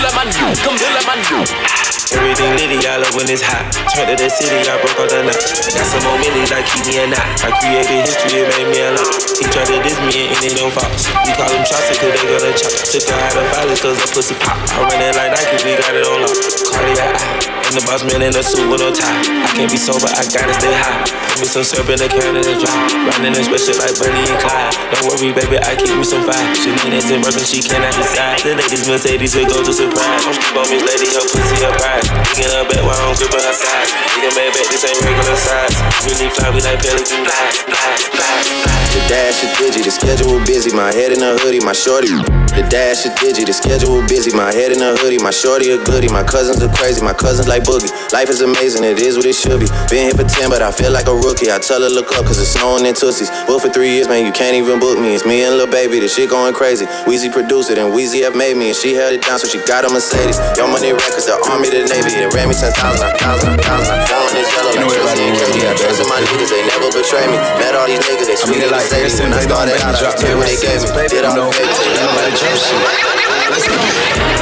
like 0.00 0.14
my 0.16 0.24
come 0.64 0.76
here, 0.76 0.92
like 0.96 1.06
my 1.06 2.01
Everything 2.12 2.52
litty, 2.60 2.78
all 2.88 3.00
up 3.00 3.12
when 3.16 3.28
it's 3.28 3.40
hot. 3.40 3.64
Turn 3.92 4.08
to 4.08 4.14
the 4.16 4.28
city, 4.28 4.60
I 4.68 4.76
broke 4.80 5.00
all 5.00 5.08
the 5.08 5.24
nuts. 5.24 5.72
Got 5.72 5.86
some 5.88 6.04
more 6.04 6.18
millies, 6.20 6.52
like 6.52 6.68
keep 6.68 6.84
me 6.84 7.00
a 7.00 7.06
knot. 7.08 7.24
I 7.40 7.50
created 7.56 8.04
history, 8.04 8.44
it 8.44 8.48
made 8.52 8.68
me 8.68 8.78
a 8.84 8.92
lot. 8.92 9.08
He 9.40 9.44
tried 9.48 9.68
to 9.72 9.76
diss 9.80 9.98
me 10.04 10.28
and 10.28 10.44
it 10.44 10.54
don't 10.56 10.72
false. 10.72 11.08
We 11.24 11.32
call 11.32 11.48
them 11.48 11.64
chops 11.64 11.88
cause 11.96 12.12
they 12.12 12.26
gonna 12.28 12.52
chop. 12.52 12.72
Took 12.72 13.04
her 13.08 13.16
out 13.16 13.36
of 13.36 13.44
violence 13.56 13.80
cause 13.80 13.96
her 13.96 14.10
pussy 14.12 14.36
pop. 14.40 14.56
I 14.76 14.84
run 14.84 15.00
it 15.00 15.16
like 15.16 15.32
Nike, 15.32 15.56
we 15.64 15.72
got 15.80 15.92
it 15.96 16.04
on 16.04 16.20
lock. 16.24 16.36
Cardiac 16.72 17.12
eye. 17.16 17.52
And 17.72 17.74
the 17.78 17.82
boss 17.88 18.04
man 18.04 18.20
in 18.20 18.36
a 18.36 18.42
suit 18.44 18.68
with 18.68 18.84
no 18.84 18.92
tie. 18.92 19.08
I 19.08 19.48
can't 19.56 19.70
be 19.72 19.80
sober, 19.80 20.08
I 20.12 20.22
gotta 20.28 20.52
stay 20.60 20.74
high. 20.76 21.08
Put 21.32 21.40
me 21.40 21.48
some 21.48 21.64
syrup 21.64 21.88
in 21.88 21.96
the 21.96 22.08
can 22.12 22.36
and 22.36 22.44
the 22.44 22.54
dry. 22.60 22.76
Riding 23.08 23.32
in 23.32 23.44
special 23.48 23.80
like 23.80 23.96
Bonnie 23.96 24.28
and 24.28 24.36
Clyde. 24.36 24.76
Don't 24.92 25.08
worry, 25.08 25.32
baby, 25.32 25.56
I 25.56 25.72
keep 25.80 25.96
me 25.96 26.04
some 26.04 26.24
fire. 26.28 26.52
She 26.52 26.76
need 26.84 26.92
it 26.92 27.08
in 27.08 27.24
working, 27.24 27.46
she 27.48 27.64
cannot 27.64 27.96
decide. 27.96 28.44
The 28.44 28.52
ladies 28.60 28.84
Mercedes 28.84 29.32
will 29.32 29.48
go 29.48 29.64
to 29.64 29.72
surprise. 29.72 30.22
Don't 30.28 30.36
sleep 30.36 30.60
on 30.60 30.66
me, 30.68 30.78
lady, 30.84 31.08
her 31.16 31.24
pussy, 31.24 31.56
her 31.64 31.72
pride. 31.80 32.01
Digging 32.34 32.50
her 32.50 32.64
back 32.68 32.82
while 32.82 32.98
I'm 33.06 33.14
gripping 33.16 33.44
her 33.44 33.54
side. 33.54 33.88
Nigga 34.18 34.30
mad 34.34 34.50
back, 34.54 34.66
this 34.68 34.84
ain't 34.84 35.00
regular 35.02 35.36
size. 35.36 35.74
Really 36.04 36.28
fly, 36.30 36.50
we 36.50 36.60
like 36.62 36.80
fly, 36.82 37.48
fly, 37.68 37.96
fly. 38.10 38.72
The 38.92 39.00
dash 39.08 39.44
is 39.44 39.50
digi, 39.56 39.84
the 39.84 39.90
schedule 39.90 40.38
busy. 40.44 40.74
My 40.74 40.92
head 40.92 41.12
in 41.12 41.22
a 41.22 41.38
hoodie, 41.38 41.60
my 41.60 41.72
shorty. 41.72 42.41
The 42.52 42.68
dash 42.68 43.08
is 43.08 43.12
digi, 43.16 43.48
the 43.48 43.56
schedule 43.56 44.04
busy. 44.04 44.28
My 44.36 44.52
head 44.52 44.76
in 44.76 44.84
a 44.84 44.92
hoodie, 45.00 45.16
my 45.16 45.32
shorty 45.32 45.72
a 45.72 45.80
goodie. 45.80 46.12
My 46.12 46.20
cousins 46.20 46.60
are 46.60 46.68
crazy, 46.76 47.00
my 47.00 47.16
cousins 47.16 47.48
like 47.48 47.64
boogie. 47.64 47.88
Life 48.12 48.28
is 48.28 48.44
amazing, 48.44 48.84
it 48.84 49.00
is 49.00 49.16
what 49.16 49.24
it 49.24 49.32
should 49.32 49.56
be. 49.56 49.72
Been 49.88 50.12
here 50.12 50.16
for 50.16 50.28
10, 50.28 50.52
but 50.52 50.60
I 50.60 50.68
feel 50.68 50.92
like 50.92 51.08
a 51.08 51.16
rookie. 51.16 51.48
I 51.48 51.56
tell 51.56 51.80
her 51.80 51.88
look 51.88 52.12
up, 52.12 52.28
cause 52.28 52.36
it's 52.36 52.52
snowing 52.52 52.84
in 52.84 52.92
Tussies. 52.92 53.32
Booked 53.48 53.64
for 53.64 53.72
three 53.72 53.96
years, 53.96 54.04
man, 54.04 54.28
you 54.28 54.32
can't 54.36 54.52
even 54.52 54.76
book 54.76 55.00
me. 55.00 55.16
It's 55.16 55.24
me 55.24 55.48
and 55.48 55.56
Lil 55.56 55.72
Baby, 55.72 56.04
the 56.04 56.08
shit 56.12 56.28
going 56.28 56.52
crazy. 56.52 56.84
Weezy 57.08 57.32
produced 57.32 57.72
it, 57.72 57.80
and 57.80 57.88
Weezy 57.88 58.20
have 58.20 58.36
made 58.36 58.60
me, 58.60 58.68
and 58.68 58.76
she 58.76 58.92
held 58.92 59.16
it 59.16 59.24
down, 59.24 59.40
so 59.40 59.48
she 59.48 59.56
got 59.64 59.88
a 59.88 59.88
Mercedes. 59.88 60.36
Your 60.60 60.68
money 60.68 60.92
records, 60.92 61.24
the 61.24 61.40
army, 61.48 61.72
the 61.72 61.88
navy. 61.88 62.12
It 62.20 62.36
ran 62.36 62.52
me 62.52 62.54
10,000, 62.54 62.76
1,000, 62.76 63.64
1,000. 63.64 64.12
Phone 64.12 64.36
is 64.36 64.48
yellow, 64.52 64.76
like 64.76 64.92
Tristan 64.92 65.24
and 65.24 65.36
Katie. 65.40 65.64
I 65.64 65.72
trusted 65.72 66.04
my 66.04 66.20
niggas, 66.20 66.52
they 66.52 66.60
never 66.68 66.92
betray 66.92 67.24
me. 67.32 67.40
Met 67.56 67.72
all 67.72 67.88
these 67.88 68.04
niggas, 68.04 68.28
they 68.28 68.36
sweet 68.36 68.60
in 68.60 68.68
the 68.68 68.76
city. 68.84 69.24
When 69.24 69.32
I 69.32 69.40
started 69.40 69.80
out, 69.80 69.96
I 69.96 70.04
just 70.04 70.20
what 70.20 70.44
they 70.44 70.60
gave 70.60 70.84
me. 70.84 70.88
Did 71.08 71.24
all 71.24 71.32
the 71.32 71.48
favors, 71.48 71.80
they 71.80 71.96
never 71.96 72.41
let 72.42 72.54
it 72.54 72.58
jump 72.58 73.20
shit. 73.20 73.50
Let's 73.50 73.68
go. 73.68 74.41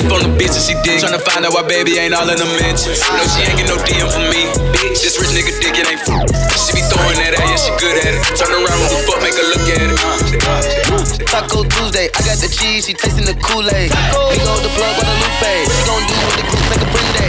stiff 0.00 0.12
on 0.12 0.24
the 0.24 0.32
bitch 0.40 0.56
and 0.56 0.64
she 0.64 0.74
dig. 0.80 1.04
Tryna 1.04 1.20
find 1.20 1.44
out 1.44 1.52
why 1.52 1.62
baby 1.68 2.00
ain't 2.00 2.14
all 2.16 2.28
in 2.28 2.38
the 2.40 2.48
mentions. 2.56 3.00
No, 3.04 3.20
she 3.28 3.44
ain't 3.44 3.56
get 3.60 3.68
no 3.68 3.76
DM 3.84 4.08
from 4.08 4.24
me. 4.32 4.48
Bitch, 4.72 5.04
this 5.04 5.20
rich 5.20 5.30
nigga 5.36 5.52
dick, 5.60 5.76
it 5.76 5.84
ain't 5.84 6.00
f- 6.00 6.08
She 6.56 6.80
be 6.80 6.82
throwing 6.88 7.20
that 7.20 7.36
at, 7.36 7.44
yeah, 7.44 7.60
she 7.60 7.70
good 7.76 7.96
at 8.00 8.16
it. 8.16 8.20
Turn 8.36 8.48
around, 8.48 8.80
with 8.80 8.96
the 8.96 9.00
fuck, 9.04 9.20
make 9.20 9.36
her 9.36 9.44
look 9.52 9.68
at 9.68 9.84
it. 9.84 11.28
Taco 11.28 11.64
Tuesday, 11.68 12.08
I 12.16 12.20
got 12.24 12.40
the 12.40 12.48
cheese, 12.48 12.86
she 12.86 12.94
tasting 12.94 13.28
the 13.28 13.36
Kool-Aid. 13.36 13.92
We 13.92 14.36
go 14.40 14.56
the 14.64 14.72
plug 14.72 14.96
Guadalupe. 14.96 15.68
She 15.68 15.82
gon' 15.84 16.02
do 16.08 16.16
what 16.24 16.34
the 16.40 16.44
group 16.48 16.64
like 16.72 16.80
a 16.80 16.88
Prende. 16.88 17.28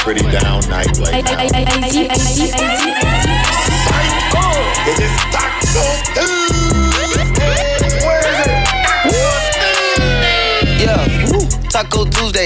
Pretty 0.00 0.22
down 0.32 0.64
night 0.70 0.98
like 0.98 1.24
now. 1.24 1.44
It 4.86 4.98
is 4.98 5.12
Taco 5.30 5.84
Yeah. 6.16 6.69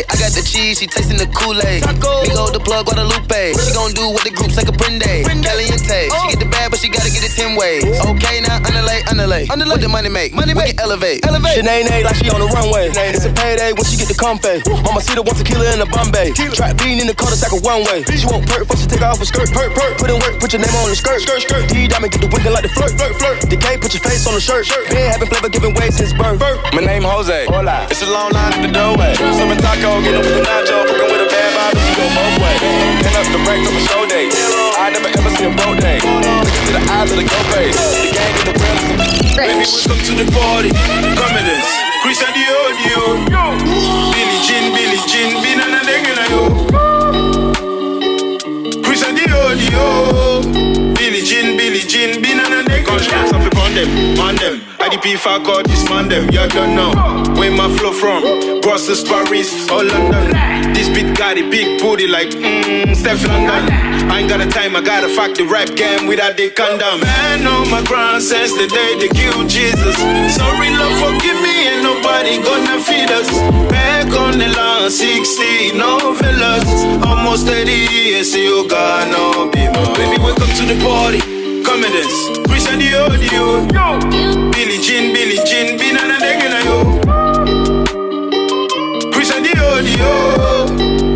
Taco 0.04 0.12
Tuesday, 0.12 0.12
I 0.12 0.14
got 0.18 0.32
the 0.32 0.42
cheese, 0.42 0.78
she 0.78 0.86
tasting 0.86 1.16
the 1.16 1.26
Kool-Aid. 1.26 1.84
We 1.86 2.30
go 2.34 2.50
the 2.50 2.60
plug 2.60 2.86
Guadalupe. 2.86 3.54
She 3.54 3.72
gon' 3.72 3.92
do 3.92 4.10
what 4.10 4.24
the 4.24 4.30
groups 4.30 4.56
like 4.56 4.68
a 4.68 4.72
Prende. 4.72 5.24
Caliente, 5.24 6.08
she 6.08 6.26
get 6.30 6.40
the 6.40 6.48
bad, 6.50 6.70
but 6.70 6.80
she 6.80 6.88
gotta 6.88 7.10
get 7.10 7.24
it 7.24 7.32
10 7.32 7.56
ways. 7.56 7.84
Okay, 8.04 8.40
now 8.40 8.60
underlay, 8.64 9.02
underlay. 9.08 9.46
underlay. 9.48 9.74
What 9.74 9.80
the 9.80 9.88
money 9.88 10.08
make? 10.08 10.32
Money 10.32 10.54
make. 10.54 10.80
elevate. 10.80 11.24
Elevate. 11.26 11.58
Shanae 11.58 12.04
like 12.04 12.16
she 12.16 12.30
on 12.30 12.40
the 12.40 12.48
runway. 12.48 12.90
It's 13.12 13.24
a 13.24 13.32
payday 13.32 13.72
when 13.72 13.84
she 13.84 13.96
get 13.96 14.08
the 14.08 14.16
comfy. 14.16 14.60
Mama 14.84 15.00
see 15.00 15.14
the 15.14 15.22
one 15.22 15.36
tequila 15.36 15.72
in 15.72 15.80
the 15.80 15.88
Bombay. 15.88 16.32
Trap 16.32 16.76
bean 16.78 17.00
in 17.00 17.06
the 17.06 17.14
car, 17.14 17.30
like 17.30 17.52
a 17.52 17.60
one 17.60 17.84
way. 17.88 18.04
She 18.08 18.26
won't 18.26 18.46
perk, 18.48 18.66
fuck 18.66 18.78
she 18.78 18.86
take 18.86 19.02
off 19.02 19.18
her 19.18 19.28
skirt. 19.28 19.50
Perk, 19.52 19.74
perk. 19.74 19.98
Put 19.98 20.10
in 20.10 20.18
work, 20.20 20.40
put 20.40 20.52
your 20.52 20.62
name 20.62 20.74
on 20.80 20.88
the 20.88 20.96
skirt. 20.96 21.20
Skirt, 21.20 21.42
skirt. 21.42 21.64
D 21.68 21.86
diamond 21.88 22.12
get 22.12 22.20
the 22.20 22.30
winking 22.30 22.52
like 22.52 22.64
the 22.64 22.72
flirt, 22.72 22.92
flirt, 22.96 23.14
flirt. 23.20 23.36
Decay, 23.48 23.78
put 23.78 23.92
your 23.92 24.02
face 24.02 24.26
on 24.26 24.34
the 24.34 24.40
shirt. 24.40 24.66
shirt. 24.66 24.88
Been 24.88 25.10
having 25.10 25.28
flavor, 25.28 25.48
giving 25.48 25.74
way 25.74 25.90
since 25.90 26.12
birth. 26.12 26.40
My 26.72 26.82
name 26.82 27.04
Jose. 27.04 27.46
Hola. 27.46 27.86
It's 27.90 28.02
a 28.02 28.10
long 28.10 28.32
line 28.32 28.52
at 28.52 28.62
the 28.64 28.72
doorway. 28.72 29.14
Serving 29.14 29.58
taco, 29.60 29.93
get 30.02 30.14
up 30.14 30.24
with 30.24 30.34
the 30.34 30.42
nacho, 30.42 30.82
fucking 30.88 31.10
with 31.12 31.22
a 31.22 31.28
bad 31.30 31.50
vibe, 31.54 31.78
she 31.78 31.92
go 31.94 32.06
both 32.16 32.36
ways. 32.42 32.60
Pin 33.04 33.14
up 33.14 33.26
the 33.30 33.40
rack 33.46 33.60
from 33.62 33.76
a 33.76 33.82
show 33.86 34.02
day. 34.10 34.26
I 34.74 34.90
never 34.90 35.06
ever 35.06 35.30
see 35.36 35.46
a 35.46 35.52
broke 35.54 35.78
day. 35.78 35.98
Look 36.02 36.50
into 36.50 36.72
the 36.74 36.82
eyes 36.90 37.10
of 37.12 37.18
the 37.20 37.26
go 37.28 37.38
face. 37.54 37.78
The 38.02 38.10
gang 38.10 38.34
is 38.34 38.42
the 38.48 38.54
realest. 38.58 39.38
Baby, 39.38 39.66
welcome 39.70 40.00
to 40.02 40.12
the 40.18 40.26
party. 40.34 40.70
Come 41.14 41.34
in 41.38 41.44
this. 41.46 41.68
Chris 42.02 42.18
and 42.26 42.34
the 42.34 42.42
audio. 42.42 43.22
Billie 44.10 44.40
Jean, 44.42 44.74
Billie 44.74 45.02
Jean, 45.06 45.30
bin 45.42 45.60
and 45.62 45.78
a 45.78 45.82
ding 45.86 46.04
in 46.10 46.18
a 46.18 46.26
yo. 46.32 46.42
Chris 48.82 49.02
and 49.06 49.14
the 49.14 49.26
audio. 49.30 50.42
Billie 50.98 51.22
Jean, 51.22 51.56
Billie 51.56 51.86
Jean, 51.86 52.22
bin 52.22 52.40
and 52.40 52.54
a 52.54 52.62
ding 52.66 52.82
in 52.82 52.90
a 52.90 53.06
yo. 53.06 54.43
Them, 54.94 55.02
on 55.26 55.44
y'all 55.44 55.62
this 55.64 55.88
man 55.90 56.08
them. 56.08 56.30
You 56.30 56.46
don't 56.54 56.76
know 56.76 56.94
where 57.34 57.50
my 57.50 57.68
flow 57.76 57.92
from. 57.92 58.22
Brussels, 58.60 59.02
Paris, 59.02 59.68
or 59.68 59.82
London. 59.82 60.30
This 60.72 60.88
beat 60.88 61.18
got 61.18 61.36
a 61.36 61.42
big 61.50 61.80
booty 61.80 62.06
like 62.06 62.28
mmm, 62.30 62.94
Steph 62.94 63.26
London. 63.26 63.68
I 64.08 64.20
ain't 64.20 64.28
got 64.28 64.40
a 64.40 64.46
time, 64.46 64.76
I 64.76 64.80
gotta 64.80 65.08
fuck 65.08 65.34
the 65.34 65.46
rap 65.46 65.74
game 65.74 66.06
without 66.06 66.36
the 66.36 66.48
condom. 66.50 67.00
Man 67.00 67.44
on 67.44 67.68
my 67.70 67.82
ground 67.82 68.22
since 68.22 68.52
the 68.52 68.68
day 68.68 68.94
they 69.00 69.08
killed 69.08 69.50
Jesus. 69.50 69.96
Sorry, 70.30 70.70
Lord, 70.70 70.94
forgive 71.02 71.42
me, 71.42 71.74
ain't 71.74 71.82
nobody 71.82 72.38
gonna 72.38 72.78
feed 72.78 73.10
us. 73.10 73.28
Back 73.68 74.06
on 74.14 74.38
the 74.38 74.46
line, 74.46 74.90
60, 74.90 75.76
no 75.76 76.14
villas. 76.14 76.70
Almost 77.02 77.46
30 77.48 77.72
years, 77.90 78.34
you 78.34 78.68
got 78.68 79.10
no 79.10 79.50
be 79.50 79.66
baby. 79.98 80.22
Welcome 80.22 80.54
to 80.54 80.64
the 80.70 80.78
party. 80.86 81.18
Come 81.64 81.82
in 81.82 81.90
this. 81.90 82.53
Chris 82.74 82.82
and 82.82 82.90
the 82.90 82.98
audio. 82.98 84.50
Billie 84.50 84.78
Jean, 84.82 85.14
Billie 85.14 85.38
Jean, 85.46 85.78
bin 85.78 85.96
and 85.96 86.10
a 86.10 86.18
ding 86.18 86.40
in 86.42 86.50
yo. 86.66 86.76
Chris 89.12 89.30
and 89.30 89.44
the 89.46 89.54
audio. 89.62 90.66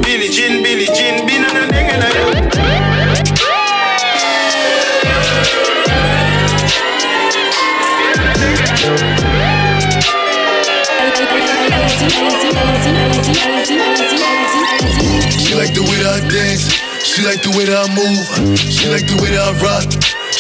Billie 0.03 0.29
Jean, 0.29 0.63
Billie 0.63 0.87
Jean, 0.87 1.27
bin 1.27 1.43
and 1.43 1.59
a 1.59 1.67
ding 1.67 1.91
in 1.91 2.01
yo. 2.15 2.27
She 15.43 15.55
like 15.57 15.75
the 15.75 15.83
way 15.83 15.99
that 16.05 16.23
I 16.23 16.29
dance. 16.29 16.71
She 17.05 17.23
like 17.25 17.43
the 17.43 17.51
way 17.51 17.65
that 17.65 17.79
I 17.83 17.89
move. 17.99 18.59
She 18.59 18.89
like 18.89 19.07
the 19.09 19.17
way 19.21 19.31
that 19.31 19.43
I 19.43 19.53
rock. 19.59 20.18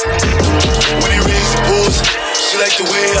When 0.00 1.12
he 1.12 1.20
raise 1.28 1.50
the 1.52 1.60
balls, 1.68 2.00
she 2.32 2.56
like 2.56 2.72
the 2.72 2.84
way 2.88 3.04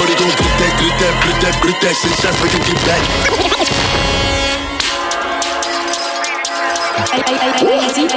But 0.00 0.08
it 0.08 0.16
don't 0.16 0.32
grip 0.40 0.56
that, 0.56 0.72
grip 0.80 0.96
that, 0.96 1.12
grip 1.20 1.36
that, 1.44 1.52
grip 1.60 1.76
that. 1.84 1.92
Since 1.92 2.24
get 2.64 2.80
back. 2.88 3.02
I 6.96 7.20
ay, 7.20 7.28
I 7.28 7.28
ay, 7.28 7.52
I 7.52 7.60
ay, 7.60 7.76
I 7.76 7.76
ay, 7.76 7.84
así, 7.84 8.08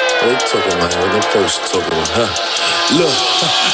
ay, 0.00 0.05
they 0.26 0.34
talking 0.42 0.74
about? 0.74 0.90
What 0.90 1.10
them 1.14 1.22
folks 1.30 1.62
talking? 1.70 2.02
Huh? 2.18 2.26
Look, 2.98 3.14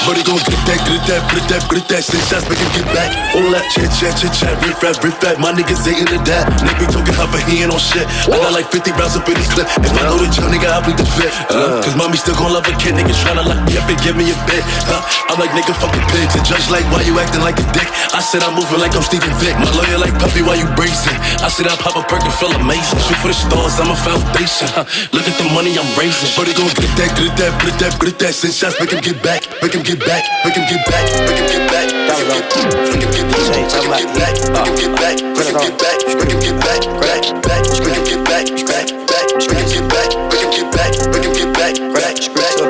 but 0.05 0.16
he 0.16 0.24
gon' 0.24 0.36
grip 0.40 0.61
that, 0.68 0.80
grip 0.84 1.00
that, 1.09 1.20
grip 1.32 1.44
that, 1.48 1.62
grip 1.64 1.84
that. 1.88 2.05
Six 2.05 2.28
shots, 2.28 2.44
make 2.44 2.61
him 2.61 2.68
get 2.76 2.88
back. 2.92 3.09
All 3.32 3.48
that 3.57 3.64
chit 3.72 3.88
chat, 3.96 4.12
chit 4.20 4.36
chat, 4.36 4.53
riff 4.61 4.76
rap, 4.84 5.00
riff 5.00 5.16
rap. 5.24 5.40
My 5.40 5.48
niggas 5.53 5.80
ain't 5.88 6.05
into 6.05 6.20
that. 6.28 6.48
Nigga 6.61 6.92
talking 6.92 7.16
hot, 7.16 7.32
but 7.32 7.40
he 7.48 7.64
ain't 7.64 7.72
on 7.72 7.80
shit. 7.80 8.05
I 8.28 8.36
got 8.36 8.53
like 8.53 8.68
50 8.68 8.92
rounds 9.00 9.16
up 9.16 9.24
in 9.28 9.36
this 9.36 9.48
clip. 9.48 9.64
If 9.80 9.96
I 9.96 10.05
know 10.05 10.20
the 10.20 10.28
jump, 10.28 10.53
nigga, 10.53 10.68
I'll 10.68 10.84
be 10.84 10.92
the 10.92 11.09
fifth. 11.16 11.36
Uh, 11.48 11.80
Cause 11.80 11.96
mommy 11.96 12.20
still 12.20 12.36
gon' 12.36 12.53
love 12.53 12.68
a 12.68 12.72
kid. 12.76 13.00
Niggas 13.00 13.16
tryna 13.24 13.48
lock 13.48 13.61
me 13.64 13.76
up 13.80 13.88
and 13.88 14.00
give 14.05 14.16
me 14.16 14.28
a 14.28 14.36
bit. 14.44 14.61
Huh? 14.88 15.00
I'm 15.32 15.40
like, 15.40 15.57
nigga, 15.57 15.72
fucking 15.76 16.05
pigs. 16.12 16.36
And 16.36 16.44
judge 16.44 16.68
like, 16.68 16.84
why 16.92 17.00
you 17.05 17.16
acting 17.16 17.40
like 17.44 17.57
a 17.61 17.66
dick? 17.76 17.88
I 18.12 18.20
said 18.20 18.44
I'm 18.44 18.53
moving 18.53 18.76
like 18.76 18.92
I'm 18.92 19.05
Steven 19.05 19.32
Vick. 19.40 19.57
My 19.57 19.72
lawyer 19.76 19.96
like 19.96 20.12
puppy, 20.20 20.44
why 20.44 20.57
you 20.57 20.68
bracing? 20.76 21.16
I 21.40 21.48
said 21.53 21.68
I 21.68 21.76
pop 21.80 21.96
a 21.96 22.05
perk 22.05 22.24
and 22.24 22.36
feel 22.36 22.53
amazing. 22.57 23.00
Shoot 23.09 23.20
for 23.20 23.28
the 23.28 23.36
stars, 23.36 23.76
I'm 23.76 23.92
a 23.92 23.96
foundation. 23.96 24.68
Huh? 24.72 24.88
Look 25.16 25.28
at 25.28 25.36
the 25.36 25.48
money 25.53 25.76
I'm 25.76 25.88
raising. 26.00 26.28
Shorty 26.43 26.59
gon' 26.59 26.74
grip 26.74 26.90
that, 26.99 27.14
grip 27.14 27.30
that, 27.38 27.55
grip 27.62 27.76
that, 27.78 27.95
grip 28.03 28.18
that. 28.18 28.34
Send 28.34 28.51
shots, 28.51 28.74
make 28.82 28.90
him 28.90 28.99
get 28.99 29.22
back, 29.22 29.47
make 29.62 29.78
him 29.78 29.86
get 29.86 30.03
back, 30.03 30.26
make 30.43 30.59
him 30.59 30.66
get 30.66 30.82
back, 30.90 31.07
make 31.22 31.38
him 31.38 31.47
get 31.47 31.70
back. 31.70 31.86
Make 31.86 32.99
him 32.99 33.14
get 33.14 33.30
back, 33.30 33.62
make 33.62 34.66
him 34.66 34.74
get 34.74 34.90
back, 34.99 35.22
make 35.22 35.47
him 35.47 35.62
get 35.62 35.78
back, 35.78 36.03
make 36.03 36.34
him 36.34 36.43
get 36.43 36.59
back, 36.66 36.82
make 36.82 36.99
him 36.99 36.99
get 36.99 36.99
back, 37.07 37.22
back, 37.47 37.62
make 37.78 37.95
him 37.95 38.03
get 38.11 38.26
back, 38.26 38.43
back, 38.59 38.90
back, 39.07 39.22
make 39.38 39.55
him 39.55 39.70
get 39.70 39.86
back, 39.86 40.11
make 40.18 40.43
him 40.43 40.51
get 40.51 40.66
back, 40.74 40.90
make 41.14 41.22
him 41.22 41.30
get 41.30 41.47
back, 41.55 41.78
back, 41.95 42.18
back. 42.34 42.66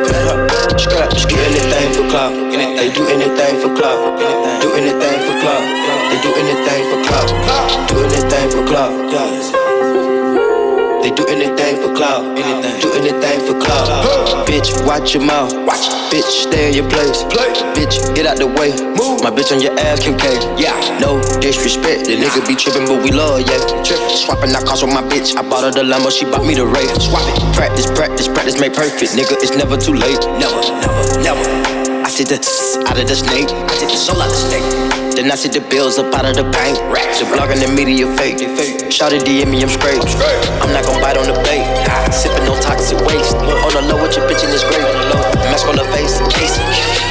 Scratch, 0.77 1.25
do 1.25 1.37
anything 1.41 1.89
for 1.97 2.05
clout. 2.13 2.37
They 2.37 2.93
do 2.93 3.09
anything 3.09 3.57
for 3.57 3.73
clout. 3.73 4.21
Do 4.61 4.69
anything 4.77 5.17
for 5.25 5.33
clout. 5.41 5.65
They 6.13 6.21
do 6.21 6.29
anything 6.29 6.83
for 6.93 7.01
clout. 7.09 7.25
Do 7.89 8.05
anything 8.05 8.53
for 8.53 8.69
clout. 8.69 10.12
They 11.03 11.11
do 11.11 11.27
anything 11.27 11.83
for 11.83 11.93
clout. 11.95 12.23
Anything. 12.39 12.81
Do 12.81 12.95
anything 12.95 13.41
for 13.43 13.59
clout. 13.59 14.47
Bitch, 14.47 14.71
watch 14.87 15.15
your 15.15 15.25
mouth. 15.25 15.53
Watch. 15.67 15.91
Bitch, 16.15 16.47
stay 16.47 16.69
in 16.69 16.75
your 16.75 16.89
place. 16.89 17.25
Play. 17.27 17.51
Bitch, 17.75 17.99
get 18.15 18.25
out 18.25 18.39
the 18.39 18.47
way. 18.47 18.71
Move. 18.95 19.19
My 19.19 19.31
bitch 19.35 19.51
on 19.51 19.61
your 19.61 19.75
ass, 19.81 19.99
Kim 19.99 20.17
K. 20.17 20.31
Yeah. 20.55 20.79
No 21.01 21.19
disrespect. 21.41 22.07
The 22.07 22.15
nigga 22.15 22.47
be 22.47 22.55
tripping, 22.55 22.87
but 22.87 23.03
we 23.03 23.11
love, 23.11 23.41
yeah. 23.41 23.59
Trippin'. 23.83 24.15
Swapping 24.15 24.55
our 24.55 24.63
cars 24.63 24.85
with 24.85 24.95
my 24.95 25.03
bitch. 25.03 25.35
I 25.37 25.43
bought 25.43 25.65
her 25.65 25.73
the 25.73 25.83
Lambo, 25.83 26.11
she 26.11 26.25
bought 26.25 26.47
me 26.47 26.55
the 26.55 26.67
Wraith. 26.67 26.95
Swap 27.03 27.27
it. 27.27 27.55
Practice, 27.55 27.91
practice, 27.91 28.29
practice, 28.29 28.61
make 28.61 28.75
perfect. 28.75 29.19
Nigga, 29.19 29.35
it's 29.43 29.57
never 29.59 29.77
too 29.77 29.95
late. 29.95 30.23
Never, 30.39 30.63
never, 30.87 31.03
never. 31.19 31.45
I 32.07 32.09
see 32.11 32.23
the 32.23 32.39
out 32.87 32.99
of 32.99 33.09
the 33.09 33.17
snake. 33.17 33.51
I 33.51 33.75
take 33.75 33.91
the 33.91 33.99
soul 33.99 34.23
out 34.23 34.31
of 34.31 34.35
the 34.35 34.39
snake. 34.39 35.12
Then 35.15 35.31
I 35.31 35.37
see 35.37 35.49
the 35.49 35.61
bills 35.69 35.99
up 35.99 36.15
out 36.15 36.25
of 36.25 36.35
the 36.35 36.45
bank. 36.51 36.79
The 37.21 37.29
blog 37.29 37.51
and 37.53 37.61
the 37.61 37.69
media 37.69 38.09
fake. 38.17 38.41
Shout 38.91 39.13
it 39.13 39.23
DM 39.29 39.51
me, 39.53 39.63
I'm 39.63 39.69
straight. 39.69 40.01
I'm 40.65 40.73
not 40.73 40.85
gon' 40.89 41.01
bite 41.01 41.17
on 41.21 41.29
the 41.29 41.37
bait. 41.45 41.63
Sipping 42.13 42.45
no 42.45 42.57
toxic 42.61 42.99
waste. 43.05 43.37
On 43.37 43.71
the 43.73 43.83
low 43.93 44.01
with 44.01 44.17
your 44.17 44.25
bitch 44.27 44.43
in 44.43 44.51
this 44.51 44.65
grave. 44.65 44.83
Mask 45.53 45.69
on 45.69 45.77
the 45.77 45.85
face, 45.93 46.17
case. 46.33 46.57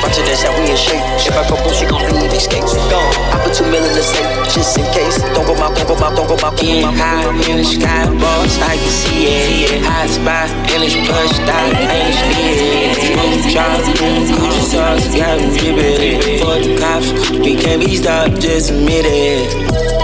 Watch 0.02 0.18
it, 0.18 0.26
that's 0.26 0.41
how 0.41 0.49
we 0.58 0.66
in 0.66 0.78
shape. 0.78 1.04
If 1.22 1.38
I 1.38 1.45
go 1.45 1.56
boom, 1.62 1.74
she 1.78 1.86
gon' 1.86 2.02
leave, 2.10 2.32
these 2.34 2.49
escape. 2.49 2.66
Gone. 2.89 3.14
I 3.30 3.38
put 3.45 3.54
two 3.54 3.70
million 3.70 3.93
in 3.93 3.93
the 3.93 4.02
safe, 4.02 4.26
just 4.49 4.74
in 4.82 4.86
case. 4.97 5.22
Don't 5.38 5.45
go 5.45 5.54
my, 5.54 5.70
don't 5.78 5.86
go 5.86 5.95
my, 5.95 6.10
don't 6.18 6.26
go 6.26 6.36
my. 6.41 6.49
Getting 6.58 6.89
high 6.97 7.30
in 7.30 7.62
the 7.62 7.68
sky, 7.68 8.10
boss, 8.18 8.58
I 8.66 8.82
can 8.82 8.89
see 8.89 9.30
it. 9.30 9.86
High 9.86 10.10
spot, 10.10 10.49
and 10.74 10.82
it's 10.82 10.97
pushed 11.06 11.45
out, 11.45 11.70
and 11.78 12.02
it's 12.10 12.22
near. 12.34 12.97
Smoke 12.97 13.45
drop, 13.54 13.78
Gucci 13.93 14.62
sauce, 14.74 15.06
got 15.14 15.38
me 15.38 15.54
drippin'. 15.54 16.41
For 16.41 16.58
the 16.58 16.72
cops, 16.82 17.10
we 17.38 17.54
can't 17.56 17.82
be 17.84 17.90
please 17.91 18.03
stop, 18.03 18.31
just 18.39 18.69
admit 18.69 19.05
it. 19.05 19.51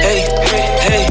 Hey, 0.03 0.19
hey, 0.51 0.65
hey, 0.87 1.05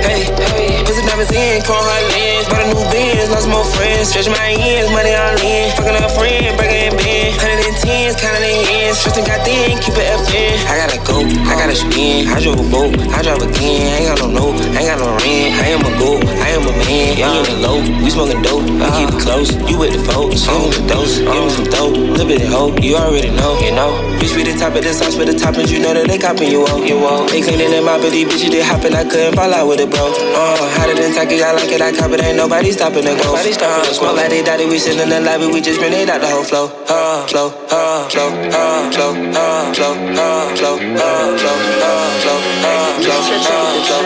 hey, 0.00 0.22
hey. 0.24 0.84
Cause 0.84 0.98
it 0.98 1.04
never 1.04 1.24
seen, 1.26 1.62
call 1.62 1.82
her 1.82 2.08
name 2.12 2.33
lens. 2.44 2.48
Bought 2.48 2.62
a 2.62 2.66
new 2.68 2.84
Benz, 2.90 3.30
lost 3.30 3.48
more 3.48 3.64
friends. 3.64 4.08
Stretch 4.08 4.28
my 4.28 4.52
ends, 4.52 4.90
money 4.92 5.14
all 5.14 5.36
in. 5.40 5.70
Fucking 5.76 5.96
a 5.96 6.08
friend, 6.08 6.56
breaking 6.56 6.92
in 6.92 6.96
bend. 6.96 7.36
Hundred 7.40 7.64
and 7.64 7.76
tens, 7.76 8.16
counting 8.16 8.42
the 8.42 8.54
ends. 8.70 9.02
Trusting 9.02 9.24
got 9.24 9.44
thin, 9.44 9.78
keep 9.80 9.96
it 9.96 10.08
FN. 10.22 10.52
I 10.68 10.74
gotta 10.76 10.98
go, 11.04 11.24
I 11.48 11.54
gotta 11.56 11.76
spin. 11.76 12.28
I 12.28 12.40
drove 12.40 12.60
a 12.60 12.66
boat, 12.70 12.94
I 13.12 13.22
drive 13.22 13.42
again. 13.42 13.92
I 13.92 13.96
ain't 14.04 14.08
got 14.08 14.18
no 14.20 14.28
note, 14.28 14.60
I 14.76 14.84
ain't 14.84 14.90
got 14.92 14.98
no 15.00 15.10
rent. 15.24 15.50
I 15.60 15.66
am 15.74 15.82
a 15.84 15.92
go, 15.98 16.10
I 16.40 16.48
am 16.54 16.64
a 16.68 16.72
man. 16.84 17.18
You 17.18 17.28
in 17.40 17.44
the 17.48 17.56
low, 17.64 17.78
we 18.02 18.08
smoking 18.10 18.42
dope. 18.42 18.64
We 18.68 18.88
keep 18.96 19.10
it 19.10 19.20
close, 19.20 19.50
you 19.68 19.78
with 19.78 19.92
the 19.94 20.02
folks. 20.04 20.46
I'm 20.48 20.68
with 20.68 20.78
the 20.78 20.84
dose, 20.88 21.18
give 21.18 21.42
me 21.44 21.50
some 21.50 21.68
dope. 21.70 21.96
Little 21.96 22.28
bit 22.28 22.42
of 22.42 22.48
hope, 22.52 22.82
you 22.82 22.96
already 22.96 23.30
know, 23.30 23.58
you 23.60 23.72
know. 23.72 23.92
Bitch, 24.20 24.34
be 24.36 24.42
the 24.44 24.56
top 24.56 24.74
of 24.74 24.82
the 24.82 24.92
sauce 24.92 25.16
for 25.16 25.24
the 25.24 25.32
toppings, 25.32 25.70
you 25.70 25.80
know 25.80 25.92
that 25.94 26.06
they 26.06 26.18
copping 26.18 26.50
you 26.50 26.66
out. 26.66 26.80
You 26.86 26.98
out. 27.06 27.28
They 27.28 27.42
cleaning 27.42 27.70
them 27.70 27.88
out, 27.88 28.00
but 28.00 28.10
these 28.10 28.26
bitches 28.28 28.50
they 28.50 28.62
hopping. 28.62 28.94
I 28.94 29.04
couldn't 29.04 29.34
fall 29.34 29.52
out 29.52 29.66
with 29.68 29.80
it, 29.80 29.90
bro. 29.90 30.06
Uh, 30.06 30.56
hotter 30.78 30.94
than 30.94 31.12
Taki, 31.14 31.42
I 31.42 31.52
like 31.52 31.70
it, 31.70 31.80
I 31.80 31.92
cop 31.92 32.12
it. 32.12 32.20
Ain't 32.22 32.33
nobody 32.36 32.72
stopping 32.72 33.04
the 33.04 33.14
go. 33.14 33.24
Nobody 33.24 33.52
stopping 33.52 34.28
they 34.28 34.42
daddy, 34.42 34.66
we 34.66 34.78
sitting 34.78 35.00
in 35.00 35.08
the 35.08 35.20
lobby, 35.20 35.46
we 35.46 35.60
just 35.60 35.78
grenade 35.78 36.10
out 36.10 36.20
the 36.20 36.26
whole 36.26 36.44
flow. 36.44 36.66
Uh, 36.88 37.26
flow, 37.26 37.48
uh, 37.70 38.08
flow, 38.08 38.28
uh, 38.28 38.90
flow, 38.92 39.14
uh, 39.14 39.72
flow, 39.74 39.94
uh, 39.94 40.56
flow, 40.56 40.74
uh, 40.74 41.38
flow, 41.38 41.56
uh, 41.84 42.08
flow, 42.20 42.38
uh, 42.64 42.98
flow, 43.04 43.20
uh, 43.44 43.84
flow. 43.86 44.02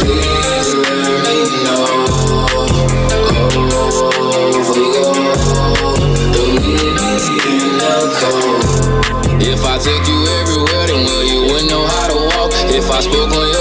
Please 0.00 0.70
let 0.74 1.18
me 1.26 1.36
know. 1.64 1.86
If 9.44 9.64
I 9.64 9.78
took 9.78 10.06
you 10.08 10.26
everywhere, 10.40 10.86
then 10.86 11.04
well, 11.04 11.24
you 11.24 11.40
wouldn't 11.52 11.70
know 11.70 11.86
how 11.86 12.06
to 12.08 12.14
walk. 12.14 12.52
If 12.74 12.90
I 12.90 13.00
spoke 13.00 13.32
on 13.32 13.51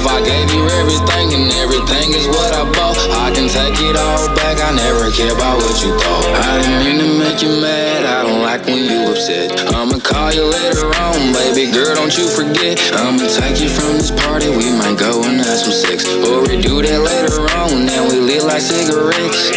If 0.00 0.06
I 0.08 0.24
gave 0.24 0.48
you 0.56 0.64
everything, 0.80 1.36
and 1.36 1.52
everything 1.60 2.16
is 2.16 2.26
what 2.26 2.56
I 2.56 2.64
bought, 2.72 2.96
I 3.20 3.28
can 3.36 3.52
take 3.52 3.76
it 3.84 3.96
all 4.00 4.34
back. 4.34 4.56
I 4.56 4.72
never 4.72 5.12
care 5.12 5.28
about 5.28 5.60
what 5.60 5.76
you 5.84 5.92
thought. 5.92 6.24
I 6.40 6.56
didn't 6.56 6.80
mean 6.80 6.98
to 7.04 7.08
make 7.20 7.42
you 7.42 7.60
mad. 7.60 8.06
I 8.08 8.22
don't 8.24 8.40
like 8.40 8.64
when 8.64 8.80
you 8.80 9.12
upset. 9.12 9.52
I'ma 9.76 10.00
call 10.00 10.32
you 10.32 10.48
later 10.48 10.88
on, 11.04 11.36
baby 11.36 11.70
girl. 11.70 11.94
Don't 11.94 12.16
you 12.16 12.24
forget. 12.32 12.80
I'ma 12.96 13.28
take 13.28 13.60
you 13.60 13.68
from 13.68 14.00
this 14.00 14.10
party. 14.24 14.48
We 14.48 14.72
might 14.72 14.96
go 14.96 15.20
and 15.20 15.36
have 15.36 15.60
some 15.60 15.76
sex, 15.76 16.08
or 16.08 16.48
we 16.48 16.56
do 16.56 16.80
that 16.80 17.00
later 17.04 17.44
on. 17.60 17.84
Then 17.84 18.08
we 18.08 18.24
lit 18.24 18.44
like 18.44 18.64
cigarettes. 18.64 19.52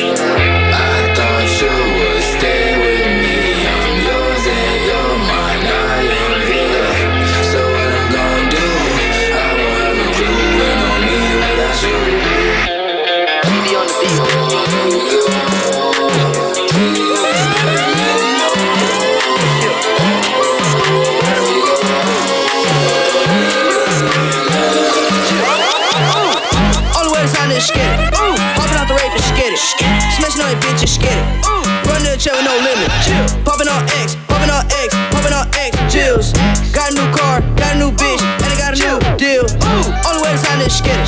Got 38.79 39.01
a 39.01 39.13
new 39.13 39.17
deal. 39.17 39.45
Ooh, 39.45 39.93
all 40.05 40.17
the 40.17 40.21
way 40.23 40.31
to 40.31 40.37
sign 40.37 40.59
this 40.59 40.77
skid 40.77 40.97
it. 40.97 41.07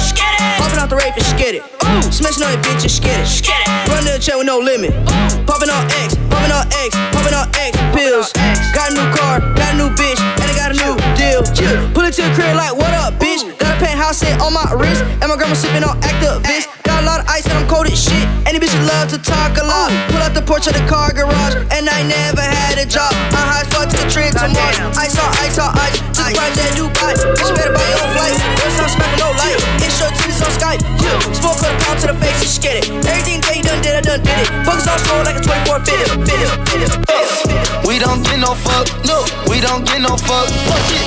Popping 0.58 0.80
out 0.80 0.90
the 0.90 0.96
rape 0.96 1.16
and 1.16 1.26
skid 1.26 1.56
it. 1.56 1.64
Ooh, 1.64 2.02
smashing 2.12 2.44
on 2.44 2.54
your 2.54 2.62
bitch 2.62 2.86
and 2.86 2.92
skid 2.92 3.18
it. 3.18 3.90
Run 3.90 4.04
to 4.06 4.14
the 4.14 4.20
chair 4.20 4.38
with 4.38 4.48
no 4.48 4.60
limit. 4.60 4.94
Popping 5.46 5.70
on 5.70 5.86
X, 6.06 6.16
popping 6.30 6.54
on 6.54 6.66
X, 6.70 6.94
popping 7.14 7.34
on 7.34 7.48
X 7.58 7.74
pills. 7.94 8.30
Got 8.74 8.92
a 8.92 8.94
new 8.94 9.08
car, 9.18 9.42
got 9.56 9.74
a 9.74 9.78
new 9.78 9.90
bitch, 9.98 10.20
and 10.22 10.46
I 10.46 10.54
got 10.54 10.70
a 10.74 10.78
new 10.78 10.94
deal. 11.18 11.42
Pull 11.94 12.06
it 12.06 12.14
to 12.18 12.24
the 12.24 12.34
crib 12.36 12.56
like, 12.56 12.76
what 12.76 12.94
up, 12.94 13.18
bitch? 13.18 13.42
Got 13.58 13.78
a 13.78 13.80
penthouse 13.80 14.22
set 14.22 14.42
on 14.42 14.54
my 14.54 14.66
wrist, 14.74 15.02
and 15.22 15.28
my 15.30 15.38
grandma 15.38 15.56
sipping 15.56 15.84
on 15.84 15.98
Actavis. 16.02 16.70
Got 16.84 17.02
a 17.02 17.06
lot 17.06 17.20
of 17.22 17.28
ice 17.28 17.46
and 17.50 17.58
I'm 17.58 17.68
cold 17.68 17.88
as 17.88 17.98
shit. 17.98 18.26
Any 18.46 18.60
bitches 18.60 18.86
love 18.86 19.10
to 19.10 19.18
talk 19.18 19.58
a 19.58 19.66
lot. 19.66 19.90
Pull 20.14 20.22
out 20.22 20.34
the 20.38 20.42
porch 20.42 20.68
of 20.68 20.74
the 20.74 20.86
car 20.86 21.12
garage, 21.12 21.56
and 21.74 21.90
I 21.90 22.06
never 22.06 22.42
had 22.42 22.78
a 22.78 22.86
job. 22.86 23.12
I'm 23.34 23.42
high 23.50 23.62
as 23.66 23.70
fuck 23.74 23.90
to 23.90 23.98
the 23.98 24.06
trip 24.06 24.38
to 24.38 24.48
Mars. 24.54 24.78
Ice 25.02 25.18
on 25.18 25.30
ice 25.42 25.58
on 25.58 25.74
ice, 25.74 25.98
to 26.34 26.34
the 26.34 26.38
price 26.40 26.56
that 26.58 26.74
Dubai. 26.74 27.14
Bitch, 27.38 27.52
better 27.54 27.74
buy 27.74 27.86
your 27.86 28.02
own 28.02 28.12
flight. 28.18 28.38
First 28.58 28.78
time 28.82 28.90
smacking 28.90 29.22
no 29.22 29.30
light. 29.38 29.60
Hit 29.78 29.92
short 29.94 30.14
titties 30.18 30.42
on 30.42 30.52
Skype. 30.58 30.82
Yeah. 30.98 31.20
Smoke 31.38 31.62
on 31.62 31.74
the 31.78 31.94
to 32.02 32.06
the 32.10 32.18
face 32.18 32.42
and 32.42 32.50
skid 32.50 32.76
it. 32.82 32.86
Everything 33.06 33.42
they 33.46 33.62
done 33.62 33.82
did, 33.86 33.94
I 33.94 34.02
done 34.02 34.24
did 34.26 34.38
it. 34.42 34.50
Focus 34.66 34.88
on 34.90 34.98
floor 35.06 35.22
like 35.22 35.38
a 35.38 35.44
24 35.44 35.86
fitted. 35.86 36.10
Fitted, 36.26 36.50
fitted, 36.70 36.92
fitted. 37.06 37.86
We 37.86 38.00
don't 38.02 38.26
get 38.26 38.42
no 38.42 38.58
fuck, 38.58 38.90
no. 39.06 39.22
We 39.46 39.62
don't 39.62 39.86
get 39.86 40.02
no 40.02 40.18
fuck. 40.18 40.50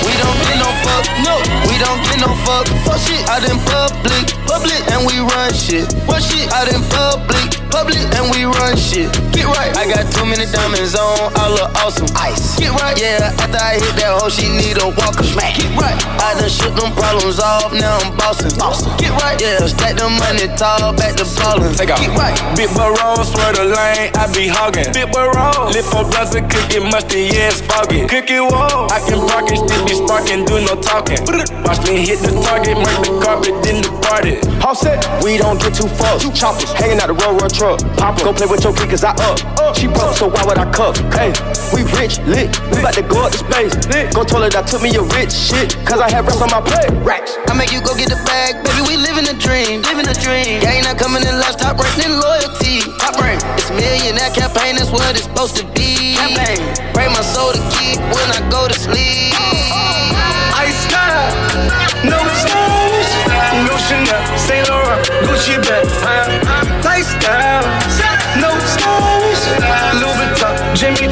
We 0.07 0.13
don't 0.15 0.39
get 0.47 0.57
no 0.63 0.69
fuck, 0.87 1.03
no. 1.27 1.35
We 1.67 1.75
don't 1.75 1.99
get 2.07 2.23
no 2.23 2.31
fuck. 2.47 2.65
Fuck 2.87 2.99
shit 3.03 3.19
out 3.27 3.43
in 3.43 3.59
public, 3.67 4.31
public, 4.47 4.79
and 4.95 5.03
we 5.03 5.19
run 5.19 5.51
shit. 5.51 5.91
Run 6.07 6.23
shit 6.23 6.47
out 6.55 6.71
in 6.71 6.79
public, 6.95 7.58
public, 7.69 8.01
and 8.17 8.27
we 8.33 8.45
run 8.45 8.75
shit. 8.75 9.09
Get 9.31 9.45
right. 9.45 9.71
I 9.77 9.87
got 9.87 10.09
too 10.11 10.25
many 10.25 10.45
diamonds 10.49 10.93
on, 10.97 11.31
I 11.37 11.49
look 11.49 11.69
awesome. 11.81 12.09
Ice. 12.17 12.57
Get 12.59 12.73
right. 12.81 12.97
Yeah, 12.99 13.31
after 13.39 13.61
I 13.61 13.79
hit 13.79 13.95
that 14.01 14.11
hoe, 14.19 14.29
she 14.29 14.49
need 14.49 14.77
a 14.81 14.89
walker. 14.89 15.23
Smack. 15.23 15.55
Get 15.55 15.71
right. 15.77 15.97
I 16.19 16.35
done 16.35 16.49
shook 16.49 16.75
them 16.75 16.91
problems 16.93 17.39
off, 17.39 17.71
now 17.71 17.97
I'm 18.03 18.11
bossing. 18.17 18.51
Bossin'. 18.59 18.91
Get 18.97 19.13
right. 19.21 19.39
Yeah, 19.39 19.65
stack 19.69 19.95
the 19.95 20.09
money 20.09 20.49
tall, 20.57 20.91
back 20.93 21.15
to 21.15 21.25
ballin'. 21.39 21.73
Take 21.77 21.93
off. 21.93 22.01
Get 22.01 22.11
right. 22.17 22.35
Big 22.57 22.69
roll, 22.75 23.23
swear 23.23 23.53
the 23.55 23.65
lane, 23.71 24.11
I 24.19 24.27
be 24.35 24.49
hogging. 24.49 24.91
Big 24.91 25.07
roll, 25.15 25.71
lift 25.71 25.87
for 25.87 26.03
brother, 26.09 26.43
cookie 26.49 26.83
musty, 26.83 27.31
yeah, 27.31 27.53
it's 27.53 27.61
foggy. 27.61 28.03
Cookie 28.09 28.41
wall, 28.41 28.91
I 28.91 28.99
can 29.07 29.21
park 29.29 29.47
it, 29.53 29.61
still 29.63 29.85
be 29.85 29.95
sparking, 29.95 30.43
do 30.43 30.59
no 30.65 30.75
talking. 30.81 31.21
Watch 31.63 31.85
me 31.87 32.03
hit 32.03 32.19
the 32.19 32.33
target, 32.43 32.75
mark 32.75 32.99
the 33.05 33.13
carpet, 33.23 33.55
then 33.63 33.81
depart 33.81 34.25
it. 34.25 34.43
Offset, 34.65 34.99
we 35.23 35.37
don't 35.37 35.59
get 35.61 35.73
too 35.75 35.87
far. 35.87 36.19
fucked. 36.19 36.35
Choppers 36.35 36.71
hanging 36.73 36.99
out 36.99 37.07
the 37.07 37.13
road, 37.13 37.41
road 37.41 37.53
truck. 37.59 37.83
Pop 37.99 38.15
go 38.23 38.31
play 38.31 38.47
with 38.47 38.63
your 38.63 38.71
kid, 38.71 38.89
cause 38.89 39.03
I 39.03 39.11
up. 39.27 39.75
She 39.75 39.91
broke, 39.91 40.15
so 40.15 40.31
why 40.31 40.47
would 40.47 40.57
I 40.57 40.71
cuff? 40.71 40.95
Hey, 41.11 41.35
we 41.75 41.83
rich, 41.99 42.15
lit. 42.23 42.55
We 42.71 42.79
about 42.79 42.95
to 42.95 43.03
go 43.03 43.27
up 43.27 43.35
to 43.35 43.39
space. 43.43 43.75
Go 44.15 44.23
toilet, 44.23 44.55
I 44.55 44.63
took 44.63 44.81
me 44.81 44.95
a 44.95 45.03
rich 45.03 45.35
shit, 45.35 45.75
cause 45.83 45.99
I 45.99 46.09
have 46.09 46.23
racks 46.25 46.39
on 46.39 46.49
my 46.49 46.63
plate. 46.63 46.87
Racks. 47.03 47.35
I 47.51 47.53
make 47.53 47.75
you 47.75 47.83
go 47.83 47.91
get 47.99 48.07
the 48.07 48.19
bag, 48.23 48.63
baby. 48.63 48.87
We 48.87 48.95
living 48.95 49.27
a 49.27 49.35
dream, 49.35 49.83
living 49.83 50.07
a 50.07 50.15
dream. 50.15 50.63
Gang 50.63 50.87
not 50.87 50.97
coming 50.97 51.21
in 51.27 51.35
last, 51.35 51.59
top 51.59 51.75
ranking 51.75 52.15
loyalty. 52.15 52.79
Top 52.97 53.19
rank, 53.19 53.43
it's 53.59 53.69
millionaire 53.75 54.31
campaign, 54.31 54.79
that's 54.79 54.89
what 54.89 55.03
it's 55.11 55.27
supposed 55.27 55.59
to 55.59 55.67
be. 55.75 56.15
Campaign, 56.15 56.63
pray 56.95 57.11
my 57.11 57.21
soul 57.21 57.51
to 57.51 57.61
keep 57.75 57.99
when 58.15 58.27
I 58.31 58.39
go 58.47 58.71
to 58.71 58.77
sleep. 58.79 59.35
Ice 59.35 60.08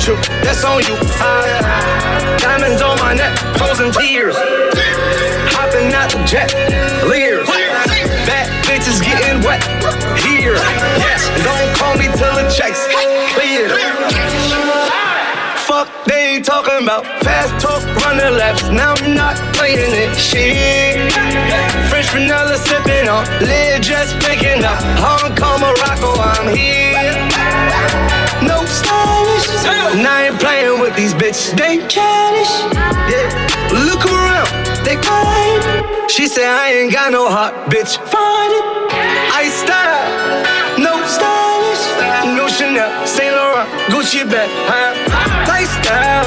Choo, 0.08 0.16
that's 0.40 0.64
on 0.64 0.80
you. 0.88 0.96
Uh, 1.20 2.38
diamonds 2.40 2.82
on 2.82 2.96
my 3.04 3.14
neck, 3.14 3.36
frozen 3.60 3.92
tears, 3.92 4.38
hopping 5.52 5.92
out 5.92 6.08
the 6.08 6.24
jet, 6.24 6.48
leers. 7.04 7.46
Bad 8.24 8.48
bitches 8.64 9.04
getting 9.04 9.44
wet 9.44 9.60
here. 10.24 10.56
Yes, 11.04 11.28
don't 11.44 11.68
call 11.76 12.00
me 12.00 12.08
till 12.16 12.32
the 12.40 12.48
checks 12.48 12.88
clear. 13.36 13.68
Fuck 15.68 15.92
they 16.06 16.40
talking 16.40 16.88
about 16.88 17.04
fast 17.20 17.52
talk, 17.60 17.84
running 18.06 18.32
laps. 18.40 18.64
Now 18.70 18.94
I'm 18.96 19.14
not 19.14 19.36
playing 19.56 19.92
it. 19.92 20.16
Shit. 20.16 21.12
French 21.92 22.08
vanilla 22.16 22.56
sipping 22.56 23.10
on, 23.10 23.28
lid 23.44 23.84
just 23.84 24.16
picking 24.24 24.64
up. 24.64 24.80
Hong 25.04 25.36
Kong, 25.36 25.60
Morocco, 25.60 26.16
I'm 26.16 26.56
here. 26.56 27.12
No 28.48 28.64
stylish. 28.64 29.17
And 29.68 30.06
I 30.08 30.28
ain't 30.28 30.40
playing 30.40 30.80
with 30.80 30.96
these 30.96 31.14
bitches. 31.14 31.56
They 31.58 31.78
childish. 31.88 32.54
Yeah. 33.12 33.28
Look 33.88 34.04
around, 34.06 34.50
they 34.86 34.96
fine. 35.04 36.10
She 36.10 36.28
said 36.28 36.48
I 36.48 36.72
ain't 36.72 36.94
got 36.94 37.12
no 37.12 37.30
heart, 37.30 37.54
bitch. 37.70 37.98
Find 37.98 38.52
it. 38.60 38.66
I 39.32 39.50
style, 39.52 40.80
no 40.80 40.94
stylish. 41.08 41.84
No 42.36 42.48
Chanel, 42.48 42.90
Saint 43.06 43.36
Laurent, 43.36 43.70
Gucci 43.92 44.24
bag, 44.30 44.50
huh? 44.68 44.94
Lifestyle, 45.48 46.26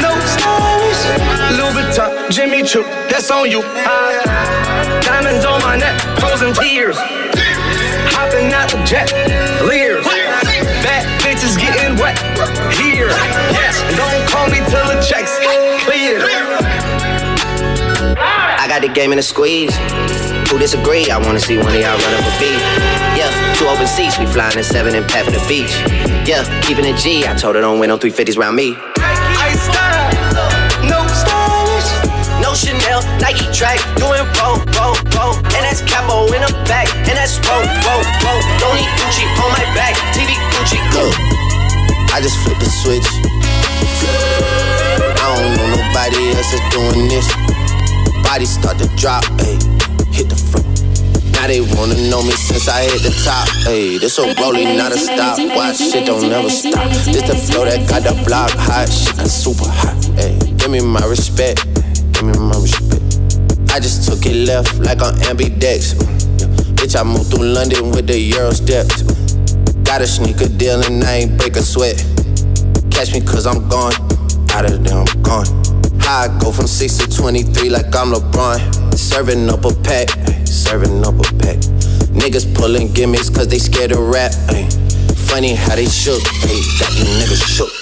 no 0.00 0.12
stylish. 0.24 1.02
Louis 1.56 1.72
Vuitton, 1.76 2.30
Jimmy 2.30 2.62
Choo, 2.62 2.82
that's 3.10 3.30
on 3.30 3.50
you. 3.50 3.62
huh? 3.64 5.00
Diamonds 5.02 5.44
on 5.44 5.60
my 5.62 5.76
neck, 5.76 5.98
frozen 6.20 6.52
tears. 6.54 6.96
Hopping 8.14 8.52
out 8.52 8.70
the 8.70 8.78
jet, 8.84 9.08
here. 12.98 13.14
Yes, 13.54 13.78
don't 13.94 14.18
call 14.26 14.46
me 14.50 14.58
till 14.66 14.82
the 14.90 14.98
checks 14.98 15.30
clear. 15.86 16.18
I 18.18 18.66
got 18.66 18.82
the 18.82 18.90
game 18.90 19.12
in 19.12 19.18
a 19.18 19.22
squeeze. 19.22 19.74
Who 20.50 20.58
disagree? 20.58 21.10
I 21.10 21.18
wanna 21.18 21.40
see 21.40 21.56
one 21.58 21.74
of 21.74 21.80
y'all 21.80 21.94
run 21.94 22.14
up 22.18 22.26
a 22.26 22.34
beat. 22.42 22.58
Yeah, 23.14 23.30
two 23.54 23.66
open 23.66 23.86
seats, 23.86 24.18
we 24.18 24.26
flying 24.26 24.58
in 24.58 24.64
seven 24.64 24.94
and 24.94 25.06
pat 25.06 25.24
for 25.24 25.30
the 25.30 25.44
beach. 25.46 25.70
Yeah, 26.26 26.42
keeping 26.66 26.84
it 26.84 26.96
G. 26.98 27.26
I 27.26 27.34
told 27.34 27.54
her 27.54 27.62
don't 27.62 27.78
win 27.78 27.88
no 27.88 27.98
350s 27.98 28.36
round 28.36 28.56
me. 28.56 28.74
I 28.98 29.54
style, 29.54 30.10
no 30.90 31.06
stylish. 31.06 31.90
No 32.42 32.54
Chanel, 32.54 33.02
Nike 33.22 33.46
track, 33.54 33.78
doing 33.98 34.24
roll, 34.40 34.58
roll, 34.74 34.96
roll. 35.14 35.34
And 35.54 35.62
that's 35.66 35.82
capo 35.86 36.26
in 36.34 36.42
a 36.42 36.52
bag, 36.66 36.88
and 37.06 37.14
that's 37.14 37.38
roll, 37.46 37.62
roll, 37.86 38.02
roll. 38.24 38.40
Don't 38.58 38.74
need 38.74 38.90
Gucci 38.98 39.26
on 39.42 39.50
my 39.54 39.64
back, 39.78 39.94
TV 40.14 40.34
Gucci, 40.54 40.78
go. 40.90 41.47
I 42.12 42.20
just 42.20 42.36
flip 42.42 42.58
the 42.58 42.66
switch. 42.66 43.08
I 45.18 45.36
don't 45.36 45.56
know 45.56 45.68
nobody 45.76 46.34
else 46.34 46.50
that's 46.50 46.66
doing 46.74 47.08
this. 47.08 47.28
Body 48.24 48.44
start 48.44 48.78
to 48.78 48.88
drop, 48.96 49.24
ayy, 49.44 49.60
hit 50.12 50.28
the 50.28 50.36
floor. 50.36 50.64
Now 51.32 51.46
they 51.46 51.60
wanna 51.60 51.94
know 52.10 52.22
me 52.22 52.32
since 52.32 52.68
I 52.68 52.82
hit 52.82 53.02
the 53.02 53.14
top. 53.24 53.48
Ayy, 53.68 54.00
this 54.00 54.18
a 54.18 54.34
rolling, 54.40 54.76
not 54.76 54.92
a 54.92 54.98
stop. 54.98 55.38
Watch 55.54 55.78
shit 55.78 56.06
don't 56.06 56.28
never 56.28 56.50
stop. 56.50 56.88
This 56.90 57.22
the 57.22 57.36
flow 57.36 57.64
that 57.64 57.88
got 57.88 58.02
the 58.02 58.14
block 58.26 58.50
hot, 58.52 58.88
shit 58.88 59.16
got 59.16 59.28
super 59.28 59.68
hot. 59.68 59.94
Ayy, 60.18 60.58
give 60.58 60.70
me 60.70 60.80
my 60.80 61.04
respect, 61.06 61.64
give 62.14 62.24
me 62.24 62.34
my 62.38 62.58
respect. 62.58 63.04
I 63.70 63.80
just 63.80 64.08
took 64.08 64.26
it 64.26 64.46
left 64.46 64.74
like 64.80 65.02
on 65.02 65.14
ambidex. 65.28 65.94
Yeah. 66.40 66.48
Bitch, 66.74 66.98
I 66.98 67.02
moved 67.04 67.30
through 67.30 67.46
London 67.46 67.90
with 67.90 68.06
the 68.06 68.18
Euro 68.18 68.50
steps. 68.52 69.02
Got 69.88 70.02
a 70.02 70.06
sneaker 70.06 70.48
deal 70.48 70.82
and 70.82 71.02
I 71.02 71.14
ain't 71.14 71.38
break 71.38 71.56
a 71.56 71.62
sweat. 71.62 71.96
Catch 72.90 73.14
me 73.14 73.22
cause 73.22 73.46
I'm 73.46 73.70
gone. 73.70 73.94
Out 74.52 74.70
of 74.70 74.84
there, 74.84 74.98
I'm 74.98 75.22
gone. 75.22 75.46
How 75.98 76.28
I 76.28 76.38
go 76.40 76.52
from 76.52 76.66
6 76.66 76.98
to 76.98 77.08
23 77.08 77.70
like 77.70 77.96
I'm 77.96 78.12
LeBron. 78.12 78.94
Serving 78.94 79.48
up 79.48 79.64
a 79.64 79.72
pack, 79.82 80.10
serving 80.46 81.06
up 81.06 81.14
a 81.14 81.22
pack. 81.40 81.56
Niggas 82.12 82.54
pulling 82.54 82.92
gimmicks 82.92 83.30
cause 83.30 83.48
they 83.48 83.58
scared 83.58 83.92
to 83.92 83.98
rap. 84.02 84.32
ay. 84.50 84.68
Funny 85.26 85.54
how 85.54 85.74
they 85.74 85.86
shook, 85.86 86.20
ay, 86.20 86.60
got 86.78 86.92
these 86.92 87.24
niggas 87.24 87.56
shook. 87.56 87.77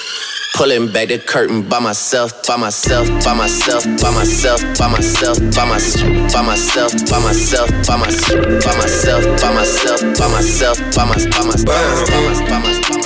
Pulling 0.57 0.91
back 0.91 1.09
the 1.09 1.19
curtain 1.19 1.61
by 1.69 1.79
myself, 1.81 2.33
by 2.47 2.57
myself, 2.57 3.07
by 3.23 3.35
myself, 3.35 3.85
by 4.01 4.11
myself, 4.11 4.63
by 4.79 4.89
myself, 4.89 5.39
by 5.53 5.69
myself, 5.69 6.17
by 6.33 6.41
myself, 6.41 6.91
by 7.05 7.21
myself, 7.21 7.69
by 7.85 7.97
myself, 8.01 8.49
by 8.65 8.73
myself, 8.73 9.21
by 9.37 9.53
myself, 9.53 10.01
by 10.17 10.29
myself, 10.33 10.81
by 10.97 11.05
myself, 11.05 11.37
by 11.37 11.45
myself, 11.45 11.69
by 11.69 12.25
myself, 12.25 12.49
by 12.49 12.57
myself. 12.65 12.97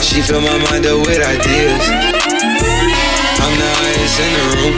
She 0.00 0.22
fill 0.22 0.40
my 0.40 0.56
mind 0.56 0.86
up 0.86 0.96
with 1.04 1.20
ideas. 1.20 1.84
I'm 3.44 3.52
the 3.60 3.68
highest 3.76 4.20
in 4.24 4.30
the 4.32 4.44
room. 4.56 4.74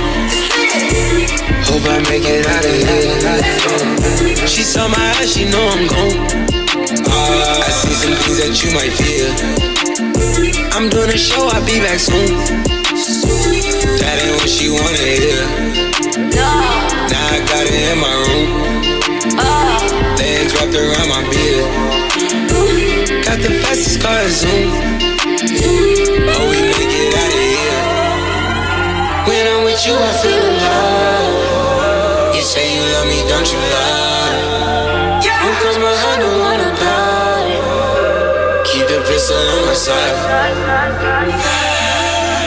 Hope 1.70 1.86
I 1.86 2.02
make 2.10 2.26
it 2.26 2.42
out 2.50 2.66
of 2.66 2.74
here. 4.34 4.48
She 4.48 4.62
saw 4.64 4.88
my 4.88 5.14
eyes, 5.20 5.32
she 5.32 5.44
know 5.48 5.68
I'm 5.68 5.86
gone. 5.86 6.57
I 7.18 7.70
see 7.70 7.94
some 7.94 8.14
things 8.14 8.38
that 8.38 8.54
you 8.62 8.70
might 8.74 8.94
fear. 8.94 9.26
I'm 10.72 10.88
doing 10.88 11.10
a 11.10 11.18
show, 11.18 11.48
I'll 11.50 11.64
be 11.66 11.80
back 11.80 11.98
soon. 11.98 12.38
That 13.98 14.16
ain't 14.22 14.36
what 14.38 14.48
she 14.48 14.70
wanna 14.70 15.02
hear. 15.02 15.42
Now 16.30 17.34
I 17.34 17.38
got 17.50 17.66
it 17.66 17.74
in 17.74 17.98
my 17.98 18.14
room. 18.22 18.50
Oh. 19.34 20.14
Legs 20.18 20.54
wrapped 20.54 20.76
around 20.78 21.08
my 21.10 21.22
beard. 21.30 21.66
Got 23.26 23.38
the 23.42 23.50
fastest 23.62 24.00
car 24.00 24.22
Zoom. 24.28 24.70
Oh, 26.30 26.44
we 26.50 26.58
make 26.62 26.94
it 27.02 27.14
out 27.18 27.34
of 27.34 27.46
here. 27.50 27.82
When 29.26 29.42
I'm 29.50 29.64
with 29.64 29.82
you, 29.86 29.94
I 29.98 30.12
feel 30.22 30.47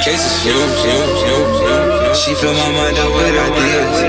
Cases 0.03 0.33
fumes. 0.41 0.81
She 2.17 2.33
fill 2.33 2.53
my 2.53 2.71
mind 2.73 2.97
up 2.97 3.13
with 3.13 3.37
ideas. 3.37 4.01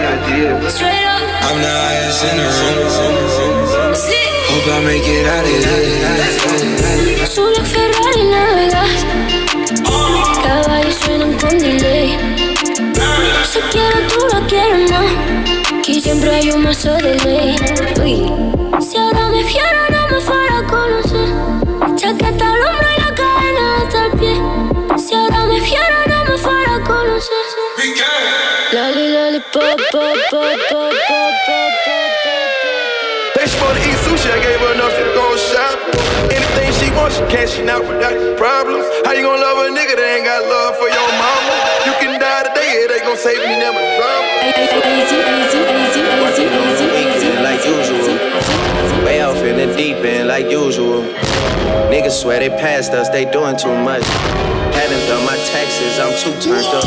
I'm 1.45 1.61
in 2.25 2.37
the 2.41 2.49
room. 2.49 2.89
Hope 4.49 4.69
I 4.73 4.81
make 4.89 5.05
it 5.05 5.27
out 5.29 5.45
Caballos 10.43 10.95
suenan 10.95 11.33
con 11.39 11.59
delay. 11.59 12.17
Si 13.53 13.61
quiero 13.71 13.99
tú 14.09 14.19
lo 14.33 14.47
quieres 14.47 14.91
no. 14.91 15.03
Que 15.83 16.01
siempre 16.01 16.31
hay 16.31 16.51
un 16.53 16.63
mazo 16.63 16.95
de. 16.97 17.55
Si 18.81 18.97
ahora 18.97 19.29
me 19.29 19.45
fiero 19.45 19.91
no 19.91 20.09
me 20.09 20.21
fuera 20.21 20.67
a. 20.67 21.97
Chaqueta 21.97 22.62
I 34.33 34.41
gave 34.41 34.61
her 34.65 34.73
enough 34.73 34.97
to 34.97 35.05
go 35.13 35.37
shop. 35.37 35.77
Anything 36.33 36.73
she 36.81 36.89
wants, 36.97 37.21
she 37.21 37.25
cashing 37.29 37.69
out 37.69 37.85
without 37.85 38.17
problems. 38.39 38.89
How 39.05 39.13
you 39.13 39.29
gonna 39.29 39.37
love 39.37 39.69
a 39.69 39.69
nigga 39.69 39.93
that 39.93 40.09
ain't 40.09 40.25
got 40.25 40.41
love 40.49 40.73
for 40.81 40.89
your 40.89 41.09
mama? 41.21 41.53
You 41.85 41.93
can 42.01 42.17
die 42.17 42.49
today, 42.49 42.81
it 42.81 42.91
ain't 42.97 43.05
gonna 43.05 43.21
save 43.21 43.45
me 43.45 43.61
never 43.61 43.77
drama. 43.77 44.33
Like 47.45 47.61
usual. 47.61 48.62
Way 49.05 49.21
off 49.23 49.37
in 49.39 49.57
the 49.57 49.75
deep 49.77 49.97
end, 50.05 50.29
like 50.29 50.51
usual. 50.51 51.03
Niggas 51.91 52.23
swear 52.23 52.39
they 52.39 52.51
passed 52.51 52.93
us, 52.93 53.09
they 53.09 53.25
doing 53.31 53.57
too 53.57 53.75
much. 53.83 54.05
Haven't 54.73 55.05
done 55.07 55.27
my 55.27 55.37
taxes, 55.53 55.99
I'm 55.99 56.15
too 56.17 56.33
turned 56.41 56.71
up. 56.73 56.87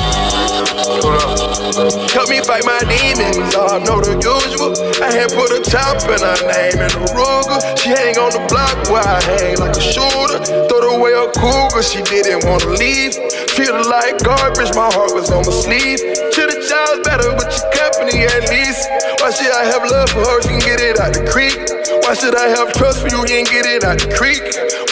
Help 2.16 2.30
me 2.30 2.40
fight 2.42 2.64
my 2.66 2.80
demons, 2.88 3.54
I 3.54 3.84
know 3.84 4.00
the 4.00 4.16
usual. 4.16 4.74
I 5.04 5.12
had 5.12 5.30
put 5.36 5.52
a 5.52 5.62
top 5.62 6.02
in 6.08 6.24
her 6.24 6.40
name 6.50 6.80
in 6.82 6.90
a 6.90 7.04
Ruger. 7.14 7.60
She 7.78 7.90
hang 7.92 8.18
on 8.18 8.32
the 8.32 8.42
block 8.48 8.74
while 8.90 9.06
I 9.06 9.22
hang 9.22 9.60
like 9.60 9.76
a 9.76 9.84
shooter. 9.84 10.40
Throw 10.72 10.98
away 10.98 11.14
a 11.14 11.28
cougar, 11.36 11.84
she 11.84 12.02
didn't 12.02 12.48
wanna 12.48 12.74
leave. 12.80 13.14
Feel 13.54 13.76
like 13.92 14.24
garbage, 14.24 14.74
my 14.74 14.90
heart 14.96 15.14
was 15.14 15.30
on 15.30 15.46
my 15.46 15.54
sleeve. 15.54 16.00
Should've 16.34 16.64
chose 16.64 17.00
better 17.06 17.30
with 17.36 17.52
your 17.52 17.68
company 17.76 18.24
at 18.26 18.50
least. 18.50 18.88
Why 19.22 19.30
should 19.30 19.52
I 19.52 19.68
have 19.68 19.84
love 19.86 20.10
for 20.10 20.26
her? 20.26 20.42
She 20.42 20.58
can 20.58 20.64
get 20.64 20.80
it 20.82 21.00
out 21.00 21.14
the 21.14 21.28
creek. 21.30 21.60
Why 22.06 22.14
should 22.14 22.36
I 22.38 22.54
have 22.54 22.72
trust 22.74 23.02
for 23.02 23.10
you? 23.10 23.26
You 23.26 23.42
ain't 23.42 23.50
get 23.50 23.66
it 23.66 23.84
out 23.84 23.98
the 23.98 24.14
creek. 24.14 24.38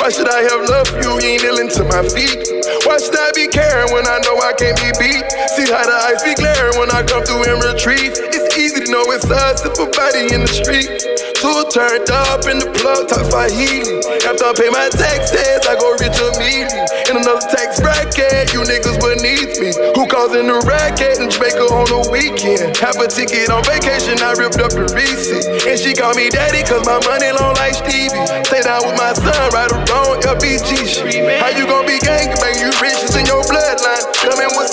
Why 0.01 0.09
should 0.09 0.25
I 0.25 0.41
have 0.49 0.65
love 0.65 0.89
for 0.89 0.97
you? 0.97 1.13
You 1.21 1.37
ain't 1.37 1.43
kneeling 1.45 1.69
to 1.77 1.85
my 1.85 2.01
feet. 2.09 2.41
Why 2.89 2.97
should 2.97 3.13
I 3.13 3.29
be 3.37 3.45
caring 3.53 3.93
when 3.93 4.09
I 4.09 4.17
know 4.25 4.41
I 4.41 4.49
can't 4.57 4.73
be 4.81 4.89
beat? 4.97 5.21
See 5.53 5.69
how 5.69 5.85
the 5.85 5.93
eyes 6.09 6.25
be 6.25 6.33
glaring 6.33 6.73
when 6.81 6.89
I 6.89 7.05
come 7.05 7.21
through 7.21 7.45
and 7.45 7.61
retrieve. 7.61 8.17
It's 8.17 8.57
easy 8.57 8.81
to 8.81 8.89
know 8.89 9.05
it's 9.13 9.29
us 9.29 9.61
if 9.61 9.77
a 9.77 9.85
body 9.93 10.33
in 10.33 10.41
the 10.41 10.49
street. 10.49 11.12
Two 11.43 11.67
turned 11.75 12.07
up 12.07 12.47
in 12.47 12.55
the 12.55 12.71
plug, 12.71 13.11
talk 13.11 13.27
Swahili. 13.27 13.99
After 14.23 14.47
I 14.47 14.55
pay 14.55 14.71
my 14.71 14.87
taxes, 14.87 15.67
I 15.67 15.75
go 15.75 15.91
rich 15.99 16.15
immediately. 16.15 16.87
In 17.11 17.19
another 17.19 17.43
tax 17.51 17.83
bracket, 17.83 18.55
you 18.55 18.63
niggas 18.63 18.95
beneath 18.95 19.59
me. 19.59 19.75
Who 19.91 20.07
causing 20.07 20.47
the 20.47 20.63
racket 20.63 21.19
in 21.19 21.27
Jamaica 21.27 21.67
on 21.67 21.91
the 21.91 21.99
weekend? 22.07 22.79
Half 22.79 22.95
a 22.95 23.11
ticket 23.11 23.51
on 23.51 23.59
vacation, 23.67 24.23
I 24.23 24.39
ripped 24.39 24.63
up 24.63 24.71
the 24.71 24.87
receipt. 24.95 25.67
And 25.67 25.75
she 25.75 25.91
called 25.91 26.15
me 26.15 26.31
daddy, 26.31 26.63
cause 26.63 26.87
my 26.87 27.03
money 27.03 27.35
long 27.35 27.59
like 27.59 27.75
Stevie. 27.75 28.23
Stay 28.47 28.63
down 28.63 28.87
with 28.87 28.95
my 28.95 29.11
son, 29.11 29.43
right 29.51 29.67
wrong, 29.91 30.23
LBG 30.23 30.87
street. 30.87 31.27
How 31.43 31.51
you 31.51 31.67
gonna 31.67 31.83
be 31.83 31.99
gangbang? 31.99 32.55
You 32.55 32.71
rich, 32.79 33.03
it's 33.03 33.19
in 33.19 33.27
your 33.27 33.43
bloodline. 33.43 34.07
Coming 34.23 34.47
with 34.55 34.72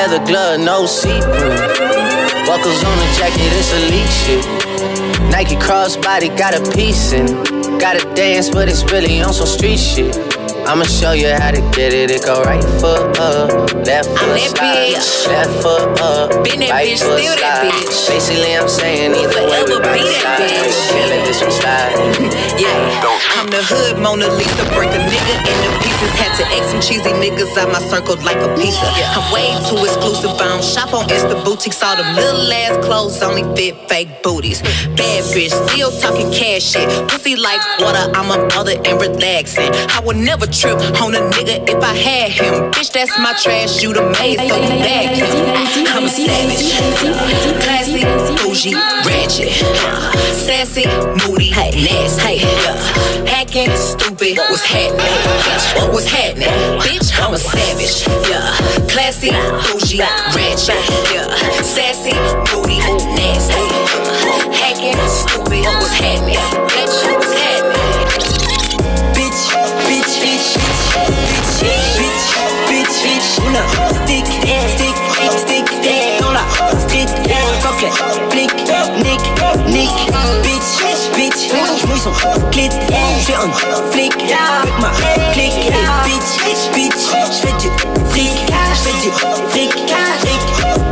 leather 0.00 0.24
glove, 0.24 0.58
no 0.60 0.86
see-through. 0.86 1.56
Buckles 2.48 2.80
on 2.88 2.96
the 3.02 3.08
jacket, 3.18 3.52
it's 3.60 3.70
elite 3.78 4.12
shit. 4.22 4.44
Nike 5.30 5.56
crossbody 5.56 6.28
got 6.38 6.54
a 6.56 6.62
piece 6.72 7.12
in. 7.12 7.26
Gotta 7.78 8.02
dance, 8.14 8.48
but 8.48 8.68
it's 8.70 8.82
really 8.90 9.20
on 9.20 9.34
some 9.34 9.46
street 9.46 9.78
shit. 9.78 10.16
I'ma 10.66 10.84
show 10.84 11.12
you 11.12 11.28
how 11.28 11.50
to 11.50 11.60
get 11.76 11.92
it. 11.92 12.10
It 12.10 12.24
go 12.24 12.42
right 12.42 12.64
foot 12.80 13.18
up, 13.18 13.74
left 13.84 14.08
foot 14.08 14.40
that 14.40 14.56
slide, 14.56 14.94
bitch. 14.94 15.26
left 15.28 15.62
foot 15.62 16.00
up, 16.00 16.44
Been 16.44 16.60
that 16.60 16.70
right 16.70 16.88
bitch, 16.88 17.02
foot 17.04 17.20
still 17.20 17.36
that 17.36 17.60
slide. 17.60 17.69
Bitch. 17.90 18.08
Basically, 18.08 18.56
I'm 18.56 18.68
saying 18.68 19.12
either 19.14 19.42
way 19.50 19.62
we 19.66 19.74
Forever 19.74 19.82
bout 19.82 19.94
be 19.94 20.00
to 20.00 20.10
that 20.22 20.38
slide. 20.38 20.46
bitch. 20.46 20.78
Feeling 20.94 21.22
this 21.26 21.40
one 21.42 21.52
slide. 21.52 21.94
Yeah, 22.58 23.36
I'm 23.36 23.50
the 23.50 23.62
hood 23.62 23.98
Mona 23.98 24.28
Lisa. 24.30 24.64
Break 24.74 24.90
a 24.94 25.00
nigga 25.02 25.34
into 25.42 25.70
pieces. 25.82 26.10
Had 26.14 26.32
to 26.38 26.44
X 26.54 26.70
some 26.70 26.80
cheesy 26.80 27.10
niggas 27.10 27.56
out 27.58 27.72
my 27.72 27.80
circle 27.80 28.16
like 28.22 28.38
a 28.38 28.48
pizza. 28.56 28.86
I'm 29.14 29.24
way 29.32 29.50
too 29.68 29.82
exclusive. 29.82 30.30
I 30.38 30.48
don't 30.48 30.64
shop 30.64 30.94
on 30.94 31.08
Insta 31.08 31.42
boutiques. 31.44 31.82
All 31.82 31.96
them 31.96 32.14
little 32.14 32.52
ass 32.52 32.78
clothes 32.84 33.22
only 33.22 33.44
fit 33.56 33.76
fake 33.88 34.22
booties. 34.22 34.62
Bad 34.96 35.24
bitch, 35.34 35.52
still 35.68 35.90
talking 36.00 36.30
cash 36.30 36.62
shit. 36.72 36.86
Pussy 37.08 37.36
like 37.36 37.60
water. 37.80 38.10
I'm 38.14 38.30
a 38.30 38.46
mother 38.54 38.76
and 38.84 39.00
relaxing. 39.00 39.70
I 39.90 40.00
would 40.04 40.16
never 40.16 40.46
trip 40.46 40.78
on 41.02 41.14
a 41.14 41.22
nigga 41.34 41.68
if 41.68 41.82
I 41.82 41.94
had 41.94 42.30
him. 42.30 42.70
Bitch, 42.72 42.92
that's 42.92 43.16
my 43.18 43.32
trash. 43.34 43.82
You 43.82 43.92
the 43.92 44.02
maid, 44.20 44.38
so 44.38 44.56
you 44.56 44.68
back 44.84 45.16
him. 45.16 45.86
I'm 45.88 46.04
a 46.04 46.08
savage, 46.08 46.70
classy, 47.84 48.34
bougie, 48.36 48.74
ratchet, 49.06 49.52
sassy, 50.34 50.86
moody, 51.26 51.50
nasty, 51.50 52.40
yeah. 52.40 53.26
hacking, 53.26 53.70
stupid. 53.76 54.36
What's 54.36 54.64
happening? 54.64 55.06
Bitch, 55.44 55.92
what's 55.92 56.08
happening? 56.08 56.48
Bitch, 56.80 57.10
I'm 57.22 57.34
a 57.34 57.38
savage, 57.38 58.06
yeah. 58.28 58.86
Classy, 58.88 59.30
bougie, 59.30 60.00
ratchet, 60.00 60.76
yeah. 61.12 61.28
Sassy, 61.62 62.12
moody, 62.52 62.78
nasty, 63.16 63.54
hacking, 64.52 64.96
stupid. 65.08 65.64
What's 65.64 65.94
happening? 65.94 66.59
Clit, 82.50 82.70
j'fais 83.20 83.34
un 83.34 83.50
flic, 83.90 84.12
avec 84.14 84.78
ma 84.80 84.90
clique, 85.32 85.72
bitch, 86.04 86.74
bitch, 86.74 86.94
j'fais 87.32 87.52
du 87.58 87.68
fric, 88.10 88.32
j'fais 88.74 88.92
du 89.02 89.10
fric, 89.50 89.72
fric, 90.20 90.40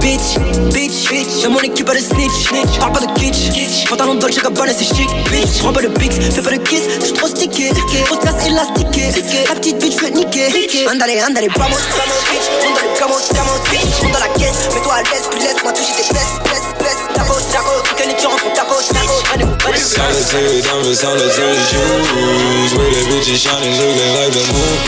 bitch, 0.00 0.38
bitch, 0.72 1.08
bitch, 1.10 1.42
j'ai 1.42 1.48
mon 1.48 1.60
équipe 1.60 1.88
à 1.88 1.94
de 1.94 1.98
snitch, 1.98 2.48
snitch, 2.48 2.78
parle 2.78 2.92
pas 2.92 3.00
de 3.00 3.18
kitsch, 3.18 3.88
pantalon 3.88 4.14
Dolce 4.14 4.42
Gabbana 4.42 4.72
c'est 4.72 4.84
chic, 4.84 5.08
bitch, 5.30 5.58
prends 5.60 5.72
pas 5.72 5.82
de 5.82 5.88
pics, 5.88 6.12
fais 6.12 6.42
pas 6.42 6.50
de 6.50 6.56
kiss, 6.56 6.82
j'suis 7.02 7.12
trop 7.12 7.28
stické, 7.28 7.70
grosse 8.06 8.20
casse 8.20 8.46
élastiquée, 8.46 9.08
la 9.48 9.54
petite 9.54 9.78
bitch 9.78 9.96
fait 9.96 10.10
niquer, 10.10 10.48
andale, 10.90 11.10
andale, 11.28 11.48
vamos, 11.56 11.76
vamos, 11.76 12.22
bitch, 12.30 12.46
on 12.66 12.74
dans 12.74 12.82
les 12.82 12.98
gamos, 12.98 13.32
gamos, 13.34 13.60
bitch, 13.70 14.04
on 14.04 14.08
dans 14.10 14.20
la 14.20 14.28
caisse, 14.38 14.68
mets-toi 14.74 14.94
à 14.94 15.02
l'aise, 15.02 15.28
puis 15.30 15.40
laisse-moi 15.40 15.72
toucher 15.72 15.92
tes 15.96 16.14
fesses, 16.14 16.38
fesses, 16.44 16.68
fesses, 16.78 17.04
tapos, 17.14 17.40
tapos, 17.52 17.82
que 17.96 18.02
les 18.04 18.18
gens 18.22 18.30
font 18.36 18.50
tapos, 18.54 18.82
Solitary 19.28 20.64
diamonds, 20.64 21.00
solitary 21.00 21.60
shoes. 21.68 22.72
With 22.72 22.88
the 22.96 23.02
bitches 23.12 23.44
shining, 23.44 23.76
looking 23.76 24.12
like 24.16 24.32
the 24.32 24.40
moon. 24.56 24.78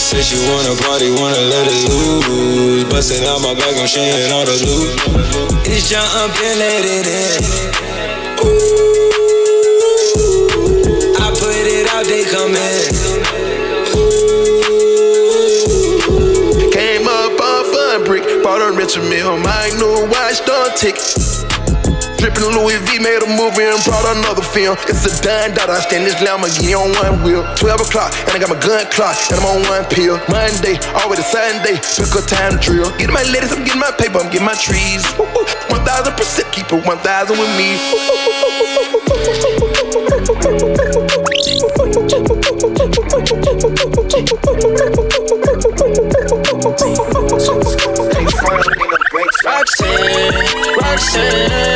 Say 0.00 0.22
she 0.22 0.40
wanna 0.48 0.72
party, 0.80 1.12
wanna 1.12 1.36
let 1.52 1.68
it 1.68 1.88
loose. 1.92 2.84
Busting 2.88 3.24
out 3.28 3.42
my 3.42 3.52
back, 3.52 3.76
I'm 3.76 3.86
sharing 3.86 4.32
all 4.32 4.46
the 4.46 4.56
loot. 4.64 4.88
It's 5.68 5.90
jump 5.90 6.08
and 6.08 6.58
let 6.58 6.80
it 6.80 7.04
in. 7.04 7.44
Ooh, 8.40 8.80
I 11.20 11.28
put 11.36 11.52
it 11.52 11.84
out, 11.92 12.06
they 12.08 12.24
come 12.24 12.56
in. 12.56 12.88
Came 16.72 17.06
up 17.06 17.38
off 17.38 17.68
a 17.68 18.02
brick, 18.02 18.24
bought 18.42 18.62
a 18.62 18.72
Richard 18.72 19.04
Mille, 19.10 19.36
my 19.40 19.68
new 19.76 20.08
watch, 20.08 20.40
don't 20.46 20.74
tick. 20.74 20.96
Drippin' 22.24 22.56
Louis 22.56 22.80
V 22.88 23.04
made 23.04 23.20
a 23.20 23.28
movie 23.36 23.68
and 23.68 23.76
brought 23.84 24.16
another 24.16 24.40
film. 24.40 24.80
It's 24.88 25.04
a 25.04 25.12
dime 25.20 25.52
dot, 25.52 25.68
I 25.68 25.84
stand 25.84 26.08
this 26.08 26.16
Lamborghini 26.24 26.72
on 26.72 26.88
one 26.96 27.20
wheel. 27.20 27.44
12 27.60 27.84
o'clock, 27.84 28.16
and 28.24 28.32
I 28.32 28.38
got 28.40 28.48
my 28.48 28.56
gun 28.64 28.88
clock, 28.88 29.12
and 29.28 29.36
I'm 29.36 29.44
on 29.44 29.60
one 29.68 29.84
pill. 29.92 30.16
Monday, 30.32 30.80
always 31.04 31.20
Sunday, 31.28 31.76
pick 31.76 32.16
a 32.16 32.24
time 32.24 32.56
drill. 32.64 32.88
Getting 32.96 33.12
my 33.12 33.28
ladies, 33.28 33.52
I'm 33.52 33.60
getting 33.60 33.76
my 33.76 33.92
paper, 33.92 34.24
I'm 34.24 34.32
getting 34.32 34.48
my 34.48 34.56
trees. 34.56 35.04
1000% 35.04 36.48
keep 36.48 36.72
it 36.72 36.80
1000 36.80 37.36
with 37.36 37.52
me. 37.60 37.76
Roxanne, 49.44 50.76
Roxanne, 50.80 51.73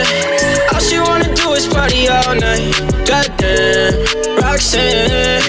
all 2.09 2.35
night. 2.35 2.73
Goddamn, 3.07 3.95
Roxanne. 4.41 5.41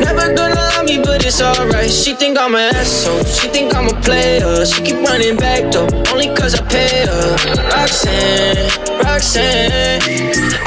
Never 0.00 0.34
gonna 0.34 0.54
love 0.54 0.84
me, 0.86 0.98
but 0.98 1.24
it's 1.24 1.40
alright. 1.40 1.90
She 1.90 2.14
think 2.14 2.38
I'm 2.38 2.54
an 2.54 2.74
asshole. 2.74 3.24
She 3.24 3.48
think 3.48 3.74
I'm 3.74 3.88
a 3.88 4.00
player. 4.00 4.64
She 4.66 4.82
keep 4.82 4.96
running 5.06 5.36
back 5.36 5.72
though, 5.72 5.88
only 6.12 6.28
cause 6.34 6.54
I 6.54 6.62
pay 6.68 7.06
her. 7.06 7.36
Roxanne, 7.72 8.56
Roxanne. 9.02 10.00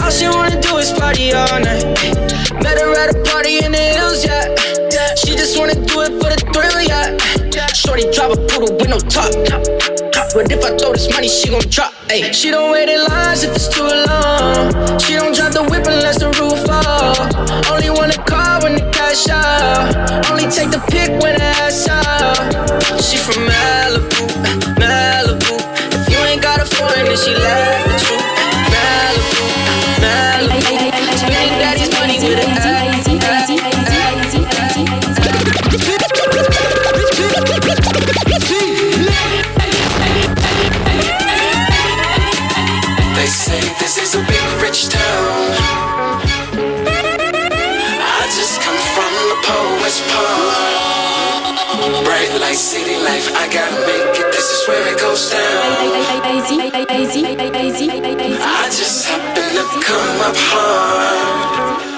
All 0.02 0.12
she 0.12 0.28
wanna 0.28 0.60
do 0.62 0.78
is 0.78 0.92
party 0.92 1.34
all 1.34 1.60
night. 1.60 1.86
Met 2.64 2.80
her 2.80 2.94
at 2.98 3.16
a 3.16 3.24
party 3.32 3.64
in 3.64 3.72
the 3.72 3.86
hills, 3.98 4.26
yeah. 4.26 4.56
She 5.16 5.36
just 5.36 5.58
wanna 5.60 5.76
do 5.76 6.02
it 6.02 6.14
for 6.22 6.30
the 6.30 6.40
thrill, 6.54 6.82
yeah. 6.82 7.18
Shorty 7.74 8.10
drive 8.12 8.32
a 8.32 8.38
poodle 8.48 8.76
with 8.76 8.90
no 8.90 9.00
top. 9.00 9.97
But 10.38 10.52
if 10.52 10.64
I 10.64 10.70
throw 10.78 10.94
this 10.94 11.12
money, 11.12 11.28
she 11.28 11.50
gon' 11.50 11.62
drop. 11.62 11.96
Ay. 12.12 12.30
She 12.32 12.52
don't 12.52 12.72
wait 12.72 12.88
in 12.88 13.04
lines 13.10 13.42
if 13.42 13.56
it's 13.56 13.68
too 13.68 13.82
long. 13.82 14.70
She 15.00 15.16
don't 15.16 15.34
drive 15.34 15.54
the 15.54 15.64
whip 15.64 15.88
unless 15.88 16.20
the 16.20 16.30
roof 16.38 16.62
fall. 16.62 17.74
Only 17.74 17.90
wanna 17.90 18.22
call 18.24 18.62
when 18.62 18.76
the 18.76 18.86
cash 18.94 19.28
out. 19.30 20.30
Only 20.30 20.46
take 20.46 20.70
the 20.70 20.78
pic 20.94 21.10
when 21.24 21.40
the 21.42 21.50
ass 21.66 21.90
out. 21.90 22.38
She 23.02 23.18
from 23.18 23.50
Malibu, 23.50 24.30
Malibu. 24.78 25.58
If 25.98 26.08
you 26.08 26.20
ain't 26.20 26.44
got 26.44 26.62
a 26.62 26.66
foreign, 26.66 27.06
then 27.06 27.18
she 27.18 27.34
laugh 27.34 27.87
I 48.00 48.24
just 48.36 48.62
come 48.62 48.80
from 48.96 49.12
the 49.32 49.38
poet's 49.48 50.00
part. 50.12 52.06
Bright 52.06 52.32
light, 52.42 52.56
city 52.56 52.96
life, 53.04 53.28
I 53.36 53.48
gotta 53.52 53.80
make 53.86 54.20
it. 54.20 54.32
This 54.32 54.52
is 54.52 54.68
where 54.68 54.88
it 54.94 55.00
goes 55.00 55.30
down. 55.32 55.42
I 58.44 58.70
just 58.70 59.06
happen 59.08 59.44
to 59.56 59.64
come 59.86 60.22
up 60.22 60.36
hard. 60.38 61.97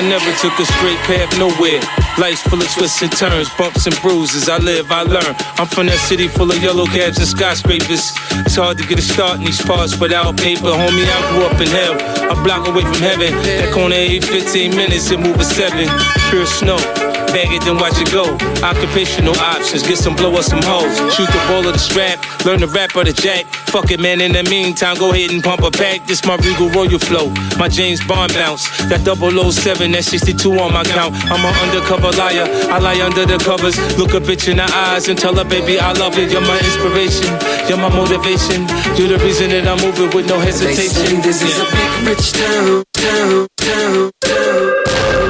I 0.00 0.08
never 0.08 0.32
took 0.40 0.58
a 0.58 0.64
straight 0.64 0.96
path 1.04 1.28
nowhere. 1.38 1.78
Life's 2.16 2.40
full 2.40 2.58
of 2.58 2.72
twists 2.72 3.02
and 3.02 3.12
turns, 3.12 3.52
bumps 3.58 3.84
and 3.84 3.94
bruises. 4.00 4.48
I 4.48 4.56
live, 4.56 4.90
I 4.90 5.02
learn. 5.02 5.36
I'm 5.60 5.66
from 5.66 5.88
that 5.88 5.98
city 5.98 6.26
full 6.26 6.50
of 6.50 6.56
yellow 6.62 6.86
cabs 6.86 7.18
and 7.18 7.28
skyscrapers. 7.28 8.16
It's 8.48 8.56
hard 8.56 8.78
to 8.78 8.86
get 8.86 8.98
a 8.98 9.02
start 9.02 9.40
in 9.40 9.44
these 9.44 9.60
parts 9.60 10.00
without 10.00 10.38
paper. 10.38 10.72
Homie, 10.72 11.04
I 11.04 11.20
grew 11.36 11.44
up 11.44 11.60
in 11.60 11.68
hell, 11.68 12.00
a 12.32 12.42
block 12.42 12.66
away 12.66 12.80
from 12.80 13.02
heaven. 13.04 13.30
That 13.44 13.74
corner 13.74 13.94
ain't 13.94 14.24
15 14.24 14.74
minutes, 14.74 15.10
it 15.10 15.20
move 15.20 15.38
a 15.38 15.44
seven. 15.44 15.86
Pure 16.30 16.46
snow. 16.46 16.99
Bag 17.30 17.52
it, 17.52 17.62
then 17.62 17.78
watch 17.78 17.94
it 18.02 18.10
go. 18.10 18.26
Occupational 18.66 19.38
options, 19.38 19.82
get 19.86 19.98
some 19.98 20.16
blow 20.16 20.34
or 20.34 20.42
some 20.42 20.62
hoes. 20.62 20.90
Shoot 21.14 21.30
the 21.30 21.42
ball 21.46 21.66
of 21.66 21.72
the 21.72 21.78
strap, 21.78 22.18
learn 22.44 22.60
the 22.60 22.66
rap 22.66 22.96
or 22.96 23.04
the 23.04 23.12
jack. 23.12 23.46
Fuck 23.70 23.90
it, 23.90 24.00
man. 24.00 24.20
In 24.20 24.32
the 24.32 24.42
meantime, 24.44 24.98
go 24.98 25.12
ahead 25.12 25.30
and 25.30 25.42
pump 25.42 25.62
a 25.62 25.70
pack. 25.70 26.06
This 26.06 26.24
my 26.26 26.36
Regal 26.36 26.68
Royal 26.70 26.98
flow, 26.98 27.30
my 27.56 27.68
James 27.68 28.02
Bond 28.04 28.34
bounce. 28.34 28.66
That 28.90 29.06
007, 29.06 29.92
that 29.92 30.04
62 30.04 30.58
on 30.58 30.72
my 30.72 30.82
count. 30.82 31.14
I'm 31.30 31.44
an 31.44 31.54
undercover 31.62 32.10
liar. 32.18 32.50
I 32.66 32.78
lie 32.78 33.00
under 33.00 33.24
the 33.24 33.38
covers. 33.38 33.78
Look 33.96 34.14
a 34.14 34.20
bitch 34.20 34.48
in 34.50 34.56
the 34.56 34.66
eyes 34.66 35.08
and 35.08 35.18
tell 35.18 35.34
her, 35.36 35.44
baby, 35.44 35.78
I 35.78 35.92
love 35.92 36.18
it. 36.18 36.32
You're 36.32 36.42
my 36.42 36.58
inspiration, 36.58 37.30
you're 37.68 37.78
my 37.78 37.94
motivation. 37.94 38.66
You're 38.98 39.14
the 39.14 39.22
reason 39.22 39.50
that 39.50 39.68
I'm 39.68 39.78
moving 39.78 40.10
with 40.10 40.26
no 40.26 40.38
hesitation. 40.40 40.76
They 40.76 40.88
say 40.88 41.14
hesitation. 41.14 41.22
this 41.22 41.42
is 41.46 41.56
a 41.62 41.66
big 41.70 41.92
rich 42.10 42.32
town, 42.34 42.82
town, 42.92 43.46
town, 43.56 44.10
town. 44.20 45.29